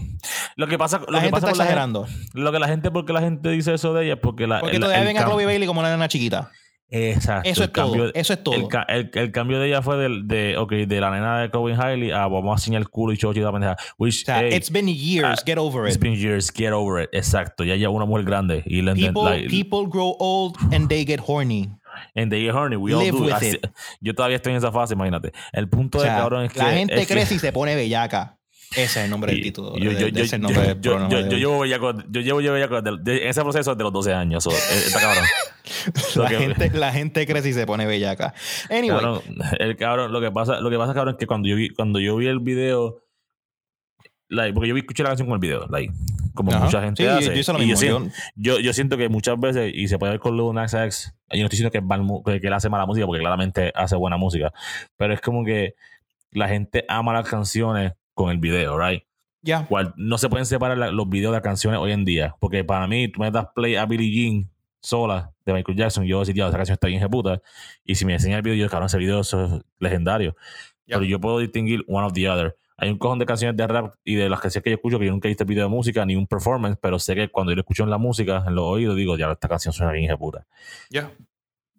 [0.56, 2.06] Lo que pasa, lo La que gente pasa está la exagerando.
[2.06, 4.60] gente, lo que la gente, porque la gente dice eso de ella es porque la,
[4.60, 6.52] Porque el- todavía ven a Chloe Bailey como una nena chiquita.
[6.90, 7.50] Exacto.
[7.50, 8.14] Eso es todo.
[8.14, 8.56] Eso es todo.
[8.56, 11.80] El, el- el cambio de ella fue del, de, okay, de la nena de Cohen
[11.80, 13.76] Hailey a vamos a enseñar el culo y chocho y la pendeja.
[13.98, 15.44] Which, o sea, hey, it's been years.
[15.46, 16.02] get over it's it.
[16.02, 17.10] been years, get over it.
[17.12, 17.64] Exacto.
[17.64, 18.64] Ya ya una mujer grande.
[18.66, 21.70] Y le People, like, people grow old and they get horny.
[22.16, 22.76] and they get horny.
[22.78, 23.24] We all do.
[23.24, 23.68] with Así- it.
[24.00, 25.34] Yo todavía estoy en esa fase, imagínate.
[25.52, 26.60] El punto O de sea, cabrón es que.
[26.60, 28.37] la gente es que- crece y se pone bellaca.
[28.72, 29.78] Ese es el nombre del título.
[29.78, 31.40] yo, de- yo, de yo, ese yo, nombre del yo- programa yo- de yo hoy.
[31.40, 34.44] llevo bellaco, yo llevo bellaco de- de- ese proceso desde los 12 años.
[34.44, 35.24] so, eh, está cabrón.
[36.16, 38.34] la, que- gente, la gente crece y se pone bellaca.
[38.70, 39.22] Anyway, Cabrón,
[39.60, 42.00] el cabrón, lo que pasa, lo que pasa, cabrón, es que cuando yo vi, cuando
[42.00, 43.04] yo vi el video,
[44.30, 45.94] like, porque yo vi, escuché la canción con el video, like,
[46.34, 46.66] como ajá.
[46.66, 47.44] mucha gente Sí, hace.
[47.44, 50.20] yo lo y yo, Yo- yo, yo siento que muchas veces, y se puede ver
[50.20, 53.06] con Lil Nas X, yo no estoy diciendo que, mal que él hace mala música,
[53.06, 54.52] porque claramente hace buena música,
[54.98, 55.76] pero es como que
[56.32, 59.04] la gente ama las canciones con el video, right?
[59.44, 59.66] ya.
[59.66, 62.36] Cual, no se pueden separar la- los videos de las canciones hoy en día.
[62.42, 64.50] Porque para mí, tú me das play a Billie Jean
[64.82, 66.04] sola de Michael Jackson.
[66.06, 67.42] Yo voy a decir, "Diablo, esa canción está bien ejecuta.
[67.86, 69.34] Y si me enseña el video, yo, cabrón, ese video es
[69.80, 70.36] legendario.
[70.86, 72.58] Pero yo puedo distinguir one of the other.
[72.78, 75.06] Hay un cojón de canciones de rap y de las canciones que yo escucho que
[75.06, 77.56] yo nunca he visto video de música ni un performance, pero sé que cuando yo
[77.56, 80.46] lo escucho en la música, en los oídos, digo, ya esta canción suena bien ejecuta.
[80.90, 81.12] Ya.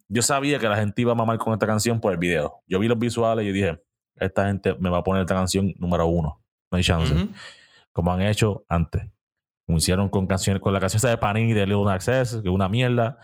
[0.08, 2.62] Yo sabía que la gente iba a mamar con esta canción por el video.
[2.66, 3.78] Yo vi los visuales y dije,
[4.20, 6.42] esta gente me va a poner esta canción número uno.
[6.70, 7.14] No hay chance
[7.92, 9.02] como han hecho antes.
[9.66, 12.54] Como hicieron con canciones, con la canción esa de Panini de Nas X, que es
[12.54, 13.18] una mierda.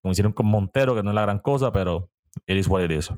[0.00, 2.10] Como hicieron con Montero, que no es la gran cosa, pero
[2.46, 3.10] it is what it is.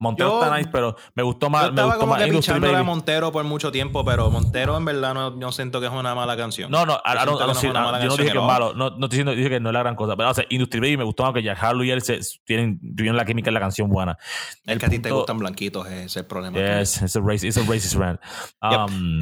[0.00, 2.28] Montero yo- está nice, pero me gustó Yo más, me estaba gustó como más que
[2.28, 2.82] Industry pichándole a.
[2.84, 6.36] Montero por mucho tiempo, pero Montero en verdad no, no siento que es una mala
[6.36, 6.70] canción.
[6.70, 9.06] No, no, don't no es una mala yo no dije que es malo, no, no
[9.06, 11.04] estoy diciendo dije que no es la gran cosa, pero o sea, Industry Baby me
[11.04, 13.88] gustó más que Jack Harlow y él se, tienen, tuvieron la química en la canción
[13.88, 14.16] buena.
[14.64, 16.56] Es El que a ti te punto- gustan blanquitos, ese es el problema.
[16.58, 18.20] Yes, it's a, race, it's a racist rant.
[18.62, 19.20] Um,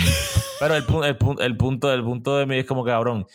[0.61, 3.27] Pero el, el, el punto, el punto de mí es como que, cabrón.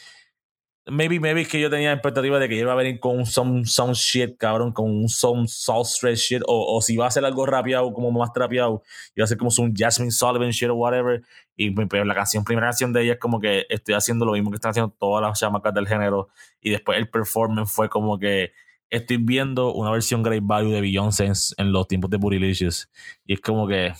[0.87, 3.65] Maybe, maybe es que yo tenía expectativa de que iba a venir con un some,
[3.65, 7.23] some shit, cabrón, con un some salt stress shit, o, o si va a hacer
[7.23, 8.81] algo rapeado, como más trapeado,
[9.15, 11.21] iba a ser como un Jasmine Sullivan shit o whatever.
[11.55, 14.49] Y pero la canción, primera canción de ella es como que estoy haciendo lo mismo
[14.49, 16.29] que están haciendo todas las chamacas del género.
[16.61, 18.51] Y después el performance fue como que
[18.89, 22.89] estoy viendo una versión Great Value de Beyoncé en, en los tiempos de Bootylicious.
[23.25, 23.93] Y es como que.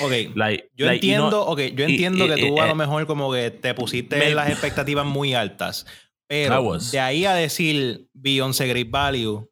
[0.00, 2.64] Ok, Like, yo like, y no- entiendo, okay, yo entiendo y- que tú y- a
[2.66, 5.86] eh, lo mejor como que te pusiste me- las expectativas muy altas.
[6.26, 9.48] Pero de ahí a decir Beyoncé Great Value,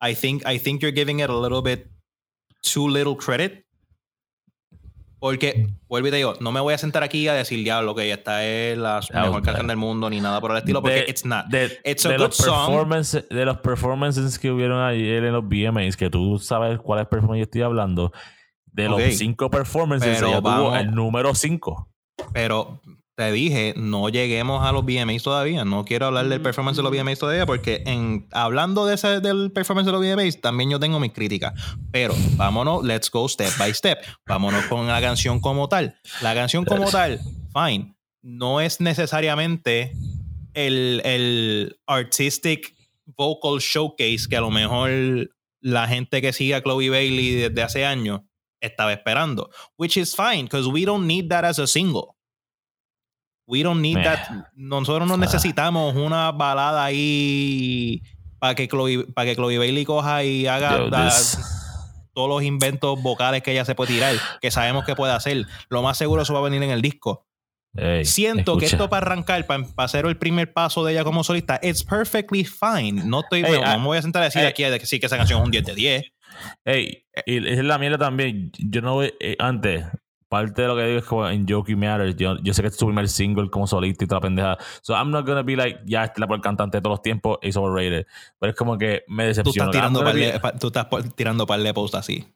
[0.00, 1.86] I think, I think you're giving it a little bit
[2.62, 3.64] too little credit.
[5.18, 8.10] Porque, vuelvo y te digo, no me voy a sentar aquí a decir, diablo, que
[8.12, 11.24] esta es la mejor canción del mundo, ni nada por el estilo, porque de- it's
[11.24, 11.46] not.
[11.46, 12.66] de, It's a de good los song.
[12.66, 17.38] performances, de los performances que hubieron ayer en los VMAs, que tú sabes cuáles performances
[17.40, 18.12] yo estoy hablando,
[18.74, 21.88] de los cinco performances, Pero ella tuvo el número cinco.
[22.32, 22.80] Pero
[23.16, 25.64] te dije, no lleguemos a los VMAs todavía.
[25.64, 29.52] No quiero hablar del performance de los VMAs todavía porque en hablando de ese, del
[29.52, 31.54] performance de los VMAs también yo tengo mis críticas.
[31.92, 33.98] Pero vámonos, let's go step by step.
[34.26, 35.96] Vámonos con la canción como tal.
[36.20, 37.20] La canción como tal,
[37.52, 37.94] fine.
[38.22, 39.92] No es necesariamente
[40.54, 42.74] el, el artistic
[43.06, 44.90] vocal showcase que a lo mejor
[45.60, 48.22] la gente que sigue a Chloe Bailey desde hace años
[48.64, 49.50] estaba esperando.
[49.76, 52.16] Which is fine, because we don't need that as a single.
[53.46, 54.28] We don't need that.
[54.54, 58.02] Nosotros no necesitamos una balada ahí
[58.38, 61.38] para que Chloe, para que Chloe Bailey coja y haga Yo, da- this-
[62.14, 65.46] todos los inventos vocales que ella se puede tirar, que sabemos que puede hacer.
[65.68, 67.26] Lo más seguro eso va a venir en el disco.
[68.04, 71.58] Siento que esto para arrancar, para, para hacer el primer paso de ella como solista,
[71.60, 73.02] it's perfectly fine.
[73.04, 74.46] No estoy, Ey, no, ah, no me voy a sentar a decir ey.
[74.46, 76.04] aquí de que sí que esa canción es un 10 de 10.
[76.64, 78.50] Ey, y es la mierda también.
[78.58, 79.84] Yo no eh, antes,
[80.28, 82.16] parte de lo que digo es como en Jokey Matters.
[82.16, 84.58] Yo, yo sé que este es su primer single como solista y toda la pendeja.
[84.82, 87.02] So I'm not gonna be like, ya, este es la por cantante de todos los
[87.02, 88.06] tiempos, es overrated.
[88.40, 89.70] Pero es como que me Tú decepciona.
[89.70, 92.26] estás tirando par de, pa- tú estás tirando par de posts así.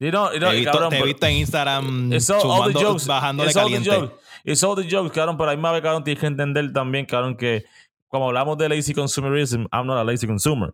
[0.00, 2.36] You know, you know, te he visto, cabrón, te he visto en Instagram It's all,
[2.36, 3.06] all the sumando- jokes.
[3.06, 3.90] bajándole It's all the caliente.
[3.96, 4.14] jokes.
[4.44, 5.36] It's all the jokes, cabrón.
[5.36, 7.64] Pero a la misma vez, cabrón, tienes que entender también, cabrón, que
[8.06, 10.72] como hablamos de lazy consumerism, I'm not a lazy consumer.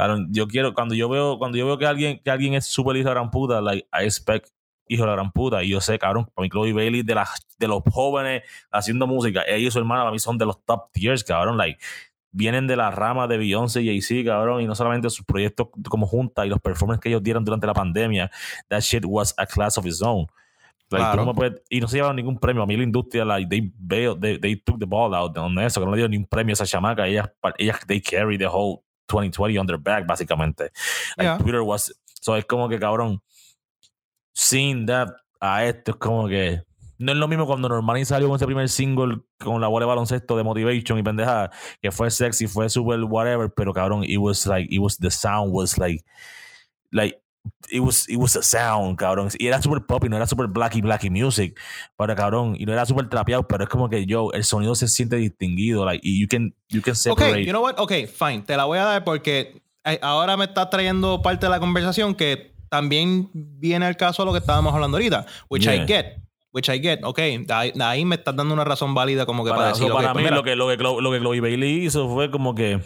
[0.00, 2.96] Cabrón, yo quiero, cuando yo veo, cuando yo veo que alguien, que alguien es súper
[2.96, 4.48] hijo de la gran puta, like, I expect
[4.88, 5.62] hijo de la gran puta.
[5.62, 9.42] Y yo sé, cabrón, para mí Chloe Bailey, de, las de los jóvenes haciendo música,
[9.46, 11.58] ella y su hermana, para mí son de los top tiers, cabrón.
[11.58, 11.78] Like,
[12.32, 16.06] vienen de la rama de Beyoncé y Jay-Z, cabrón, y no solamente sus proyectos como
[16.06, 18.30] junta y los performances que ellos dieron durante la pandemia,
[18.68, 20.26] that shit was a class of its own.
[20.88, 21.24] Like, Claro.
[21.26, 22.62] no puedes- y no se llevaron ningún premio.
[22.62, 25.78] A mí la industria, like, they, bailed, they, they took the ball out on eso,
[25.78, 27.06] que no le dieron ni un premio a esa chamaca.
[27.06, 30.70] Ellas, ellas, they carry the whole 2020 on their back, básicamente.
[31.16, 31.38] Like, Yeah.
[31.38, 33.20] Twitter was, so es como que, cabrón,
[34.32, 35.08] seeing that
[35.40, 36.62] a esto es como que,
[36.98, 39.88] no es lo mismo cuando Normani salió con ese primer single con la bola de
[39.88, 41.50] baloncesto de Motivation y pendejada,
[41.80, 45.50] que fue sexy, fue super whatever, pero cabrón, it was like, it was, the sound
[45.52, 46.04] was like,
[46.92, 47.19] like,
[47.70, 49.28] it was, it was a sound, cabrón.
[49.38, 51.58] Y era super pop y no era super blacky blacky music,
[51.96, 54.88] pero cabrón, y no era super trapeado, pero es como que yo, el sonido se
[54.88, 57.32] siente distinguido, like, y you can, you can separate.
[57.32, 57.78] Okay, you know what?
[57.78, 61.50] Okay, fine, te la voy a dar porque eh, ahora me está trayendo parte de
[61.50, 65.86] la conversación que también viene el caso a lo que estábamos hablando ahorita, which I
[65.86, 66.16] get.
[66.52, 67.20] Which I get, ok,
[67.80, 69.88] ahí, me estás dando una razón válida como que para, para decir.
[69.88, 72.80] Para mí, lo que, lo, que, lo que Chloe Bailey hizo fue como que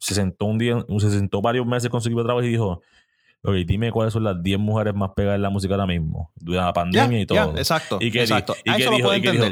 [0.00, 2.82] se sentó un día, se sentó varios meses con su equipo de trabajo y dijo:
[3.42, 6.66] Ok, dime cuáles son las 10 mujeres más pegadas en la música ahora mismo, durante
[6.66, 7.56] la pandemia y todo.
[7.56, 7.96] exacto.
[7.98, 8.54] Y que, exacto.
[8.64, 9.44] y que dijo, y que dijo,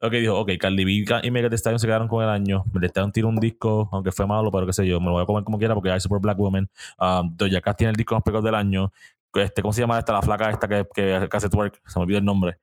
[0.00, 0.92] ok, dijo, ok, Cardi B
[1.22, 2.64] y Megan Thee Stallion se quedaron con el año.
[2.72, 5.22] Me Stallion tiró un disco, aunque fue malo, pero qué sé yo, me lo voy
[5.22, 6.70] a comer como quiera porque hay Super Black Woman.
[6.98, 8.90] Um, Doja Cat tiene el disco más pegado del año.
[9.34, 10.12] Este, ¿Cómo se llama esta?
[10.14, 11.82] La flaca esta que, que, que hace twerk.
[11.86, 12.58] Se me olvidó el nombre.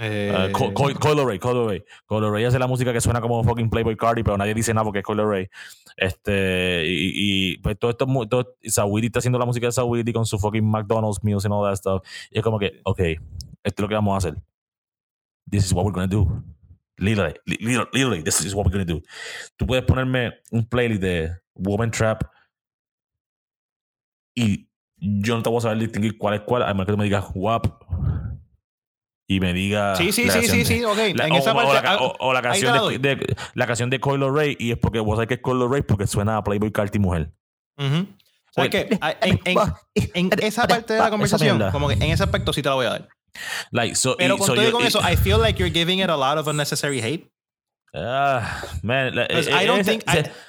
[0.00, 1.84] Eh, uh, Coil Ray.
[2.08, 5.00] Ray hace la música que suena como fucking Playboy Cardi, pero nadie dice nada porque
[5.00, 5.48] es Coil Ray.
[5.96, 7.12] Este, y,
[7.52, 10.64] y, pues todo esto, todo, Sawiri está haciendo la música de Sawiri con su fucking
[10.64, 12.02] McDonald's music and all that stuff.
[12.30, 13.20] Y es como que, ok, esto
[13.64, 14.42] es lo que vamos a hacer.
[15.50, 16.42] This is what we're gonna do.
[16.96, 19.02] Literally, literally, literally, this is what we're gonna do.
[19.56, 22.24] Tú puedes ponerme un playlist de Woman Trap
[24.34, 26.98] y yo no te voy a saber distinguir cuál es cuál, a menos que tú
[26.98, 27.81] me digas WAP
[29.36, 29.96] y me diga.
[29.96, 30.98] Sí, sí, sí, sí, sí, ok.
[30.98, 31.70] en esa parte,
[32.18, 35.34] o, la, canción de, la canción de Coilo Ray, y es porque vos sabés que
[35.34, 37.32] es Coilo Ray porque suena a Playboy Carti Mujer.
[38.54, 38.98] ¿Sabes qué?
[39.94, 42.86] En, esa parte de la conversación, como que en ese aspecto sí te la voy
[42.86, 43.08] a dar.
[43.70, 46.36] Like, so, Pero con todo con eso, I feel like you're giving it a lot
[46.36, 47.30] of unnecessary hate.
[47.94, 49.14] Ah, man.
[49.18, 50.04] I don't think.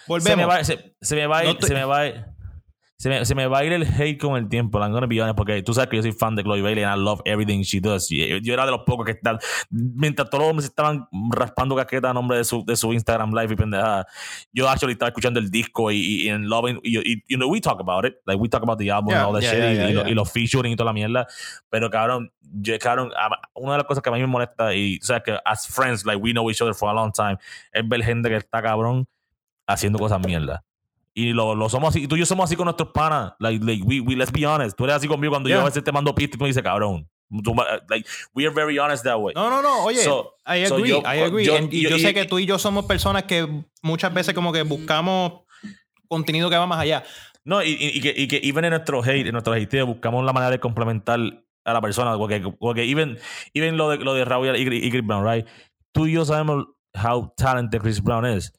[0.08, 0.24] volvemos.
[0.24, 0.76] Se me va, se,
[1.16, 2.33] me va, se me va
[3.04, 5.22] se me, se me va a ir el hate con el tiempo, I'm gonna be
[5.22, 7.62] honest, porque tú sabes que yo soy fan de Chloe Bailey and I love everything
[7.62, 8.08] she does.
[8.08, 9.40] Yo, era de los pocos que están,
[9.70, 13.52] mientras todos los hombres estaban raspando casqueta a nombre de su, de su Instagram Live
[13.52, 14.08] y pendejada,
[14.54, 18.06] yo actually estaba escuchando el disco y, y, loving, y, you know, we talk about
[18.06, 20.78] it, like we talk about the album and all that shit, y, los featuring y
[20.78, 21.28] toda la mierda,
[21.70, 23.12] pero cabrón, yo, cabrón,
[23.54, 26.06] una de las cosas que a mí me molesta, y tú sabes que as friends,
[26.06, 27.38] like we know each other for a long time,
[27.74, 29.06] es ver gente que está cabrón
[29.68, 30.64] haciendo cosas mierda.
[31.16, 32.04] Y lo, lo, somos así.
[32.04, 33.34] Y tú y yo somos así con nuestros panas.
[33.40, 34.76] Like, like we, we, let's be honest.
[34.76, 36.64] Tú eres así conmigo cuando yo a veces te mando pista y tú me dices,
[36.64, 37.08] cabrón.
[37.90, 39.34] like, we are very honest that way.
[39.36, 39.84] No, no, no.
[39.86, 40.02] Oye,
[40.46, 40.92] I agree.
[41.06, 41.46] I agree.
[41.72, 43.48] y yo, sé que tú y yo somos personas que
[43.82, 45.42] muchas veces como que buscamos
[46.08, 47.04] contenido que va más allá.
[47.46, 50.32] No, y, y, que, y que even en nuestro hate, en nuestro hate, buscamos la
[50.34, 51.20] manera de complementar
[51.66, 52.18] a la persona.
[52.18, 53.20] Porque, porque even,
[53.54, 55.46] even lo de, lo de Raúl y, y Chris Brown, right?
[55.92, 56.66] Tú y yo sabemos
[56.96, 58.54] how talented Chris Brown es.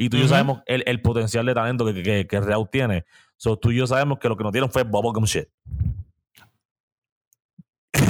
[0.00, 3.04] Y tú y yo sabemos el, el, potencial de talento que, que, que Real tiene.
[3.36, 5.46] So, tú y yo sabemos que lo que nos dieron fue bubblegum shit.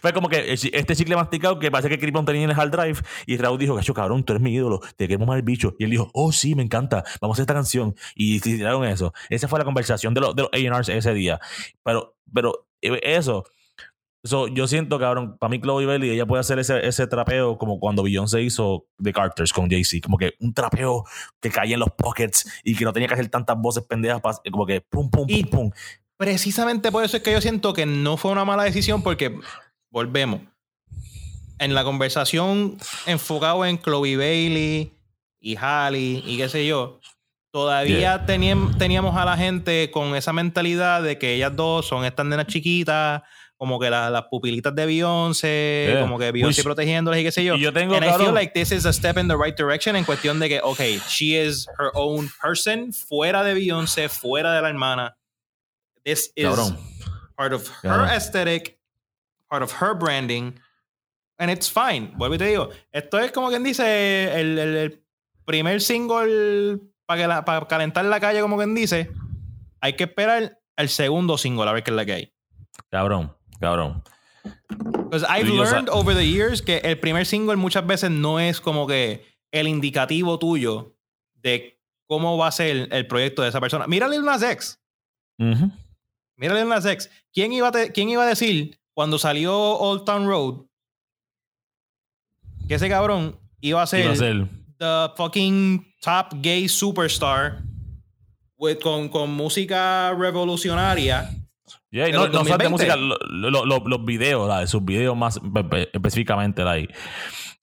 [0.00, 3.00] fue como que este chicle masticado que parece que Crippon tenía en el hard drive
[3.26, 5.74] y Raúl dijo, gacho cabrón, tú eres mi ídolo, te queremos más el bicho.
[5.80, 7.96] Y él dijo, oh sí, me encanta, vamos a hacer esta canción.
[8.14, 9.12] Y tiraron eso.
[9.30, 11.40] Esa fue la conversación de los, de los ese día.
[11.82, 13.46] Pero, pero eh, eso,
[14.22, 17.80] So, yo siento, cabrón, para mí Chloe Bailey, ella puede hacer ese, ese trapeo como
[17.80, 20.04] cuando Beyoncé hizo The Carters con Jay-Z.
[20.04, 21.04] Como que un trapeo
[21.40, 24.20] que caía en los pockets y que no tenía que hacer tantas voces pendejas,
[24.50, 25.70] como que pum, pum, pum, pum.
[26.18, 29.38] Precisamente por eso es que yo siento que no fue una mala decisión porque,
[29.90, 30.42] volvemos,
[31.58, 32.76] en la conversación
[33.06, 34.92] enfocado en Chloe Bailey
[35.40, 37.00] y Halle y qué sé yo,
[37.50, 42.46] todavía teníamos a la gente con esa mentalidad de que ellas dos son estas nenas
[42.46, 43.22] chiquitas
[43.60, 47.56] como que las pupilitas de Beyoncé, como que Beyoncé protegiéndolas y qué sé yo.
[47.56, 49.96] Y yo tengo, And I feel like this is a step in the right direction
[49.96, 54.62] en cuestión de que, ok, she is her own person, fuera de Beyoncé, fuera de
[54.62, 55.14] la hermana.
[56.06, 56.72] This is
[57.36, 58.78] part of her aesthetic,
[59.50, 60.58] part of her branding,
[61.38, 62.14] and it's fine.
[62.16, 65.04] Vuelvo y te digo, esto es como quien dice el, el,
[65.44, 69.10] primer single para, para calentar la calle, como quien dice.
[69.82, 72.34] Hay que esperar el segundo single a ver qué es la que hay.
[72.88, 74.02] Cabrón cabrón.
[74.68, 78.86] Because I've learned over the years que el primer single muchas veces no es como
[78.86, 80.96] que el indicativo tuyo
[81.34, 83.86] de cómo va a ser el, proyecto de esa persona.
[83.86, 84.80] Mírale Lil Nas X.
[85.38, 85.70] Uh
[86.36, 87.10] Mírale Lil Nas X.
[87.32, 90.66] ¿Quién iba, a ¿Quién iba a decir cuando salió Old Town Road
[92.66, 94.16] que ese cabrón iba a ser,
[94.78, 97.62] the fucking top gay superstar
[98.56, 101.28] with, con, con música revolucionaria
[101.92, 105.40] Yeah, no, no de música, los videos, sus videos más
[105.92, 106.94] específicamente, like,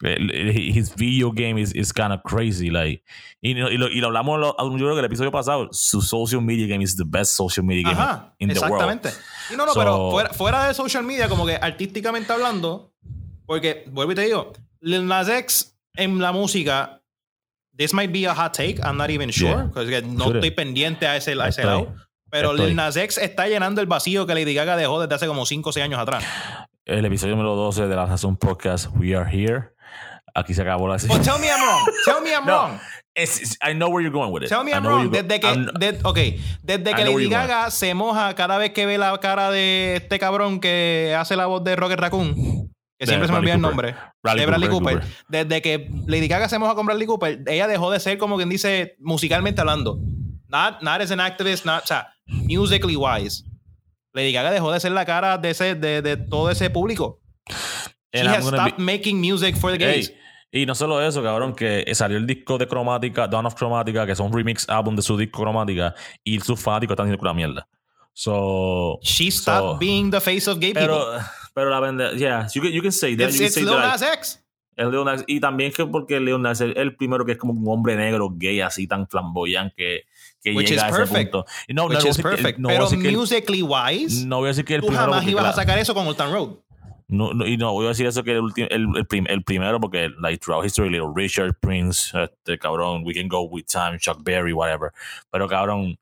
[0.01, 3.03] his video game is, is kind of crazy, like,
[3.41, 6.67] y, y, lo, y lo hablamos, yo creo que el episodio pasado, su social media
[6.67, 7.97] game is the best social media game
[8.39, 8.73] in the world.
[8.91, 9.09] Exactamente.
[9.51, 12.93] Y no, no, pero fuera, fuera de social media, como que artísticamente hablando,
[13.45, 14.51] Porque, vuelvo y te digo,
[14.81, 17.01] Lil Nas X en la música,
[17.77, 19.71] this might be a hot take, I'm not even sure, Yeah.
[19.73, 20.39] porque no Sure.
[20.39, 21.95] estoy pendiente a ese, a ese lado.
[22.29, 22.67] Pero Estoy.
[22.67, 25.69] Lil Nas X está llenando el vacío que Lady Gaga dejó desde hace como 5
[25.69, 26.23] o 6 años atrás.
[26.85, 29.69] El episodio número 12 de la Razón Podcast, We Are Here.
[30.33, 31.83] Aquí se acabó la Well, tell me I'm wrong.
[32.05, 32.53] Tell me I'm No.
[32.53, 32.79] wrong.
[33.15, 34.49] It's- it's- I know where you're going with it.
[34.49, 35.09] Tell me I'm wrong.
[35.09, 36.19] Desde que, I'm- de- ok,
[36.61, 40.59] desde que Lady Gaga se moja cada vez que ve la cara de este cabrón
[40.59, 42.35] que hace la voz de Rocket Raccoon,
[42.99, 45.13] que De siempre se me olvida el nombre, Bradley de Bradley Cooper, Cooper.
[45.29, 48.49] Desde que Lady Gaga se moja con Bradley Cooper, ella dejó de ser como quien
[48.49, 49.97] dice musicalmente hablando.
[50.49, 53.43] Not, not as an activist, not, o sea, musically wise.
[54.13, 57.19] Lady Gaga dejó de ser la cara de, ese, de, de todo ese público.
[58.13, 60.09] She has stopped be- making music for the gays.
[60.51, 64.05] Ey, y no solo eso, cabrón, que salió el disco de Cromática, Dawn of Cromática,
[64.07, 65.93] que son remix álbum de su disco Cromática,
[66.23, 67.67] y sus fanáticos están diciendo que una mierda.
[68.13, 70.87] So, She stopped so- being the face of gay people.
[70.87, 71.05] pero,
[71.53, 73.27] pero la vende, yeah, you can, you can say that.
[73.29, 73.77] It's, you can it's say Lil.
[73.77, 74.43] Nas X.
[74.75, 77.53] El Lil Nas- y también que porque Leon Nas es el primero que es como
[77.53, 80.01] un hombre negro gay así tan flamboyante que,
[80.51, 81.31] que Which llega is a ese perfect.
[81.31, 81.45] punto.
[81.69, 82.59] No, no, Which a is perfect.
[82.59, 85.27] no a pero el- musically wise, no voy a decir que el tú primero jamás
[85.27, 86.49] ibas a claro, sacar eso con Old Town Road.
[87.09, 89.43] no, no, y no voy a decir eso que el, ulti- el, el, prim- el
[89.43, 93.97] primero porque like throughout history Little Richard Prince este cabrón We Can Go With Time
[93.97, 94.91] Chuck Berry whatever
[95.31, 95.97] pero cabrón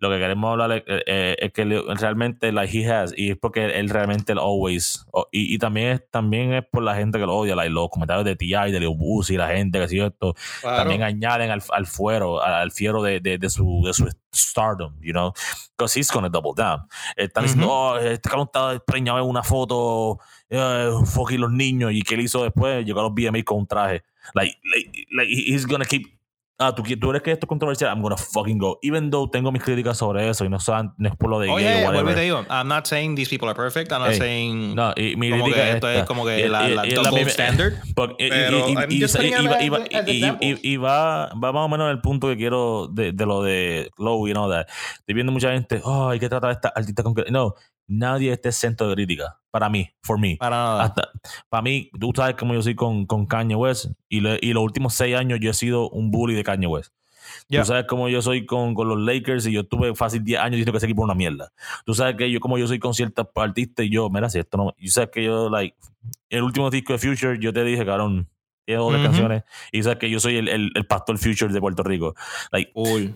[0.00, 3.36] lo que queremos hablar es, eh, eh, es que realmente like he has y es
[3.36, 7.26] porque él realmente el always y, y también es también es por la gente que
[7.26, 8.72] lo odia like, los comentarios de T.I.
[8.72, 12.72] de Lil Uzi la gente que sigue esto también añaden al, al fuero, al, al
[12.72, 15.32] fiero de, de, de su, de su stardom, you know,
[15.76, 16.86] because he's gonna double down.
[17.16, 17.74] Están diciendo, Ujú.
[17.74, 20.18] oh, este cabrón está preñado en una foto,
[20.48, 23.66] eh, fucking los niños, y qué él hizo después, llegó a los BMI con un
[23.66, 24.02] traje.
[24.34, 26.19] Like, like, like, he's gonna keep.
[26.62, 28.78] Ah, ¿tú, tú eres que esto es controversial, I'm gonna fucking go.
[28.82, 31.48] Even though tengo mis críticas sobre eso y no, son, no es por lo de
[31.48, 32.14] Oye, gay o vuelvo y whatever.
[32.14, 33.90] te digo, I'm not saying these people are perfect.
[33.92, 36.48] I'm not Ey, saying No, y mi como crítica que esto es como que Y-
[36.48, 37.72] la, y- la y double standard.
[37.96, 39.04] Porque- y- y- y- y-
[40.06, 43.12] y- y- y- y va, va más o menos en el punto que quiero de,
[43.12, 44.66] de lo de Low, you know, that.
[44.98, 47.14] Estoy viendo mucha gente, oh, hay que tratar a esta artista con...
[47.30, 47.54] No,
[47.90, 49.36] nadie esté centro de crítica.
[49.50, 50.36] Para mí, for me.
[50.38, 50.84] Para nada.
[50.84, 51.10] Hasta,
[51.48, 54.62] para mí, tú sabes cómo yo soy con, con Kanye West y, le- y los
[54.62, 56.94] últimos seis años yo he sido un bully de Kanye West.
[57.48, 57.60] Ya.
[57.62, 60.52] Tú sabes cómo yo soy con, con los Lakers y yo tuve fácil 10 años
[60.52, 61.52] diciendo que ese equipo es una mierda.
[61.84, 64.56] Tú sabes que yo, como yo soy con ciertos artistas y yo, mira, si esto
[64.56, 64.72] no.
[64.78, 65.76] Y sabes que yo, like,
[66.28, 68.28] el último disco de Future, yo te dije, cabrón,
[68.64, 69.02] tiene dos Ujú.
[69.02, 69.42] canciones.
[69.72, 72.14] Y sabes que yo soy el, el, el pastor Future de Puerto Rico.
[72.52, 73.14] Like, Uy.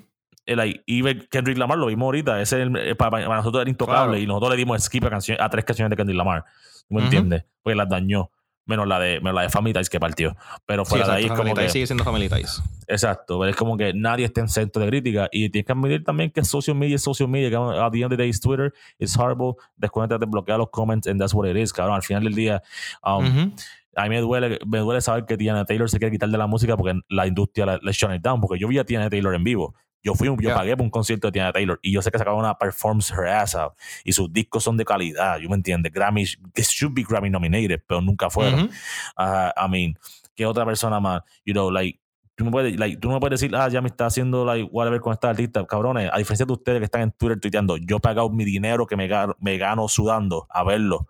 [0.87, 2.41] Y ve Kendrick Lamar lo vimos ahorita.
[2.41, 4.19] Ese es el- eh, para, para nosotros era intocable Claro.
[4.19, 6.45] y nosotros le dimos skip a, canción- a tres canciones de Kendrick Lamar.
[6.89, 7.05] ¿Me Ujú.
[7.05, 7.45] entiendes?
[7.63, 8.31] Porque las dañó.
[8.67, 10.35] Menos la de, menos la de Family Ties que partió.
[10.65, 11.69] Pero Sí, fuera de ahí es exacto, como que.
[11.69, 12.63] Sigue siendo Family Ties.
[12.89, 16.03] Exacto, pero es como que nadie está en centro de crítica y tienes que admitir
[16.03, 18.41] también que social media es social media, que at the end of the day is
[18.41, 22.25] Twitter, it's horrible, descuéntate, bloquea los comments and that's what it is, cabrón, al final
[22.25, 22.63] del día
[23.05, 23.53] um, Ujú.
[23.97, 26.47] a mí me duele, me duele saber que Tiana Taylor se quiere quitar de la
[26.47, 29.45] música porque la industria le shut it down, porque yo vi a Tiana Taylor en
[29.45, 29.75] vivo,
[30.05, 30.55] yo fui, un- yo Yeah.
[30.59, 33.27] pagué por un concierto de Tiana Taylor y yo sé que sacaba una performance her
[33.27, 33.73] ass out
[34.05, 35.91] y sus discos son de calidad, ¿yo me entiendes?
[35.93, 36.25] Grammy,
[36.55, 38.71] que should be Grammy nominated, pero nunca fueron.
[39.19, 39.99] Uh, I mean,
[40.37, 41.99] que otra persona más, you know, like,
[42.37, 45.01] tú no puedes, like, tú no puedes decir, ah, ya me está haciendo, like, whatever
[45.01, 45.65] con esta artista.
[45.67, 48.87] Cabrones, a diferencia de ustedes que están en Twitter tuiteando, yo he pagado mi dinero
[48.87, 49.09] que me
[49.39, 51.07] me gano sudando a verlo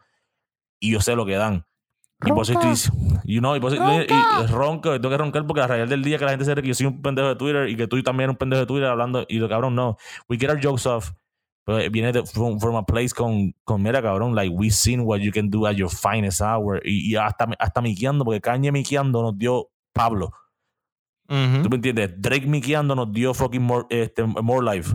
[0.78, 1.64] y yo sé lo que dan.
[2.26, 2.92] Y por eso estoy,
[3.24, 4.06] you know, y por eso- y-
[4.44, 6.62] y ronco, tengo que roncar porque a raíz del día que la gente se cree
[6.62, 8.66] que yo soy un pendejo de Twitter y que tú también eres un pendejo de
[8.66, 9.96] Twitter hablando, y lo cabrón, no.
[10.28, 11.12] We get our jokes off.
[11.66, 15.20] Pero viene de, from, from a place con, con, mira, cabrón, like, we seen what
[15.20, 16.80] you can do at your finest hour.
[16.84, 20.30] Y, y hasta, hasta miqueando, porque Kanye miqueando nos dio Pablo.
[21.26, 21.62] Ujú.
[21.62, 22.10] ¿Tú me entiendes?
[22.20, 24.94] Drake miqueando nos dio fucking more, este, more life.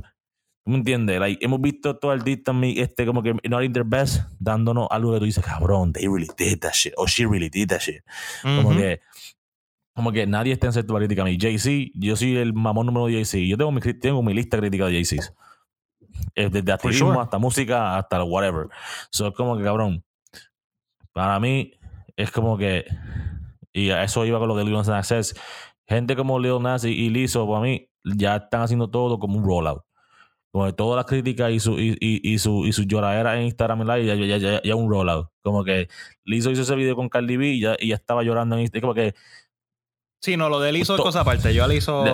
[0.66, 1.20] ¿Tú me entiendes?
[1.20, 4.88] Like, hemos visto todo el día también, este, como que not in their best, dándonos
[4.92, 6.94] algo que tú dices, cabrón, they really did that shit.
[6.98, 8.04] O she really did that shit.
[8.44, 9.00] Como que
[9.96, 11.38] como que nadie está en cierta crítica a mí.
[11.38, 13.40] Jay-Z, yo soy el mamón número de Jay-Z.
[13.46, 15.34] Yo tengo mi, cri- tengo mi lista crítica de Jay-Z.
[16.36, 17.22] Eh, Desde activismo sure.
[17.22, 18.68] hasta música, hasta whatever.
[19.12, 20.04] So, es como que, cabrón,
[21.12, 21.74] para mí
[22.16, 22.86] es como que,
[23.74, 25.36] y a eso iba con lo de Lil Nas Access,
[25.88, 29.44] gente como Lil Nas y, y Lizzo, para mí, ya están haciendo todo como un
[29.44, 29.84] rollout.
[30.52, 33.44] Como que todas las críticas y su, y, y, y su, y su lloradera en
[33.46, 35.30] Instagram Live ya, ya, ya, ya un rollout.
[35.44, 35.88] Como que
[36.26, 38.82] Lizzo hizo ese video con Cardi B y ya, y ya estaba llorando en Instagram.
[38.82, 39.14] Como que
[40.22, 41.54] Sí, no, lo de Lizzo es cosa aparte.
[41.54, 42.12] Yo a Lizzo De-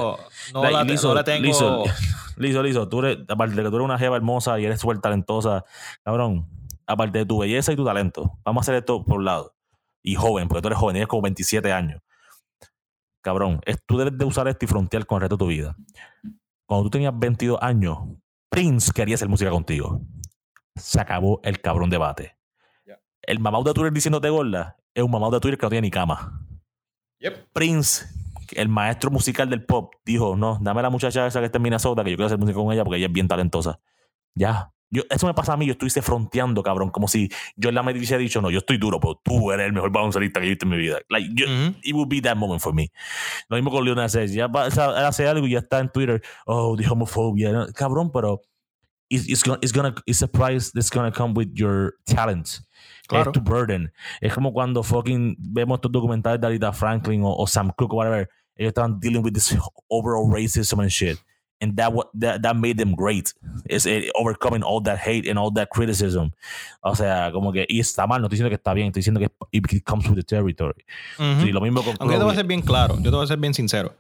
[0.53, 1.43] no, la, Lizzo, no la tengo.
[2.37, 4.99] Lizzo, Lizzo, tú eres, aparte de que tú eres una jeva hermosa y eres súper
[4.99, 5.63] talentosa,
[6.03, 6.47] cabrón,
[6.85, 9.55] aparte de tu belleza y tu talento, vamos a hacer esto por un lado.
[10.03, 12.01] Y joven, porque tú eres joven, tienes como 27 años.
[13.23, 15.75] Cabrón, es, tú debes de usar esto y frontear con el resto de tu vida.
[16.67, 17.97] Cuando tú tenías 22 años,
[18.49, 20.01] Prince quería hacer música contigo.
[20.75, 22.35] Se acabó el cabrón debate.
[23.21, 25.91] El mamá de Twitter diciéndote gorda es un mamado de Twitter que no tiene ni
[25.91, 26.47] cama.
[27.19, 27.49] Yep.
[27.53, 28.05] Prince,
[28.51, 31.63] el maestro musical del pop, dijo, no, dame a la muchacha esa que está en
[31.63, 33.79] Minnesota, que yo quiero hacer música con ella porque ella es bien talentosa.
[34.35, 34.71] Ya.
[34.95, 37.83] Yo, eso me pasa a mí, yo estuviese fronteando, cabrón, como si yo en la
[37.83, 40.49] me hubiese dicho, no, yo estoy duro, pero tú eres el mejor baloncelista que he
[40.49, 40.99] visto en mi vida.
[41.09, 41.75] Like, yo, Ujú.
[41.83, 42.91] It would be that moment for me.
[43.49, 44.31] Lo mismo con Nas X.
[44.33, 47.51] Ya va- hace algo y ya está en Twitter, oh, the homophobia.
[47.51, 47.67] ¿no?
[47.73, 48.41] Cabrón, pero
[49.09, 52.61] it's, it's, gonna, it's, gonna, it's a price that's gonna come with your talent.
[53.07, 53.31] Claro.
[53.31, 53.91] Es tu burden.
[54.21, 57.97] Es como cuando fucking vemos estos documentales de Alita Franklin o, o Sam Cooke o
[57.97, 58.29] whatever.
[58.55, 59.55] Ellos estaban dealing with this
[59.89, 61.19] overall racism and shit.
[61.61, 63.33] And that, what, that, that made them great.
[63.69, 66.31] Is it overcoming all that hate and all that criticism.
[66.81, 69.19] O sea, como que, y está mal, no estoy diciendo que está bien, estoy diciendo
[69.21, 70.83] que it comes with the territory.
[71.17, 73.23] Sí, lo mismo con Aunque yo te voy a ser bien claro, yo te voy
[73.23, 73.95] a ser bien sincero.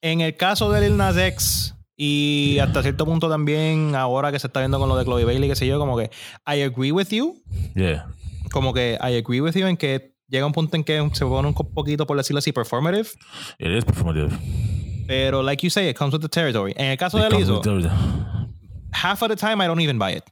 [0.00, 4.46] En el caso de Lil Nas X y hasta cierto punto también ahora que se
[4.46, 6.10] está viendo con lo de Chloe Bailey, qué sé yo, como que
[6.46, 7.42] I agree with you,
[7.74, 8.06] Yeah.
[8.52, 11.46] como que I agree with you en que llega un punto en que se pone
[11.48, 13.08] un poquito, por decirlo así, performative,
[13.58, 14.30] It is performative.
[15.12, 16.72] Pero like you say, it comes with the territory.
[16.76, 18.48] En el caso de It comes Lizzo,
[18.92, 20.24] half of the time I don't even buy it.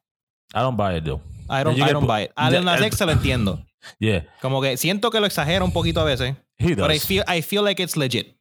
[0.54, 1.20] I don't buy it though.
[1.50, 2.32] I don't, I get don't buy it.
[2.36, 3.64] A Lil Nas Yeah, X se lo entiendo.
[3.98, 6.36] Yeah, Como que siento que lo exagera un poquito a veces.
[6.58, 8.36] he But I feel, I feel like it's legit.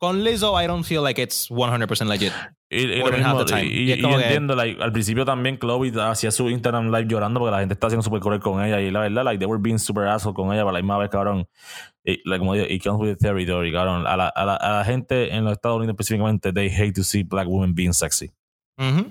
[0.00, 2.32] Con Lizzo, I don't feel like it's 100% legit.
[2.70, 3.92] Y, lo mismo, y-
[4.22, 7.88] entiendo, like, al principio también Chloe hacía su Instagram live llorando porque la gente está
[7.88, 10.52] haciendo super cruel con ella y la verdad, like, they were being super asshole con
[10.52, 11.48] ella, pero la misma vez, cabrón,
[12.04, 14.06] y, like, como digo, it comes with the territory, cabrón.
[14.06, 17.02] A la, a, la, a la gente en los Estados Unidos específicamente, they hate to
[17.02, 18.30] see black women being sexy.
[18.78, 19.10] Ujú.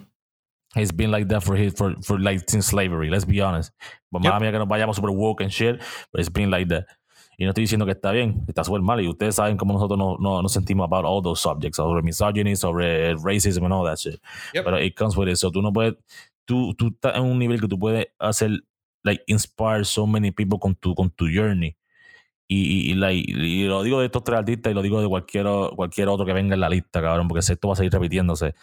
[0.76, 3.73] It's been like that for, his- for, for like since slavery, let's be honest.
[4.11, 4.39] Pues Yep.
[4.39, 5.80] mía que nos vayamos super woke and shit,
[6.14, 6.85] but it's been like that.
[7.39, 8.99] Y no estoy diciendo que está bien, está súper mal.
[8.99, 12.55] Y ustedes saben cómo nosotros nos no, nos sentimos about all those subjects, sobre misogyny,
[12.55, 14.19] sobre racism and all that shit.
[14.53, 14.65] Yep.
[14.65, 15.35] Pero it comes with it.
[15.35, 15.95] So tú no puedes,
[16.45, 18.64] tú, tú estás en un nivel que tú puedes hacer,
[19.03, 21.77] like, inspire so many people con tu, con tu journey.
[22.47, 25.07] Y, y, y, like, y lo digo de estos tres artistas y lo digo de
[25.07, 25.45] cualquier,
[25.76, 28.55] cualquier otro que venga en la lista, cabrón, porque esto va a seguir repitiéndose.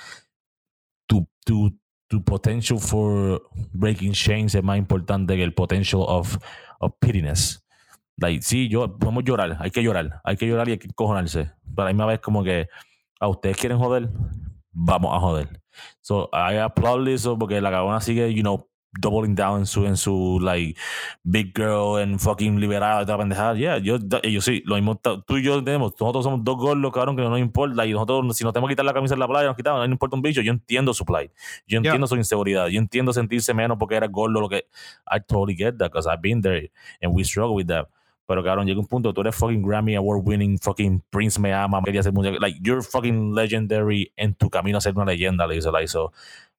[1.06, 1.78] Tu, tu,
[2.08, 3.40] tu potential for
[3.72, 6.38] breaking chains es más importante que el potential of,
[6.80, 7.63] of pittiness.
[8.16, 11.50] Like, sí, yo, podemos llorar, hay que llorar, hay que llorar y hay que cojonarse.
[11.74, 12.68] Pero a la misma vez como que,
[13.20, 14.08] a ustedes quieren joder,
[14.72, 15.60] vamos a joder.
[16.00, 18.68] So, I applaud eso porque la cabona sigue, you know,
[19.00, 20.78] doubling down en su, en su, like,
[21.24, 23.54] big girl and fucking liberada y toda pendejada.
[23.56, 24.94] Yeah, yo, yo sí, lo mismo,
[25.26, 27.84] tú y yo tenemos, nosotros somos dos gordos, cabrón, que no nos importa.
[27.84, 29.86] Y nosotros, si nos tenemos que quitar la camisa en la playa, nos quitamos, no
[29.88, 30.40] nos importa un bicho.
[30.42, 31.32] Yo entiendo su plight.
[31.66, 31.90] Yo Yeah.
[31.90, 32.68] entiendo su inseguridad.
[32.68, 34.68] Yo entiendo sentirse menos porque era gordo, lo que.
[35.10, 36.70] I totally get that, because I've been there
[37.02, 37.88] and we struggle with that.
[38.26, 41.82] Pero cabrón, llega un punto, tú eres fucking Grammy Award winning, fucking Prince me ama,
[41.82, 42.36] quería hacer música.
[42.40, 46.12] Like, you're fucking legendary en tu camino a ser una leyenda, le so.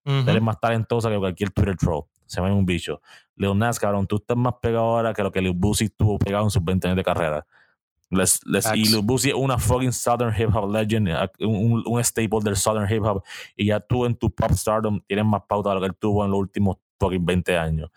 [0.05, 0.29] Ujú.
[0.29, 2.03] Eres más talentosa que cualquier Twitter troll.
[2.27, 3.01] Se ve un bicho.
[3.35, 6.43] Lil Nas, cabrón, tú estás más pegado ahora que lo que Lil Boosie estuvo pegado
[6.43, 7.45] en sus 20 años de carrera.
[8.11, 8.85] Let's, let's, y.
[8.85, 11.09] Lil Boosie es una fucking Southern hip hop legend,
[11.39, 13.23] un, un staple del Southern hip hop.
[13.55, 16.23] Y ya tú en tu pop stardom tienes más pauta de lo que él tuvo
[16.23, 17.89] en los últimos fucking 20 años.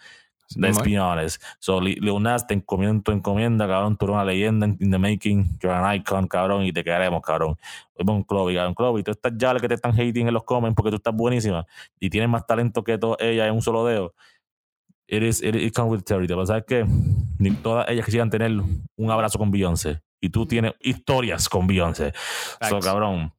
[0.56, 1.42] Let's be honest.
[1.58, 3.96] So, Li- Lil Nas, te encomiendo tu encomienda, cabrón.
[3.96, 5.58] Tú eres una leyenda in, the making.
[5.60, 6.64] You're an icon, cabrón.
[6.64, 7.56] Y te queremos, cabrón.
[7.98, 8.74] Vamos con Chloe, cabrón.
[8.74, 11.66] Chloe, tú estás ya que te están hating en los comments porque tú estás buenísima
[12.00, 14.14] y tienes más talento que todas ellas en un solo dedo.
[15.06, 16.26] It is, it, it comes with territory.
[16.28, 16.84] Pero ¿sabes qué?
[17.38, 20.00] Ni todas ellas quisieran tener un abrazo con Beyoncé.
[20.20, 22.12] Y tú tienes historias con Beyoncé.
[22.68, 23.32] So, cabrón.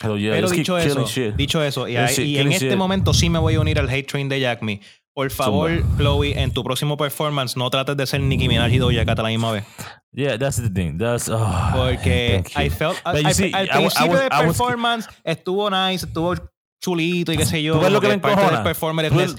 [0.00, 1.04] So, yeah, Pero dicho eso,
[1.36, 2.76] dicho eso, y, y en este shit.
[2.78, 4.80] momento sí me voy a unir al hate train de Jack Me.
[5.20, 5.96] Por favor, Zumba.
[5.98, 9.22] Chloe, en tu próximo performance no trates de ser Nicki Minaj y Doja Cat a
[9.22, 9.64] la misma vez.
[10.12, 10.98] Yeah, that's the thing.
[10.98, 12.42] That's, oh, Porque.
[12.56, 16.06] I felt, But al- see, al I I principio del I was- performance estuvo nice,
[16.06, 16.34] estuvo
[16.82, 17.74] chulito y qué sé yo.
[17.74, 19.10] ¿Tú ves lo que que me parte.
[19.10, 19.36] Tú ves-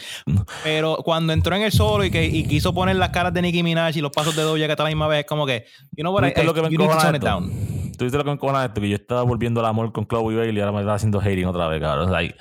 [0.63, 3.63] Pero cuando entró en el solo y, que, y quiso poner las caras de Nicki
[3.63, 5.65] Minaj y los pasos de Doja Cat a la misma vez, es como que,
[5.97, 7.49] you know what, I, ¿Viste I- lo que me you need to tone it down.
[7.97, 8.79] ¿Tú viste lo que me encojona esto?
[8.81, 11.45] Que yo estaba volviendo al amor con Chloe Bailey y ahora me estaba haciendo hating
[11.45, 12.11] otra vez, cabrón.
[12.11, 12.35] Like,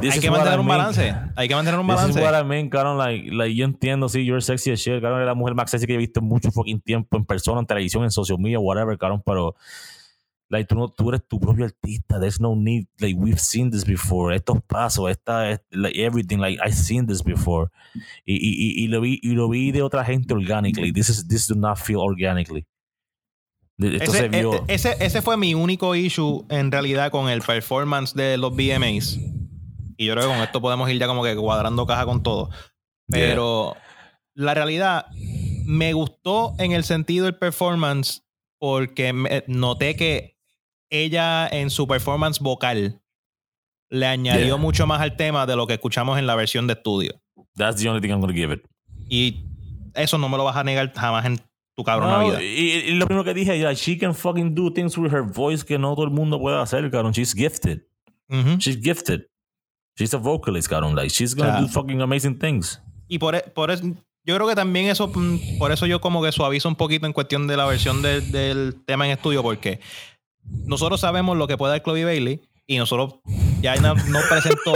[0.00, 0.78] this Hay que mantener I un mean.
[0.78, 1.14] balance.
[1.36, 2.20] Hay que mantener un This is balance.
[2.22, 2.98] what I mean, cabrón.
[2.98, 5.18] Like, like, yo entiendo, sí, you're sexy as shit, cabrón.
[5.18, 7.66] Eres la mujer más sexy que he visto en mucho fucking tiempo, en persona, en
[7.66, 9.22] televisión, en social media, whatever, cabrón.
[9.24, 9.54] Pero,
[10.48, 12.18] like, tú, no, tú eres tu propio artista.
[12.18, 14.34] There's no need, like, we've seen this before.
[14.34, 17.68] Estos pasos, esta, es- like, everything, like, I've seen this before.
[18.24, 20.92] Y, y, y, y lo vi, y lo vi de otra gente organically.
[20.92, 22.66] This is, this do not feel organically.
[23.78, 24.54] Esto Ese, se vio.
[24.54, 29.18] e- ese, ese fue mi único issue en realidad con el performance de los BMAs.
[30.02, 32.50] Y yo creo que con esto podemos ir ya como que cuadrando caja con todo.
[33.08, 33.76] Pero
[34.34, 35.06] la realidad
[35.64, 38.22] me gustó en el sentido del performance
[38.58, 40.36] porque me- noté que
[40.90, 43.00] ella en su performance vocal
[43.90, 44.56] le añadió Yeah.
[44.56, 47.20] mucho más al tema de lo que escuchamos en la versión de estudio.
[47.56, 48.62] That's the only thing I'm going to give it.
[49.08, 49.44] Y
[49.94, 51.38] eso no me lo vas a negar jamás en
[51.76, 52.42] tu cabrona No, vida.
[52.42, 55.64] y, y lo primero que dije, ya, she can fucking do things with her voice
[55.64, 57.12] que no todo el mundo puede hacer, cabrón.
[57.12, 57.82] She's gifted.
[58.30, 58.56] Ujú.
[58.58, 59.26] She's gifted.
[59.96, 60.94] She's a vocalist, cabrón.
[60.96, 62.80] Like, she's gonna do fucking amazing things.
[63.08, 63.84] Y por, e- por eso,
[64.24, 67.12] yo creo que también eso, mm, por eso yo como que suavizo un poquito en
[67.12, 69.80] cuestión de la versión del- del tema en estudio, porque
[70.44, 73.20] nosotros sabemos lo que puede dar Chloe Bailey y nosotros
[73.60, 74.72] ya no- nos presentó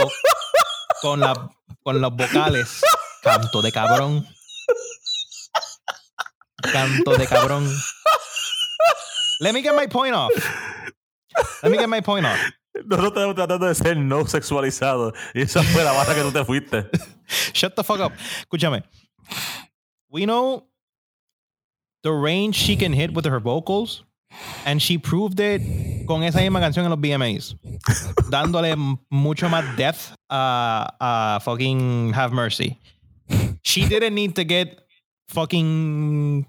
[1.01, 1.51] con, la,
[1.83, 2.83] con los vocales.
[3.23, 4.27] Canto de cabrón.
[6.73, 7.69] Canto de cabrón.
[9.41, 10.33] Let me get my point off.
[11.63, 12.39] Let me get my point off.
[12.85, 15.15] Nosotros estamos tratando de ser no sexualizados.
[15.35, 16.89] Y esa fue la barra que tú te fuiste.
[17.55, 18.13] Shut the fuck up.
[18.41, 18.83] Escúchame.
[20.09, 20.69] We know
[22.03, 24.05] the range she can hit with her vocals.
[24.65, 27.57] And she proved it con esa misma canción en los BMAs.
[28.31, 28.77] dándole
[29.11, 32.79] mucho más depth a, a fucking Have Mercy.
[33.63, 34.87] She didn't need to get
[35.29, 36.47] fucking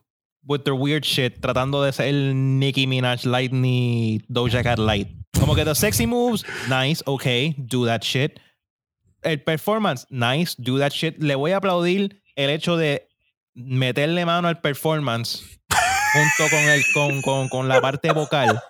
[0.48, 5.08] with their weird shit tratando de ser Nicki Minaj light ni Doja Cat light.
[5.40, 8.40] Como que the sexy moves, nice, okay, do that shit
[9.24, 11.22] el performance, nice, do that shit.
[11.22, 13.08] Le voy a aplaudir el hecho de
[13.56, 15.44] meterle mano al performance
[16.14, 18.62] junto con, el, con, con, con la parte vocal.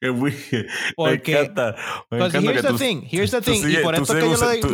[0.00, 0.66] Porque-
[0.96, 1.76] me encanta.
[2.10, 3.60] Me encanta here's que the tú- thing, here's the thing.
[3.62, 4.68] sigues- y por esto que yo lo digo.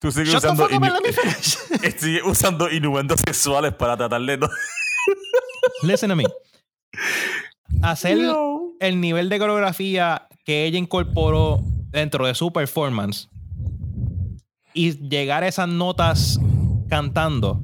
[0.00, 1.00] tú- sigues usando, inu-
[1.96, 4.48] sigue usando innuendos sexuales para tratar de no.
[5.82, 6.24] Listen to me.
[7.82, 8.72] Hacer No.
[8.80, 11.60] el nivel de coreografía que ella incorporó
[11.90, 13.28] dentro de su performance
[14.72, 16.38] y llegar a esas notas
[16.88, 17.62] cantando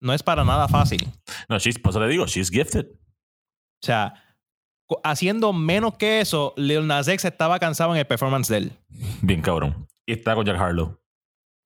[0.00, 1.08] no es para nada fácil.
[1.48, 2.86] No, she's, por eso le digo, she's gifted.
[2.86, 4.14] O sea,
[5.02, 8.72] haciendo menos que eso, Lil Nas X estaba cansado en el performance de él.
[9.22, 9.88] Bien cabrón.
[10.06, 10.86] Y está con Jack Harlow.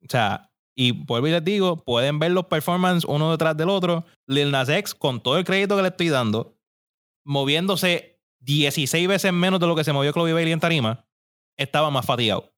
[0.02, 4.04] O sea, y vuelvo y les digo, pueden ver los performances uno detrás del otro.
[4.26, 6.56] Lil Nas X, con todo el crédito que le estoy dando,
[7.24, 11.06] moviéndose 16 veces menos de lo que se movió Chloe Bailey en tarima,
[11.56, 12.52] estaba más fatigado.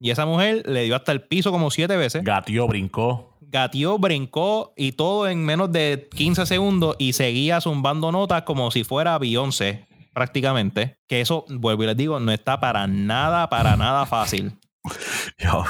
[0.00, 2.24] Y esa mujer le dio hasta el piso como siete veces.
[2.24, 3.38] Gatió, brincó.
[3.40, 8.82] Gatió, brincó y todo en menos de 15 segundos y seguía zumbando notas como si
[8.82, 10.98] fuera Beyoncé, prácticamente.
[11.06, 14.58] Que eso, vuelvo y les digo, no está para nada, para nada fácil.
[15.38, 15.64] Yo,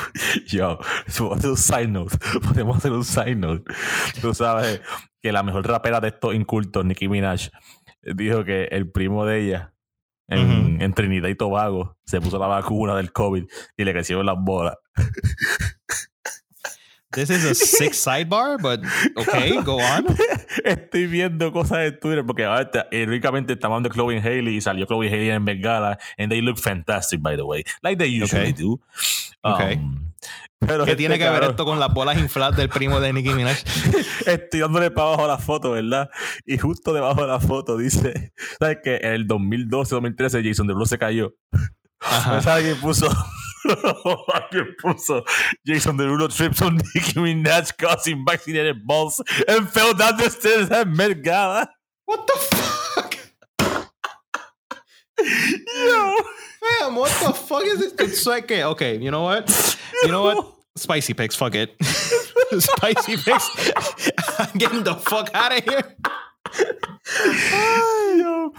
[0.46, 2.16] yo, podemos hacer un side note.
[2.42, 3.72] Podemos hacer un side note.
[4.20, 4.80] Tú sabes
[5.20, 7.50] que la mejor rapera de estos incultos, Nicki Minaj,
[8.02, 9.74] dijo que el primo de ella
[10.28, 13.44] en, en Trinidad y Tobago se puso la vacuna del COVID
[13.76, 14.76] y le crecieron las bolas.
[17.14, 18.80] This is a sick sidebar, but
[19.16, 20.06] okay, go on.
[20.64, 24.56] Estoy viendo cosas de Twitter porque ahora está- irónicamente estamos hablando de Chloe and Haley
[24.56, 28.08] y salió Chloe Haley en Bengala and they look fantastic by the way like they
[28.08, 28.52] usually Okay.
[28.52, 28.80] do
[29.44, 29.74] Okay.
[29.76, 30.12] Um,
[30.60, 33.12] pero ¿Qué este tiene que ver cabrón- esto con las bolas infladas del primo de
[33.12, 33.56] Nicki Minaj?
[34.26, 36.08] Estoy dándole para abajo la foto, ¿verdad?
[36.46, 39.00] Y justo debajo de la foto dice, ¿sabes qué?
[39.02, 41.34] En el 2012-2013 Jason Derulo se cayó.
[42.00, 42.40] Ajá.
[42.40, 43.08] ¿Sabes quién puso?
[44.34, 45.22] Alguien puso
[45.64, 50.88] Jason Derulo trips on Nicki Minaj causing vaccinated balls and fell down the stairs at
[50.88, 51.68] Met Gala.
[52.06, 53.18] What the fuck?
[55.20, 56.16] Yo.
[56.62, 57.92] Fam, what the fuck is this?
[57.98, 59.78] It's like, okay, okay, you know what?
[60.02, 60.54] You know what?
[60.76, 61.74] Spicy pics, fuck it.
[62.58, 63.70] Spicy pics.
[64.38, 65.96] I'm getting the fuck out of here.
[68.16, 68.52] Yo.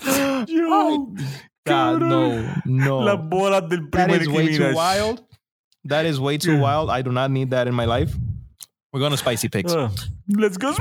[0.47, 1.15] Yo.
[1.65, 3.01] God, no, no.
[3.03, 5.23] Las bolas del that primer is Nicki way too wild.
[5.85, 6.89] That is way too wild.
[6.89, 8.13] I do not need that in my life.
[8.91, 9.73] We're going to spicy pics.
[9.73, 9.89] Uh,
[10.29, 10.73] let's go.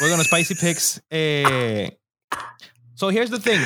[0.00, 1.00] We're going to spicy pics.
[1.10, 1.90] Eh,
[2.94, 3.60] so here's the thing.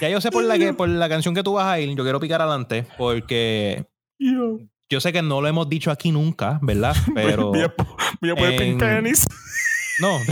[0.00, 1.88] Ya yo sé por la, que, por la canción que tú vas a ir.
[1.96, 3.86] Yo quiero picar adelante porque
[4.18, 4.60] Yo.
[4.88, 6.94] yo sé que no lo hemos dicho aquí nunca, ¿verdad?
[7.14, 8.78] Pero Voy a, a en-
[10.00, 10.18] no.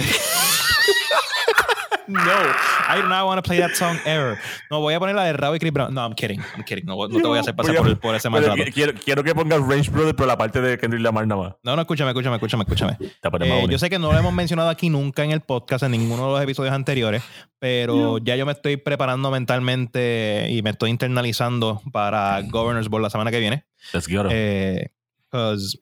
[2.09, 4.39] no, I do not want to play that song ever.
[4.71, 5.93] No, voy a poner la de Rabo y Chris Brown.
[5.95, 6.41] No, I'm kidding.
[6.57, 6.85] I'm kidding.
[6.87, 8.65] No, no te voy a hacer pasar a- por, por ese mal Pero rato.
[8.69, 11.55] qui- quiero, quiero que pongas Range Brother, pero la parte de Kendrick Lamar nada más.
[11.63, 12.97] No, no, escúchame, escúchame, escúchame, escúchame.
[13.01, 16.27] Eh, yo sé que no lo hemos mencionado aquí nunca en el podcast, en ninguno
[16.27, 17.23] de los episodios anteriores,
[17.59, 23.11] pero ya yo me estoy preparando mentalmente y me estoy internalizando para Governors Board la
[23.11, 23.65] semana que viene.
[23.93, 24.29] Let's get 'em.
[24.31, 24.91] Eh,
[25.31, 25.79] Because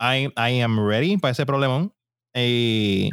[0.00, 1.92] I, I am ready para ese problemón.
[2.34, 3.10] Y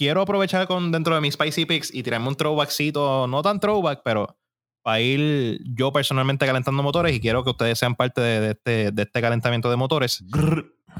[0.00, 4.00] quiero aprovechar con dentro de mis Spicy Picks y tirarme un throwbackcito, no tan throwback,
[4.02, 4.34] pero
[4.82, 8.92] para ir yo personalmente calentando motores y quiero que ustedes sean parte de, de este,
[8.92, 10.24] de este calentamiento de motores.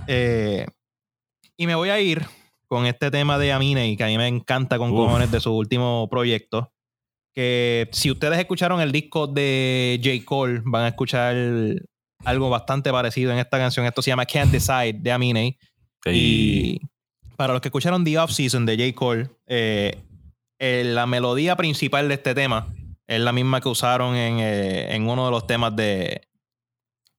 [0.07, 0.67] Eh,
[1.57, 2.27] y me voy a ir
[2.69, 4.99] con este tema de Amine, que a mí me encanta con Uf.
[4.99, 6.71] cojones de su último proyecto.
[7.35, 10.27] Que si ustedes escucharon el disco de J.
[10.27, 11.35] Cole, van a escuchar
[12.25, 13.87] algo bastante parecido en esta canción.
[13.87, 15.59] Esto se llama Can't Decide de Amine.
[16.05, 16.81] Y Y
[17.41, 18.95] para los que escucharon The Off Season de J.
[18.95, 19.99] Cole, eh,
[20.59, 22.67] eh, la melodía principal de este tema
[23.07, 26.21] es la misma que usaron en, eh, en uno de los temas de,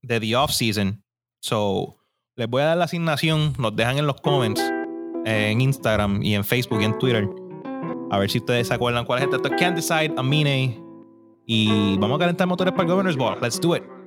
[0.07, 1.03] The Off Season.
[1.41, 1.97] So,
[2.35, 4.61] les voy a dar la asignación, nos dejan en los comments
[5.25, 7.27] en Instagram y en Facebook y en Twitter.
[8.11, 9.37] A ver si ustedes se acuerdan cuál es este.
[9.37, 10.79] Esto es Can't Decide, Amine.
[11.47, 13.39] Y vamos a calentar motores para el Governor's Ball.
[13.41, 14.00] Let's do it.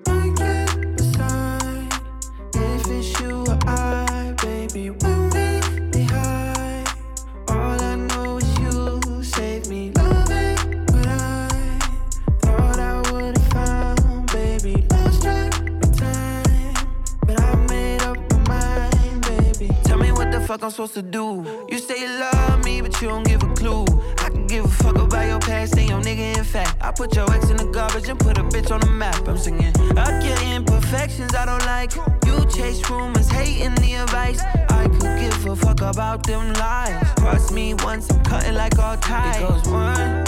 [20.54, 21.66] Fuck I'm supposed to do.
[21.68, 23.84] You say you love me, but you don't give a clue.
[24.18, 26.38] I can give a fuck about your past and your nigga.
[26.38, 28.86] In fact, I put your ex in the garbage and put a bitch on the
[28.86, 29.26] map.
[29.26, 31.92] I'm singing, up your imperfections I don't like.
[32.26, 34.40] You chase rumors, hating the advice.
[34.70, 37.02] I could give a fuck about them lies.
[37.16, 39.36] Cross me once, I'm cutting like all ties.
[39.36, 40.24] It goes one,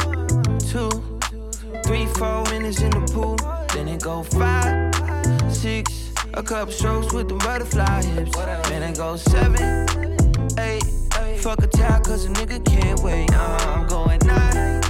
[0.59, 0.91] two,
[1.85, 3.37] three, four minutes in the pool.
[3.73, 4.93] Then it go five,
[5.55, 8.37] six, a couple strokes with the butterfly hips.
[8.69, 10.16] Then it goes seven.
[11.47, 13.33] Fuck a tie, cause a nigga can't wait.
[13.33, 14.83] Uh, I'm going nine,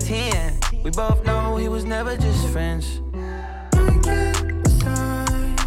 [0.00, 0.58] ten.
[0.82, 3.00] We both know he was never just friends.
[3.14, 5.60] I can't decide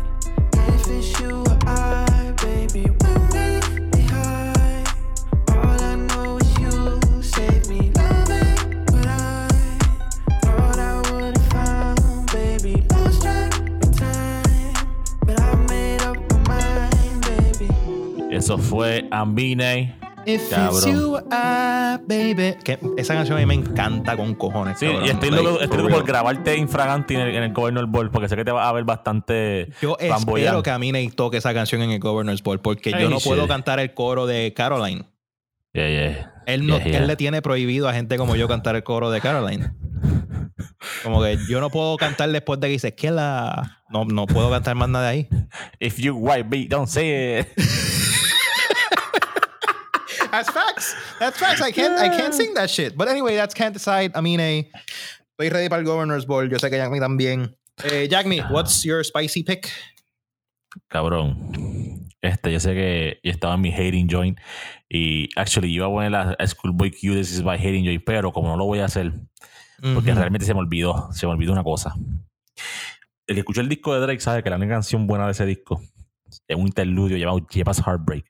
[0.68, 2.84] if it's you or I, baby.
[2.84, 4.90] When we behind,
[5.48, 9.48] all I know is you save me loving what I
[10.44, 12.86] thought I would have found, baby.
[12.92, 14.74] Lost track of time,
[15.26, 18.36] but I made up my mind, baby.
[18.36, 19.96] Eso fue Ambine.
[20.26, 20.76] If Cabrón.
[20.76, 22.56] it's you or I, baby.
[22.64, 24.80] Que esa canción a mí me encanta con cojones.
[24.80, 25.06] Sí, cabrón.
[25.06, 28.28] y estoy loco, estoy loco por grabarte infraganti en el, en el Governor Ball, porque
[28.28, 31.54] sé que te va a ver bastante Yo espero que a mí me toque esa
[31.54, 35.06] canción en el Governor's Ball porque Ay, yo no puedo cantar el coro de Caroline.
[35.74, 36.34] Yeah, yeah.
[36.48, 36.98] Él, no, Yeah, yeah.
[37.00, 39.74] él le tiene prohibido a gente como yo cantar el coro de Caroline.
[41.04, 43.82] Como que yo no puedo cantar después de que dice que la.
[43.90, 45.28] No, no puedo cantar más nada ahí.
[45.80, 47.48] If you white beat, don't say it.
[50.32, 50.96] That's facts.
[51.20, 51.62] That's facts.
[51.62, 52.98] I can't, I can't sing that shit.
[52.98, 54.12] But anyway, that's Can't Decide.
[54.16, 54.70] I mean, eh,
[55.32, 56.50] estoy ready para el Governor's Ball.
[56.50, 57.56] Yo sé que Jack Me también.
[57.84, 59.70] Eh, Jack Me, what's your spicy pick?
[60.90, 62.06] Cabrón.
[62.22, 64.40] Este, yo sé que yo estaba en mi hating joint
[64.90, 68.04] y actually yo iba a poner la a Schoolboy Q This is my hating joint,
[68.04, 69.14] pero como no lo voy a hacer,
[69.94, 71.94] porque realmente se me olvidó, se me olvidó una cosa.
[73.28, 75.46] El que escuchó el disco de Drake sabe que la única canción buena de ese
[75.46, 75.82] disco
[76.48, 78.26] es un interludio llamado Jeba's Heartbreak.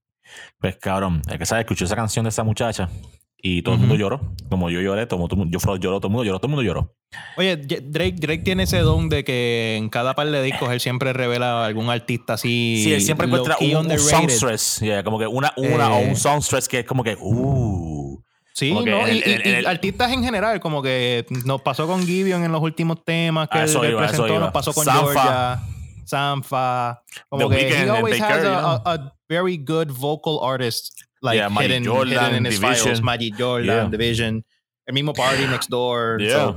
[0.60, 2.90] Pues cabrón, el que sabe escuchó esa canción de esa muchacha
[3.38, 4.34] y todo el mundo lloró.
[4.50, 6.56] Como yo lloré, todo, todo el mundo- yo lloró, todo el mundo lloró, todo el
[6.56, 6.96] mundo lloró.
[7.38, 11.14] Oye, Drake, Drake tiene ese don de que en cada par de discos él siempre
[11.14, 12.82] revela a algún artista así.
[12.84, 16.08] Sí, él siempre encuentra un, un songstress, yeah, como que una, una o Eh.
[16.10, 18.22] un songstress que es como que, uh.
[18.54, 19.08] Sí, ¿no?
[19.08, 23.50] y, el- artistas en general, como que nos pasó con Gideon en los últimos temas
[23.50, 25.02] que él presentó, nos pasó con Sanfa.
[25.04, 25.60] Georgia,
[26.06, 27.02] Sanfa.
[27.30, 31.84] Como The que Weeknd he always has a, very good vocal artist like Yeah, hidden,
[31.84, 32.86] Jordan, hidden in his Division.
[32.86, 33.02] files.
[33.02, 33.90] Magic Jordan, Yeah.
[33.90, 34.46] Division.
[34.88, 36.20] El mismo Party Next Door.
[36.22, 36.30] Yeah.
[36.30, 36.56] So,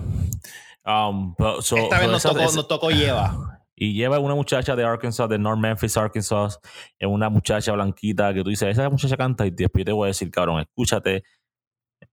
[0.84, 3.58] Um, but- so- esta vez nos tocó, esa- nos tocó lleva.
[3.76, 6.58] y lleva una muchacha de Arkansas, de North Memphis, Arkansas,
[6.98, 10.08] es una muchacha blanquita que tú dices, esa muchacha canta y después te voy a
[10.08, 11.22] decir, cabrón, escúchate,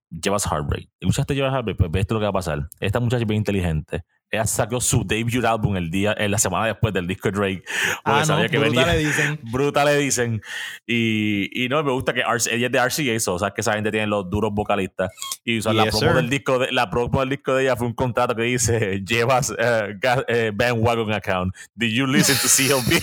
[0.10, 0.90] llevas Heartbreak.
[0.99, 2.68] Escuchaste llevas Heartbreak, pues ves esto lo que va a pasar.
[2.80, 4.03] Esta muchacha es bien inteligente.
[4.36, 7.64] Ella sacó su debut álbum el día, en la semana después del disco de Drake.
[7.66, 8.94] Porque Ah, no, sabía que brutal venía.
[8.94, 9.40] le dicen.
[9.52, 10.41] Bruta le dicen.
[10.88, 13.62] Y, y no, me gusta que RC ella es de RCA, so, o sea, que
[13.62, 15.12] esa gente tiene los duros vocalistas.
[15.44, 16.14] Y o sea, la, promo sir.
[16.14, 19.53] del disco de, la promo del disco de ella fue un contrato que dice: Llevas
[19.57, 21.53] eh, gas- eh, bandwagon account.
[21.76, 22.94] Did you listen to CLB?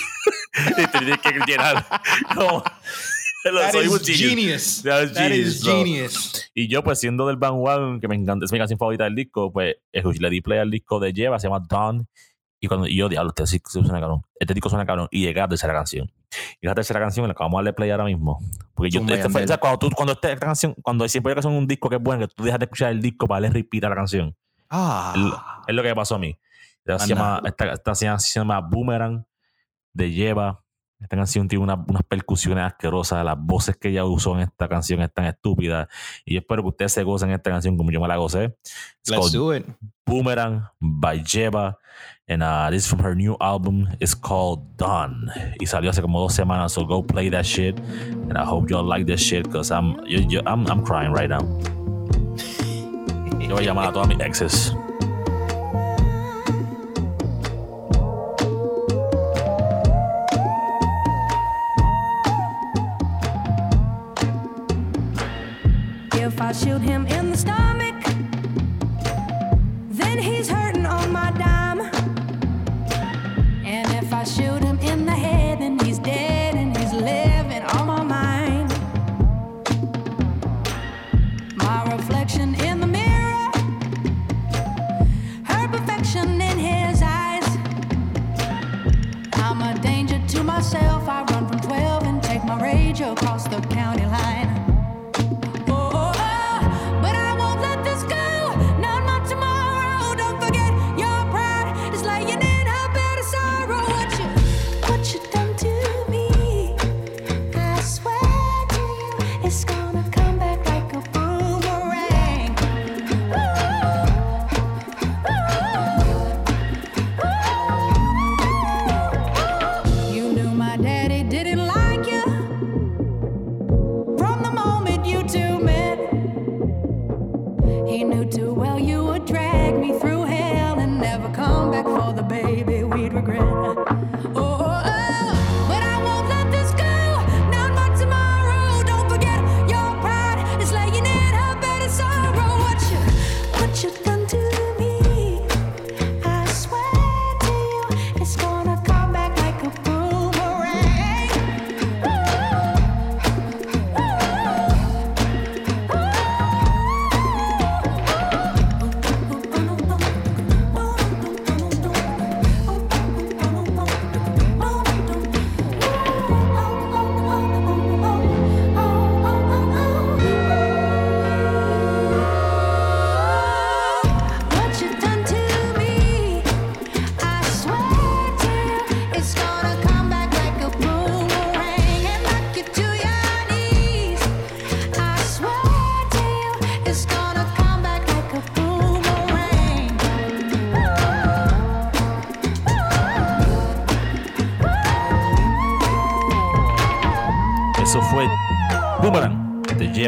[0.70, 1.84] y te tienes que llenar.
[2.34, 2.62] Como,
[3.62, 4.18] That soy is genius.
[4.20, 4.82] genius.
[4.82, 5.74] That is That is genius, bro.
[5.74, 6.50] genius.
[6.54, 9.52] Y yo, pues siendo del bandwagon, que me encanta, es mi canción favorita del disco,
[9.52, 12.06] pues le di play al disco de Lleva, se llama Dawn.
[12.60, 14.22] Y cuando y yo, diablo, este, sí suena cabrón.
[14.38, 15.08] Este disco suena cabrón.
[15.10, 16.08] Y llegué a la tercera canción.
[16.60, 18.38] Y la tercera canción la acabamos de darle play ahora mismo.
[18.74, 19.44] Porque yo, Zumba, este fue- Yandel.
[19.44, 21.96] o sea, cuando, tú, cuando esta, canción, cuando siempre hay que hacer un disco que
[21.96, 24.36] es bueno, que tú dejas de escuchar el disco para darle repeat a la canción.
[24.70, 25.12] Ah.
[25.16, 26.38] Es, es lo que me pasó a mí.
[26.84, 27.14] Esta, se Anda.
[27.14, 29.26] llama, esta, esta se llama- se llama Boomerang
[29.92, 30.61] de Lleva.
[31.02, 33.24] Esta canción tiene una- unas percusiones asquerosas.
[33.24, 35.88] Las voces que ella usó en esta canción están estúpidas.
[36.24, 38.56] Y yo espero que ustedes se gocen esta canción como yo me la gocé.
[39.00, 39.66] It's Let's do it.
[40.06, 41.76] Boomerang by Jeva.
[42.28, 43.88] And uh, this is from her new album.
[44.00, 45.28] It's called Dawn.
[45.60, 46.72] Y salió hace como dos semanas.
[46.72, 47.78] So go play that shit.
[47.78, 49.96] And I hope y'all like this shit because I'm,
[50.46, 51.40] I'm, I'm crying right now.
[53.40, 54.74] Yo voy a llamar a todas mis exes.
[66.40, 67.94] I shoot him in the stomach,
[69.90, 71.80] then he's hurting on my dime.
[73.64, 74.61] And if I shoot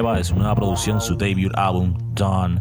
[0.04, 2.60] Te lleva, es una producción, su debut álbum, Dawn.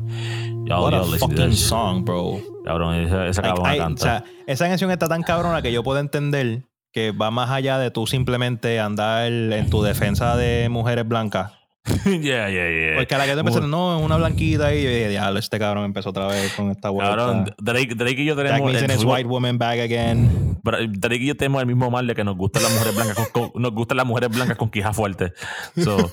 [0.66, 2.40] Yo, What yo, a fucking song, bro.
[2.64, 4.02] Cabrón, esa, esa Like, cabrona I- canta.
[4.02, 6.64] o sea, esa canción está tan cabrona que yo puedo entender
[6.94, 11.52] que va más allá de tú simplemente andar en tu defensa de mujeres blancas.
[12.06, 12.96] yeah, yeah, yeah.
[12.96, 15.60] Porque a la que te empezaron, no, es una blanquita y yo dije, diablo, este
[15.60, 17.56] cabrón empezó otra vez con esta Cabrón, vuelta.
[17.60, 18.72] Drake, Drake y yo Jack tenemos.
[18.74, 20.58] Mason el- white woman back again.
[20.64, 23.28] Pero Drake y yo tenemos el mismo mal de que nos gustan las mujeres blancas
[23.30, 25.34] con, con- nos gustan las mujeres blancas con quija fuerte.
[25.76, 25.98] So,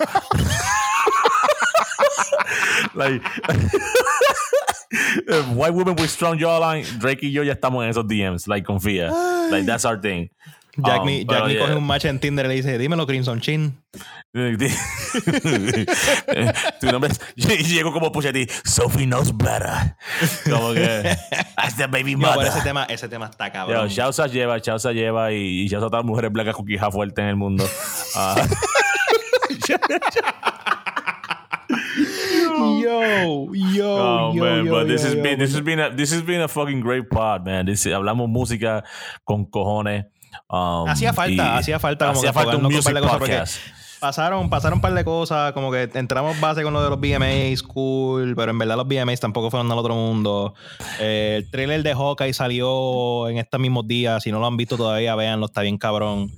[2.94, 3.22] like,
[5.54, 9.10] white women with strong jawline, Drake y yo ya estamos en esos DMs, like confía.
[9.50, 10.30] Like that's our thing.
[10.76, 11.60] Jack Um, me, Jack me yeah.
[11.60, 13.76] coge un match en Tinder y le dice, dímelo, Crimson Chin.
[16.80, 19.96] tu nombre es y llego como Pusha T, Sophie knows better.
[20.48, 21.16] Como que
[21.56, 22.52] that's the baby No, pero mother.
[22.52, 23.88] ese tema, ese tema está cabrón.
[23.88, 27.28] Shausa lleva, Shausa lleva y, y Shausa todas las mujeres blancas con quija fuerte en
[27.28, 27.68] el mundo.
[28.14, 28.36] Ah,
[32.60, 36.12] Yo, yo, oh, yo, man, yo, but this has been this has been a this
[36.12, 37.66] has been a fucking great pod, man.
[37.66, 38.84] This, hablamos música
[39.24, 40.06] con cojones.
[40.48, 43.58] Um, Hacía falta, hacía falta como hacía que falta un music cosas podcast.
[44.00, 47.62] pasaron, pasaron un par de cosas, como que entramos base con lo de los VMAs,
[47.62, 50.54] cool, pero en verdad los VMAs tampoco fueron al otro mundo.
[50.98, 54.76] Eh, el trailer de Hawkeye salió en estos mismos días, si no lo han visto
[54.76, 56.30] todavía, véanlo, está bien cabrón.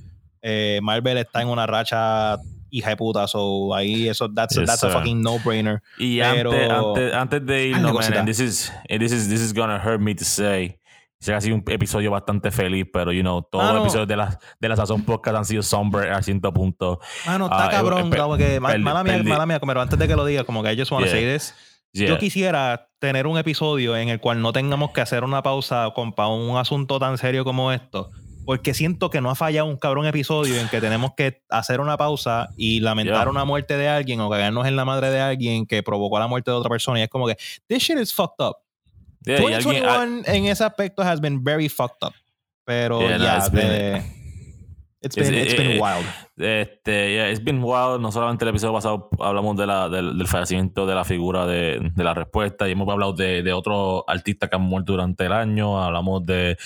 [0.43, 2.36] Eh, Marvel está en una racha
[2.73, 5.82] hija de puta, so ahí eso, that's, Yes, that's a fucking no-brainer.
[5.99, 9.40] Y Pero- antes, antes, antes de irnos, man, and this is, and this is, this
[9.40, 10.78] is gonna hurt me to say.
[11.20, 14.40] Ese ha sido un episodio bastante feliz, pero, you know, todos los episodios de la,
[14.59, 16.99] de la Sazón Podcast han sido somber a ciento puntos.
[17.27, 20.24] Mano, está Ah, cabrón, como que, mala mía, mala mía, pero antes de que lo
[20.24, 21.15] diga, como que just wanna Yeah.
[21.15, 21.55] say this.
[21.93, 22.09] Yeah.
[22.09, 26.12] Yo quisiera tener un episodio en el cual no tengamos que hacer una pausa con,
[26.19, 28.11] un asunto tan serio como esto.
[28.44, 31.97] Porque siento que no ha fallado un cabrón episodio en que tenemos que hacer una
[31.97, 33.31] pausa y lamentar Yeah.
[33.31, 36.51] una muerte de alguien o cagarnos en la madre de alguien que provocó la muerte
[36.51, 36.98] de otra persona.
[36.98, 37.36] Y es como que,
[37.69, 38.56] this shit is fucked up.
[39.24, 42.14] Yeah, y alguien- 2021 en ese aspecto has been very fucked up.
[42.64, 43.97] Pero Yeah, ya, no, it's been-
[45.01, 46.06] it's it's- been, it's been eh, wild.
[46.36, 48.01] Este, yeah, it's been wild.
[48.01, 51.78] No solamente el episodio pasado hablamos de la, del, del fallecimiento de la figura de,
[51.94, 55.32] de la respuesta y hemos hablado de, de otros artistas que han muerto durante el
[55.32, 55.81] año.
[55.82, 56.56] Hablamos de,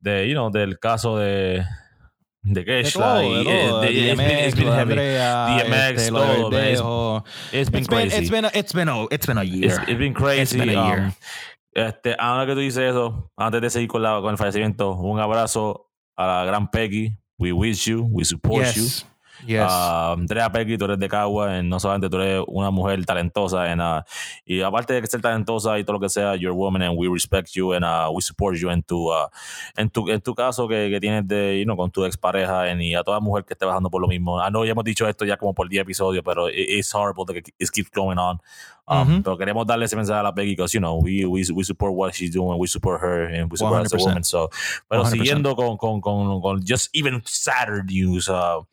[0.00, 1.64] de you know, del caso de,
[2.42, 7.24] de todo, y, DMX, DMX, este, todo, Verdejo.
[7.52, 8.16] It's been It's been, crazy.
[8.16, 9.66] it's been, a, it's been a, it's been a year.
[9.66, 10.40] It's, it's been crazy.
[10.42, 11.12] It's been a um, year.
[11.74, 15.20] este, ahora que tú dices eso, antes de seguir con, la, con el fallecimiento, un
[15.20, 17.16] abrazo a la gran Peggy.
[17.38, 18.84] We wish you, we support you.
[19.46, 19.70] Yes.
[19.70, 23.80] Uh, Andrea Peggy, tú eres de Cagua, no solamente tú eres una mujer talentosa, and,
[23.80, 24.02] uh,
[24.44, 26.96] y aparte de que ser talentosa y todo lo que sea, you're a woman and
[26.98, 29.28] we respect you and uh, we support you en tu, uh,
[29.76, 33.20] en tu, en tu caso que, tienes de, con tu expareja and, y a toda
[33.20, 34.38] mujer que esté bajando por lo mismo.
[34.44, 37.24] I know ya hemos dicho esto ya como por 10 episodios, pero it- it's horrible
[37.26, 38.40] that it keeps going on.
[38.88, 39.22] Um, Ujú.
[39.22, 41.92] Pero queremos darle ese mensaje a la Peggy because, you know, we, we, we support
[41.92, 44.00] what she's doing, we support her, and we support her as a 100%.
[44.06, 44.24] woman.
[44.24, 44.48] So,
[44.88, 45.10] pero 100%.
[45.10, 48.64] siguiendo con, con, con, con just even sadder news, uh,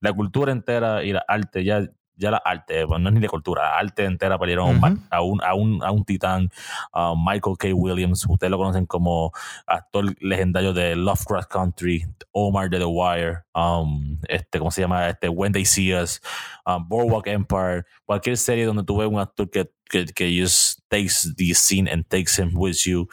[0.00, 3.28] la cultura entera y la arte, ya, ya la arte, bueno, no es ni de
[3.28, 6.48] cultura, la arte entera perdieron a un- a, un, a, un, a un titán,
[6.94, 7.68] uh, Michael K.
[7.74, 9.32] Williams, ustedes lo conocen como
[9.66, 15.08] actor legendario de Lovecraft Country, Omar de The Wire, um, este, ¿cómo se llama?
[15.08, 16.20] Este, When They See Us,
[16.66, 21.34] um, Boardwalk Empire, cualquier serie donde tú ves un actor que, que, que just takes
[21.36, 23.06] the scene and takes him with you,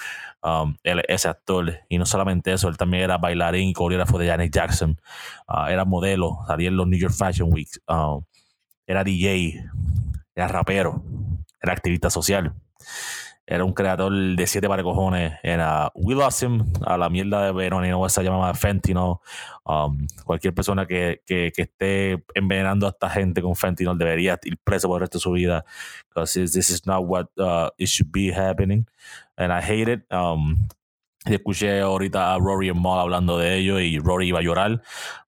[0.44, 1.80] um, él- ese actor.
[1.90, 5.00] Y no solamente eso, él también era bailarín y coreógrafo de Janet Jackson.
[5.48, 7.70] Uh, era modelo, salía en los New York Fashion Week.
[7.88, 8.24] um,
[8.92, 9.64] era DJ,
[10.36, 11.04] era rapero,
[11.62, 12.54] era activista social.
[13.46, 15.34] Era un creador de siete para cojones.
[15.44, 16.44] Era We Lost
[16.86, 19.16] a la mierda de Veronino se llamaba Fentanyl.
[19.66, 24.88] Um, cualquier persona que, que, esté envenenando a esta gente con fentanyl debería ir preso
[24.88, 25.66] por el resto de su vida.
[26.10, 28.86] Because this is not what uh, it should be happening.
[29.38, 30.06] And I hate it.
[30.12, 30.70] Um,
[31.26, 34.82] escuché ahorita a Rory and Maul hablando de ello y Rory iba a llorar.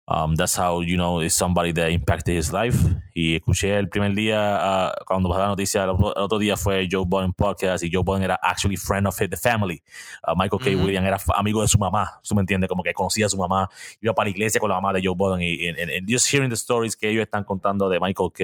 [0.05, 2.77] Um, that's how you know it's somebody that impacted his life.
[3.13, 6.57] Y escuché el primer día uh, cuando pasó la noticia, el otro, el otro día
[6.57, 9.81] fue Joe Budden podcast y Joe Budden era actually friend of the family.
[10.27, 10.75] Uh, Michael K.
[10.75, 10.85] Ujú.
[10.85, 12.67] Williams era amigo de su mamá, ¿tú me entiendes?
[12.67, 13.69] Como que conocía a su mamá,
[14.01, 16.55] iba para la iglesia con la mamá de Joe Budden y, and just hearing the
[16.55, 18.43] stories que ellos están contando de Michael K.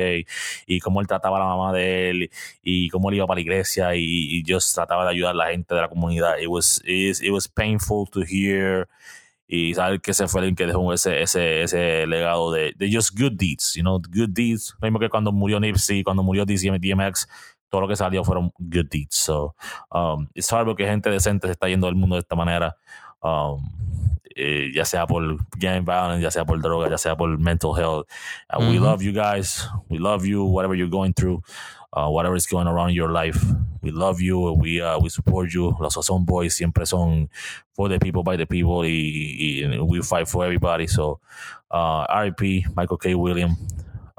[0.65, 2.31] y cómo él trataba a la mamá de él
[2.63, 5.47] y cómo él iba para la iglesia y, y just trataba de ayudar a la
[5.47, 6.37] gente de la comunidad.
[6.39, 8.87] It was, it, it was painful to hear
[9.51, 13.19] y saber que ese fue el que dejó ese, ese, ese legado de, de just
[13.19, 14.75] good deeds, you know, good deeds.
[14.79, 17.27] Lo mismo que cuando murió Nipsey, cuando murió DMX,
[17.67, 19.15] todo lo que salió fueron good deeds.
[19.15, 19.55] So,
[19.91, 22.77] um, it's hard porque gente decente se está yendo del mundo de esta manera.
[23.23, 23.67] Um,
[24.35, 25.21] eh, ya sea por
[25.57, 28.07] gang violence, ya sea por droga, ya sea por mental health.
[28.53, 29.67] Uh, We love you guys.
[29.89, 31.41] We love you, whatever you're going through,
[31.93, 33.39] uh, whatever is going around in your life.
[33.81, 34.39] We love you.
[34.53, 35.75] We, uh, we support you.
[35.79, 37.29] Los Sazón Boys siempre son
[37.73, 40.85] for the people, by the people, y, y we fight for everybody.
[40.87, 41.19] So,
[41.71, 43.15] uh, RIP, Michael K.
[43.15, 43.57] Williams.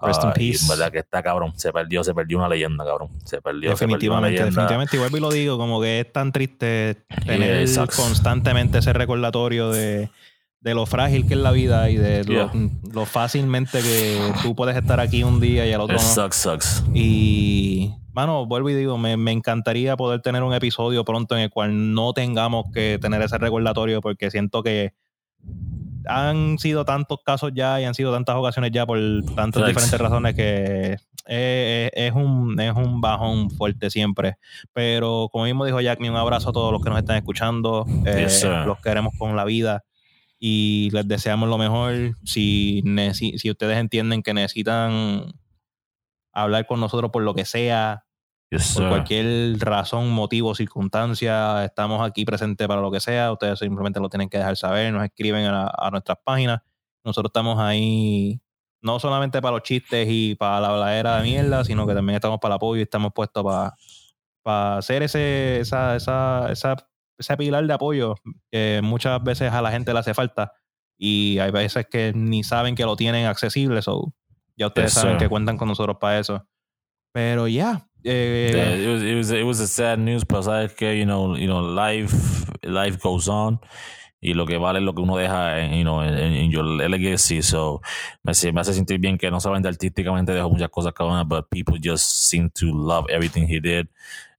[0.02, 0.62] Rest in Uh, peace.
[0.62, 1.52] en verdad que está cabrón.
[1.56, 3.10] Se perdió, se perdió una leyenda, cabrón.
[3.24, 4.62] Se perdió, se perdió una Definitivamente, leyenda.
[4.62, 5.16] definitivamente.
[5.18, 10.08] Y lo digo, como que es tan triste tener constantemente ese recordatorio de,
[10.60, 12.52] de lo frágil que es la vida y de lo, Yeah.
[12.92, 16.06] lo fácilmente que tú puedes estar aquí un día y al otro It no.
[16.08, 16.84] sucks, sucks.
[16.94, 21.50] Y, mano, vuelvo y digo, me, me encantaría poder tener un episodio pronto en el
[21.50, 24.92] cual no tengamos que tener ese recordatorio porque siento que
[26.06, 28.98] han sido tantos casos ya y han sido tantas ocasiones ya por
[29.34, 30.92] tantas diferentes razones que
[31.26, 34.36] es, es un, es un bajón fuerte siempre.
[34.72, 37.86] Pero como mismo dijo Jack, un abrazo a todos los que nos están escuchando.
[38.06, 39.84] Eh, Yes, los queremos con la vida
[40.40, 42.16] y les deseamos lo mejor.
[42.24, 42.82] Si,
[43.14, 45.34] si ustedes entienden que necesitan
[46.32, 48.06] hablar con nosotros por lo que sea,
[48.50, 53.30] Yes, por cualquier razón, motivo, circunstancia, estamos aquí presentes para lo que sea.
[53.30, 56.60] Ustedes simplemente lo tienen que dejar saber, nos escriben a, a nuestras páginas.
[57.04, 58.40] Nosotros estamos ahí
[58.82, 62.40] no solamente para los chistes y para la habladera de mierda, sino que también estamos
[62.40, 63.74] para el apoyo y estamos puestos para,
[64.42, 66.89] para hacer ese, esa, esa, esa,
[67.20, 68.16] ese pilar de apoyo
[68.50, 70.52] que muchas veces a la gente le hace falta
[70.98, 73.80] y hay veces que ni saben que lo tienen accesible.
[73.82, 74.12] So,
[74.56, 76.46] ya ustedes Yes, saben que cuentan con nosotros para eso.
[77.12, 77.86] Pero ya.
[78.04, 81.04] eh, Yeah, it was it was it was a sad news, pero sabes que you
[81.04, 83.60] know you know life life goes on
[84.20, 86.64] y lo que vale es lo que uno deja en you know en, en your
[86.64, 87.42] legacy.
[87.42, 87.80] So
[88.22, 91.48] me hace, me hace sentir bien que no solamente artísticamente dejó muchas cosas cabronas, but
[91.48, 93.88] people just seem to love everything he did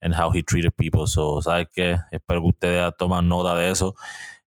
[0.02, 1.08] and how he treated people.
[1.08, 3.96] So sabes que espero que ustedes tomen nota de eso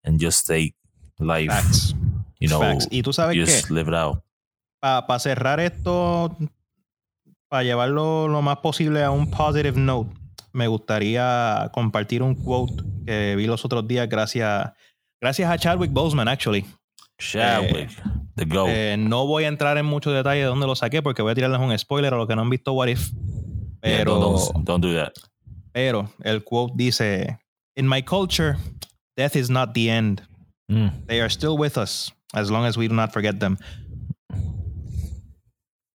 [0.04, 0.74] and just take
[1.18, 1.94] life, Facts.
[2.38, 2.88] you know, Facts.
[2.90, 4.22] Y tú sabes just que live it out.
[4.80, 6.36] para cerrar esto,
[7.48, 10.12] para llevarlo lo más posible a un positive note,
[10.52, 14.72] me gustaría compartir un quote que vi los otros días gracias,
[15.22, 16.64] gracias a Chadwick Boseman, actually.
[17.18, 17.90] Chadwick,
[18.34, 18.68] the goat.
[18.68, 21.34] Eh, no voy a entrar en mucho detalle de dónde lo saqué porque voy a
[21.34, 23.12] tirarles un spoiler a los que no han visto What If.
[23.12, 25.12] Yeah, Pero, don't, don't, don't do that.
[25.72, 27.38] pero el quote dice,
[27.76, 28.56] In my culture,
[29.16, 30.22] death is not the end.
[30.68, 31.06] Mm.
[31.06, 33.58] They are still with us as long as we do not forget them.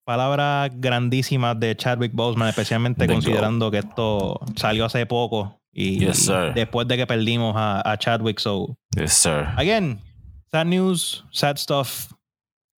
[0.06, 6.24] Palabras grandísimas de Chadwick Boseman, especialmente The considerando que esto salió hace poco y Yes,
[6.24, 6.54] sir.
[6.54, 8.38] después de que perdimos a, a Chadwick.
[8.38, 9.46] So, Yes, sir.
[9.56, 10.00] again,
[10.50, 12.10] sad news, sad stuff.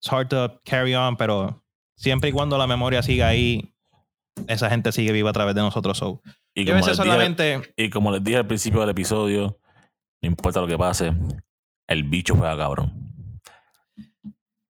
[0.03, 1.63] it's hard to carry on, pero
[1.97, 3.73] siempre y cuando la memoria siga ahí,
[4.49, 5.97] esa gente sigue viva a través de nosotros.
[5.99, 6.21] So,
[6.55, 7.63] Y llévense les dije- solamente.
[7.77, 9.59] y como les dije al principio del episodio,
[10.23, 11.13] no importa lo que pase,
[11.87, 12.93] el bicho juega cabrón.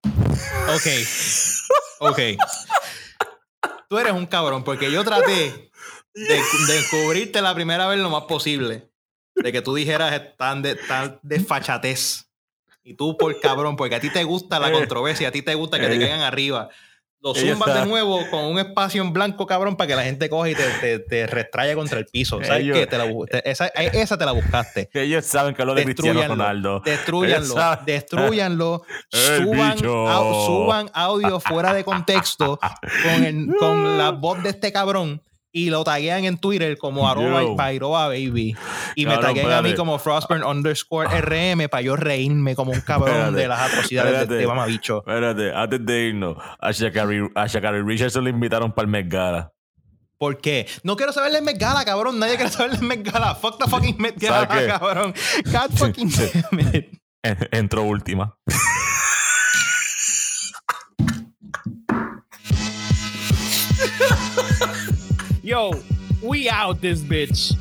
[0.05, 0.87] Ok.
[2.01, 2.19] Ok.
[3.89, 5.68] Tú eres un cabrón, porque yo traté
[6.29, 6.35] de,
[6.67, 8.89] de descubrirte la primera vez lo más posible.
[9.35, 12.25] De que tú dijeras tan de, tan desfachatez.
[12.83, 15.55] Y tú por cabrón, porque a ti te gusta la Eh, controversia, a ti te
[15.55, 16.71] gusta que te ella- caigan arriba.
[17.21, 20.51] Lo zumbas de nuevo con un espacio en blanco, cabrón, para que la gente coja
[20.51, 22.39] y te, te, te restraye contra el piso.
[22.45, 22.87] ¿Sabes Ellos- qué?
[22.87, 24.89] Te la bu- te- esa, esa te la buscaste.
[24.95, 26.81] Ellos saben que lo de Cristiano Ronaldo.
[26.85, 32.59] destruyanlo, destruyanlo, suban, au- suban audio fuera de contexto
[33.03, 35.21] con, el- con la voz de este cabrón
[35.53, 37.57] y lo taguean en Twitter como arroba Yo.
[37.57, 38.55] Pairoa baby
[38.95, 43.15] y me taguean a mí como Frostburn underscore RM para yo reírme como un cabrón
[43.17, 44.35] Espérate, de las atrocidades de, espérate.
[44.43, 44.99] de mamabicho.
[44.99, 49.53] Espérate, antes de irnos, a Shakari, a Shakari Richardson le invitaron para el Met Gala.
[50.19, 50.67] ¿Por qué?
[50.83, 52.19] No quiero saber de Met Gala, cabrón.
[52.19, 53.35] Nadie quiere saber de Met Gala.
[53.37, 55.15] Fuck the fucking Met Gala, cabrón.
[55.47, 56.91] God fucking damn it.
[57.23, 58.37] En- Entró última.
[65.49, 65.73] Yo,
[66.23, 67.57] we out this bitch.